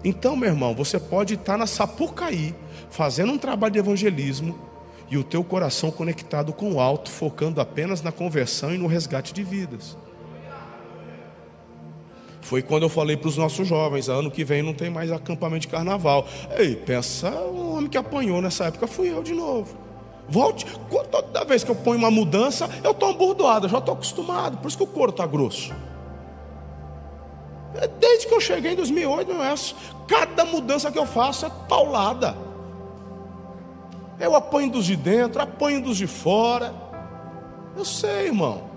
Então, 0.03 0.35
meu 0.35 0.49
irmão, 0.49 0.73
você 0.73 0.99
pode 0.99 1.35
estar 1.35 1.57
na 1.57 1.67
Sapucaí, 1.67 2.55
fazendo 2.89 3.31
um 3.31 3.37
trabalho 3.37 3.73
de 3.73 3.79
evangelismo, 3.79 4.57
e 5.09 5.17
o 5.17 5.23
teu 5.23 5.43
coração 5.43 5.91
conectado 5.91 6.53
com 6.53 6.73
o 6.73 6.79
alto, 6.79 7.11
focando 7.11 7.59
apenas 7.59 8.01
na 8.01 8.11
conversão 8.11 8.73
e 8.73 8.77
no 8.77 8.87
resgate 8.87 9.33
de 9.33 9.43
vidas. 9.43 9.97
Foi 12.41 12.61
quando 12.61 12.83
eu 12.83 12.89
falei 12.89 13.15
para 13.15 13.27
os 13.29 13.37
nossos 13.37 13.67
jovens: 13.67 14.09
ano 14.09 14.31
que 14.31 14.43
vem 14.43 14.63
não 14.63 14.73
tem 14.73 14.89
mais 14.89 15.11
acampamento 15.11 15.61
de 15.61 15.67
carnaval. 15.67 16.27
Ei, 16.57 16.75
pensa, 16.75 17.29
o 17.29 17.75
homem 17.75 17.89
que 17.89 17.97
apanhou 17.97 18.41
nessa 18.41 18.65
época 18.65 18.87
fui 18.87 19.09
eu 19.09 19.21
de 19.21 19.33
novo. 19.33 19.90
Volte, 20.30 20.65
toda 21.11 21.43
vez 21.43 21.63
que 21.63 21.72
eu 21.72 21.76
ponho 21.76 21.97
uma 21.97 22.11
mudança, 22.11 22.69
eu 22.84 22.91
estou 22.91 23.09
ambordoado, 23.09 23.67
já 23.67 23.80
estou 23.80 23.93
acostumado, 23.93 24.57
por 24.57 24.67
isso 24.67 24.78
que 24.78 24.84
o 24.84 24.88
couro 24.88 25.11
está 25.11 25.26
grosso. 25.26 25.74
É 27.76 27.88
desde 27.88 28.28
que 28.28 28.34
eu 28.34 28.41
cheguei 28.41 28.74
em 28.74 28.76
2008, 28.76 29.34
não 29.34 29.43
é? 29.43 29.53
cada 30.07 30.43
mudança 30.45 30.91
que 30.91 30.99
eu 30.99 31.05
faço 31.05 31.45
é 31.45 31.49
paulada. 31.69 32.36
Eu 34.19 34.36
apanho 34.36 34.69
dos 34.69 34.86
de 34.86 34.95
dentro, 34.95 35.41
apanho 35.41 35.82
dos 35.82 35.97
de 35.97 36.05
fora. 36.05 36.74
Eu 37.76 37.86
sei, 37.86 38.28
irmão. 38.28 38.69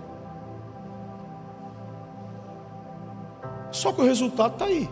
Só 3.71 3.91
que 3.91 4.01
o 4.01 4.05
resultado 4.05 4.53
está 4.53 4.65
aí. 4.65 4.89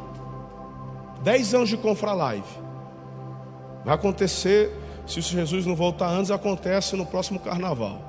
Dez 1.23 1.53
anos 1.53 1.69
de 1.69 1.77
Confra 1.77 2.13
Live. 2.13 2.47
Vai 3.85 3.95
acontecer, 3.95 4.71
se 5.05 5.21
Jesus 5.21 5.65
não 5.65 5.75
voltar 5.75 6.07
antes, 6.07 6.31
acontece 6.31 6.95
no 6.95 7.05
próximo 7.05 7.39
carnaval. 7.39 8.01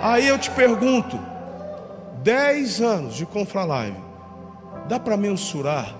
Aí 0.00 0.26
eu 0.26 0.38
te 0.38 0.50
pergunto: 0.50 1.18
dez 2.22 2.80
anos 2.80 3.14
de 3.14 3.26
Confra 3.26 3.64
Live. 3.64 4.12
Dá 4.88 4.98
para 4.98 5.16
mensurar 5.16 5.94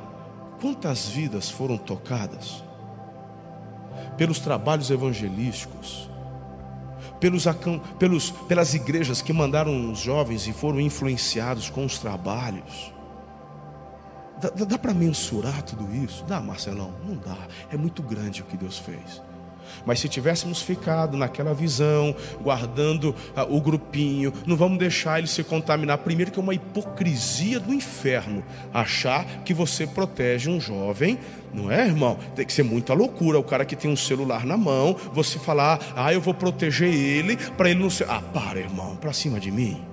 quantas 0.61 1.09
vidas 1.09 1.49
foram 1.49 1.79
tocadas? 1.79 2.63
pelos 4.17 4.39
trabalhos 4.39 4.91
evangelísticos, 4.91 6.09
pelos, 7.19 7.45
pelos, 7.99 8.31
pelas 8.31 8.75
igrejas 8.75 9.23
que 9.23 9.33
mandaram 9.33 9.91
os 9.91 9.99
jovens 9.99 10.47
e 10.47 10.53
foram 10.53 10.81
influenciados 10.81 11.71
com 11.71 11.85
os 11.85 11.99
trabalhos. 11.99 12.93
Dá, 14.43 14.65
dá 14.65 14.79
para 14.79 14.93
mensurar 14.93 15.63
tudo 15.63 15.95
isso? 15.95 16.25
Dá, 16.25 16.41
Marcelão? 16.41 16.93
Não 17.07 17.15
dá. 17.15 17.39
É 17.71 17.77
muito 17.77 18.03
grande 18.03 18.43
o 18.43 18.45
que 18.45 18.57
Deus 18.57 18.77
fez. 18.77 19.23
Mas 19.87 20.01
se 20.01 20.09
tivéssemos 20.09 20.61
ficado 20.61 21.17
naquela 21.17 21.55
visão, 21.55 22.15
guardando 22.41 23.15
ah, 23.37 23.45
o 23.45 23.61
grupinho, 23.61 24.33
não 24.45 24.57
vamos 24.57 24.79
deixar 24.79 25.19
ele 25.19 25.29
se 25.29 25.45
contaminar. 25.45 25.99
Primeiro, 25.99 26.33
que 26.33 26.41
é 26.41 26.43
uma 26.43 26.55
hipocrisia 26.55 27.61
do 27.61 27.73
inferno 27.73 28.43
achar 28.75 29.25
que 29.45 29.55
você 29.55 29.87
protege 29.87 30.51
um 30.51 30.61
jovem, 30.61 31.19
não 31.55 31.71
é, 31.71 31.87
irmão? 31.87 32.19
Tem 32.35 32.45
que 32.45 32.53
ser 32.53 32.65
muita 32.65 32.95
loucura. 32.95 33.39
O 33.39 33.45
cara 33.45 33.65
que 33.65 33.77
tem 33.77 33.91
um 33.91 33.97
celular 33.97 34.45
na 34.45 34.57
mão, 34.57 34.97
você 35.13 35.39
falar, 35.39 35.79
ah, 35.97 36.13
eu 36.13 36.21
vou 36.21 36.35
proteger 36.35 36.93
ele, 36.93 37.37
para 37.37 37.71
ele 37.71 37.81
não 37.81 37.91
ser. 37.91 38.11
Ah, 38.11 38.21
para, 38.21 38.59
irmão, 38.59 38.97
para 38.97 39.13
cima 39.13 39.39
de 39.39 39.51
mim. 39.51 39.92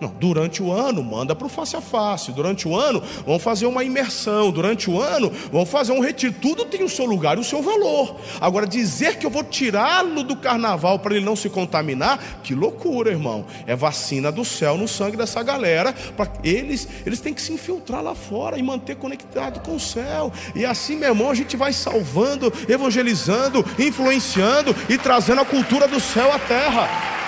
Não, 0.00 0.08
durante 0.08 0.62
o 0.62 0.70
ano, 0.70 1.02
manda 1.02 1.34
para 1.34 1.46
o 1.46 1.50
face 1.50 1.76
a 1.76 1.80
face. 1.80 2.32
Durante 2.32 2.68
o 2.68 2.76
ano, 2.76 3.02
vão 3.26 3.38
fazer 3.38 3.66
uma 3.66 3.82
imersão. 3.82 4.50
Durante 4.50 4.90
o 4.90 5.00
ano, 5.00 5.32
vão 5.50 5.64
fazer 5.64 5.92
um 5.92 6.00
retiro. 6.00 6.34
Tudo 6.40 6.64
tem 6.64 6.82
o 6.82 6.88
seu 6.88 7.06
lugar 7.06 7.38
e 7.38 7.40
o 7.40 7.44
seu 7.44 7.62
valor. 7.62 8.16
Agora, 8.40 8.66
dizer 8.66 9.16
que 9.16 9.24
eu 9.24 9.30
vou 9.30 9.42
tirá-lo 9.42 10.22
do 10.22 10.36
carnaval 10.36 10.98
para 10.98 11.16
ele 11.16 11.24
não 11.24 11.34
se 11.34 11.48
contaminar, 11.48 12.40
que 12.42 12.54
loucura, 12.54 13.10
irmão. 13.10 13.46
É 13.66 13.74
vacina 13.74 14.30
do 14.30 14.44
céu 14.44 14.76
no 14.76 14.86
sangue 14.86 15.16
dessa 15.16 15.42
galera. 15.42 15.92
Para 16.16 16.30
eles, 16.44 16.86
eles 17.06 17.20
têm 17.20 17.32
que 17.32 17.40
se 17.40 17.52
infiltrar 17.52 18.02
lá 18.02 18.14
fora 18.14 18.58
e 18.58 18.62
manter 18.62 18.96
conectado 18.96 19.60
com 19.60 19.76
o 19.76 19.80
céu. 19.80 20.30
E 20.54 20.64
assim, 20.64 20.96
meu 20.96 21.08
irmão, 21.08 21.30
a 21.30 21.34
gente 21.34 21.56
vai 21.56 21.72
salvando, 21.72 22.52
evangelizando, 22.68 23.64
influenciando 23.78 24.76
e 24.88 24.98
trazendo 24.98 25.40
a 25.40 25.44
cultura 25.44 25.88
do 25.88 26.00
céu 26.00 26.30
à 26.32 26.38
terra. 26.38 27.25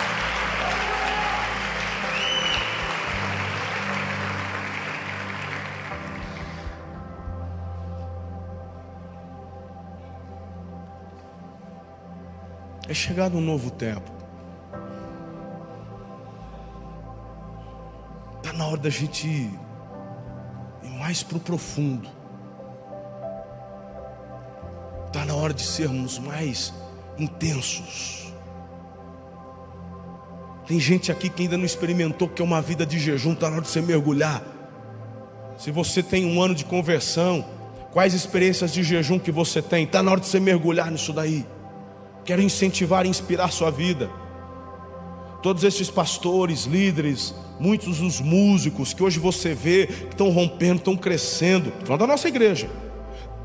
É 12.88 12.94
chegado 12.94 13.36
um 13.36 13.40
novo 13.42 13.70
tempo. 13.70 14.10
Está 18.38 18.52
na 18.54 18.66
hora 18.66 18.78
da 18.78 18.88
gente 18.88 19.28
ir 19.28 19.50
mais 20.98 21.22
para 21.22 21.36
o 21.36 21.40
profundo. 21.40 22.08
Está 25.06 25.26
na 25.26 25.34
hora 25.34 25.52
de 25.52 25.62
sermos 25.62 26.18
mais 26.18 26.72
intensos. 27.18 28.32
Tem 30.66 30.80
gente 30.80 31.12
aqui 31.12 31.28
que 31.28 31.42
ainda 31.42 31.58
não 31.58 31.64
experimentou 31.66 32.26
que 32.26 32.40
é 32.40 32.44
uma 32.44 32.62
vida 32.62 32.86
de 32.86 32.98
jejum, 32.98 33.32
está 33.32 33.48
na 33.48 33.56
hora 33.56 33.64
de 33.64 33.68
você 33.68 33.82
mergulhar. 33.82 34.42
Se 35.58 35.70
você 35.70 36.02
tem 36.02 36.24
um 36.24 36.40
ano 36.42 36.54
de 36.54 36.64
conversão, 36.64 37.44
quais 37.92 38.14
experiências 38.14 38.72
de 38.72 38.82
jejum 38.82 39.18
que 39.18 39.32
você 39.32 39.60
tem? 39.60 39.84
Está 39.84 40.02
na 40.02 40.10
hora 40.10 40.20
de 40.20 40.26
você 40.26 40.40
mergulhar 40.40 40.90
nisso 40.90 41.12
daí. 41.12 41.46
Quero 42.28 42.42
incentivar 42.42 43.06
e 43.06 43.08
inspirar 43.08 43.50
sua 43.50 43.70
vida. 43.70 44.10
Todos 45.42 45.64
esses 45.64 45.88
pastores, 45.88 46.66
líderes, 46.66 47.34
muitos 47.58 48.00
dos 48.00 48.20
músicos 48.20 48.92
que 48.92 49.02
hoje 49.02 49.18
você 49.18 49.54
vê 49.54 49.86
que 49.86 50.08
estão 50.08 50.28
rompendo, 50.28 50.76
estão 50.76 50.94
crescendo, 50.94 51.72
falando 51.86 52.00
da 52.00 52.06
nossa 52.06 52.28
igreja. 52.28 52.68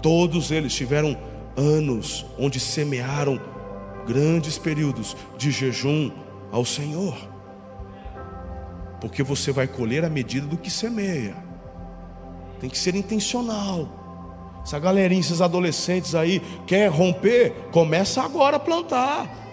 Todos 0.01 0.51
eles 0.51 0.75
tiveram 0.75 1.17
anos 1.55 2.25
onde 2.37 2.59
semearam 2.59 3.39
grandes 4.05 4.57
períodos 4.57 5.15
de 5.37 5.49
jejum 5.49 6.11
ao 6.51 6.65
Senhor. 6.65 7.15
Porque 8.99 9.23
você 9.23 9.53
vai 9.53 9.65
colher 9.65 10.03
à 10.03 10.09
medida 10.09 10.45
do 10.45 10.57
que 10.57 10.69
semeia. 10.69 11.37
Tem 12.59 12.69
que 12.69 12.77
ser 12.77 12.95
intencional. 12.95 14.02
Essa 14.63 14.79
galerinha, 14.79 15.19
esses 15.19 15.41
adolescentes 15.41 16.15
aí, 16.15 16.41
quer 16.65 16.87
romper? 16.87 17.51
Começa 17.71 18.21
agora 18.21 18.55
a 18.55 18.59
plantar. 18.59 19.43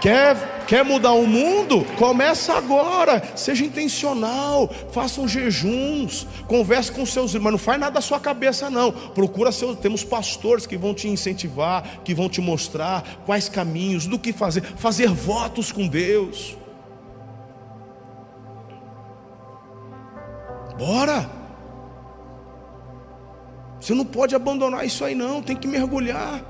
Quer, 0.00 0.64
quer 0.66 0.84
mudar 0.84 1.12
o 1.12 1.26
mundo? 1.26 1.84
Começa 1.96 2.54
agora. 2.54 3.22
Seja 3.34 3.64
intencional. 3.64 4.70
Façam 4.92 5.26
jejuns. 5.26 6.26
Converse 6.46 6.92
com 6.92 7.04
seus 7.04 7.34
irmãos. 7.34 7.52
Não 7.52 7.58
faz 7.58 7.80
nada 7.80 7.92
da 7.94 8.00
sua 8.00 8.20
cabeça, 8.20 8.70
não. 8.70 8.92
Procura 8.92 9.50
seus. 9.50 9.78
Temos 9.78 10.04
pastores 10.04 10.66
que 10.66 10.76
vão 10.76 10.94
te 10.94 11.08
incentivar, 11.08 12.00
que 12.04 12.14
vão 12.14 12.28
te 12.28 12.40
mostrar 12.40 13.22
quais 13.26 13.48
caminhos, 13.48 14.06
do 14.06 14.18
que 14.18 14.32
fazer. 14.32 14.62
Fazer 14.62 15.08
votos 15.08 15.72
com 15.72 15.88
Deus. 15.88 16.56
Bora. 20.78 21.37
Você 23.88 23.94
não 23.94 24.04
pode 24.04 24.34
abandonar 24.34 24.84
isso 24.84 25.02
aí, 25.02 25.14
não, 25.14 25.40
tem 25.40 25.56
que 25.56 25.66
mergulhar. 25.66 26.44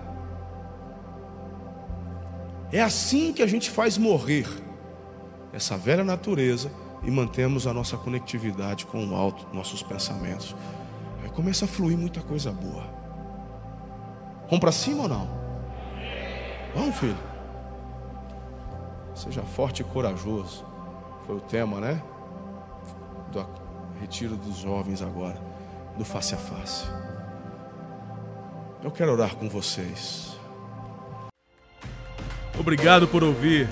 É 2.73 2.83
assim 2.83 3.33
que 3.33 3.45
a 3.45 3.47
gente 3.47 3.71
faz 3.71 3.97
morrer 3.97 4.45
essa 5.53 5.79
velha 5.79 6.03
natureza 6.03 6.69
e 7.01 7.09
mantemos 7.13 7.65
a 7.69 7.73
nossa 7.73 7.97
conectividade 7.97 8.87
com 8.87 9.07
o 9.07 9.15
alto, 9.15 9.47
nossos 9.55 9.85
pensamentos. 9.85 10.57
Aí 11.23 11.31
começa 11.31 11.65
a 11.65 11.69
fluir 11.69 11.97
muita 11.97 12.21
coisa 12.21 12.51
boa. 12.51 12.83
Vamos 14.47 14.59
para 14.59 14.73
cima 14.73 15.05
ou 15.05 15.09
não? 15.09 15.29
Vamos, 16.75 16.97
filho. 16.97 17.17
Seja 19.15 19.43
forte 19.43 19.83
e 19.83 19.85
corajoso. 19.85 20.67
Foi 21.25 21.37
o 21.37 21.41
tema, 21.41 21.79
né? 21.79 22.03
Do 23.31 23.47
retiro 24.01 24.37
dos 24.37 24.57
jovens 24.57 25.01
agora, 25.03 25.41
do 25.97 26.05
face 26.05 26.35
a 26.35 26.39
face. 26.39 26.85
Eu 28.83 28.91
quero 28.91 29.13
orar 29.13 29.35
com 29.37 29.49
vocês. 29.49 30.37
Obrigado 32.59 33.07
por 33.07 33.23
ouvir. 33.23 33.69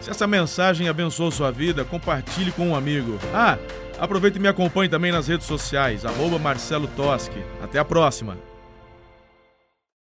Se 0.00 0.10
essa 0.10 0.26
mensagem 0.26 0.88
abençoou 0.88 1.30
sua 1.30 1.50
vida, 1.50 1.84
compartilhe 1.84 2.52
com 2.52 2.68
um 2.68 2.76
amigo. 2.76 3.18
Ah, 3.34 3.58
aproveite 3.98 4.38
e 4.38 4.40
me 4.40 4.48
acompanhe 4.48 4.88
também 4.88 5.10
nas 5.10 5.28
redes 5.28 5.46
sociais, 5.46 6.04
arroba 6.04 6.38
Marcelo 6.38 6.86
Toschi. 6.88 7.44
Até 7.62 7.78
a 7.78 7.84
próxima! 7.84 8.55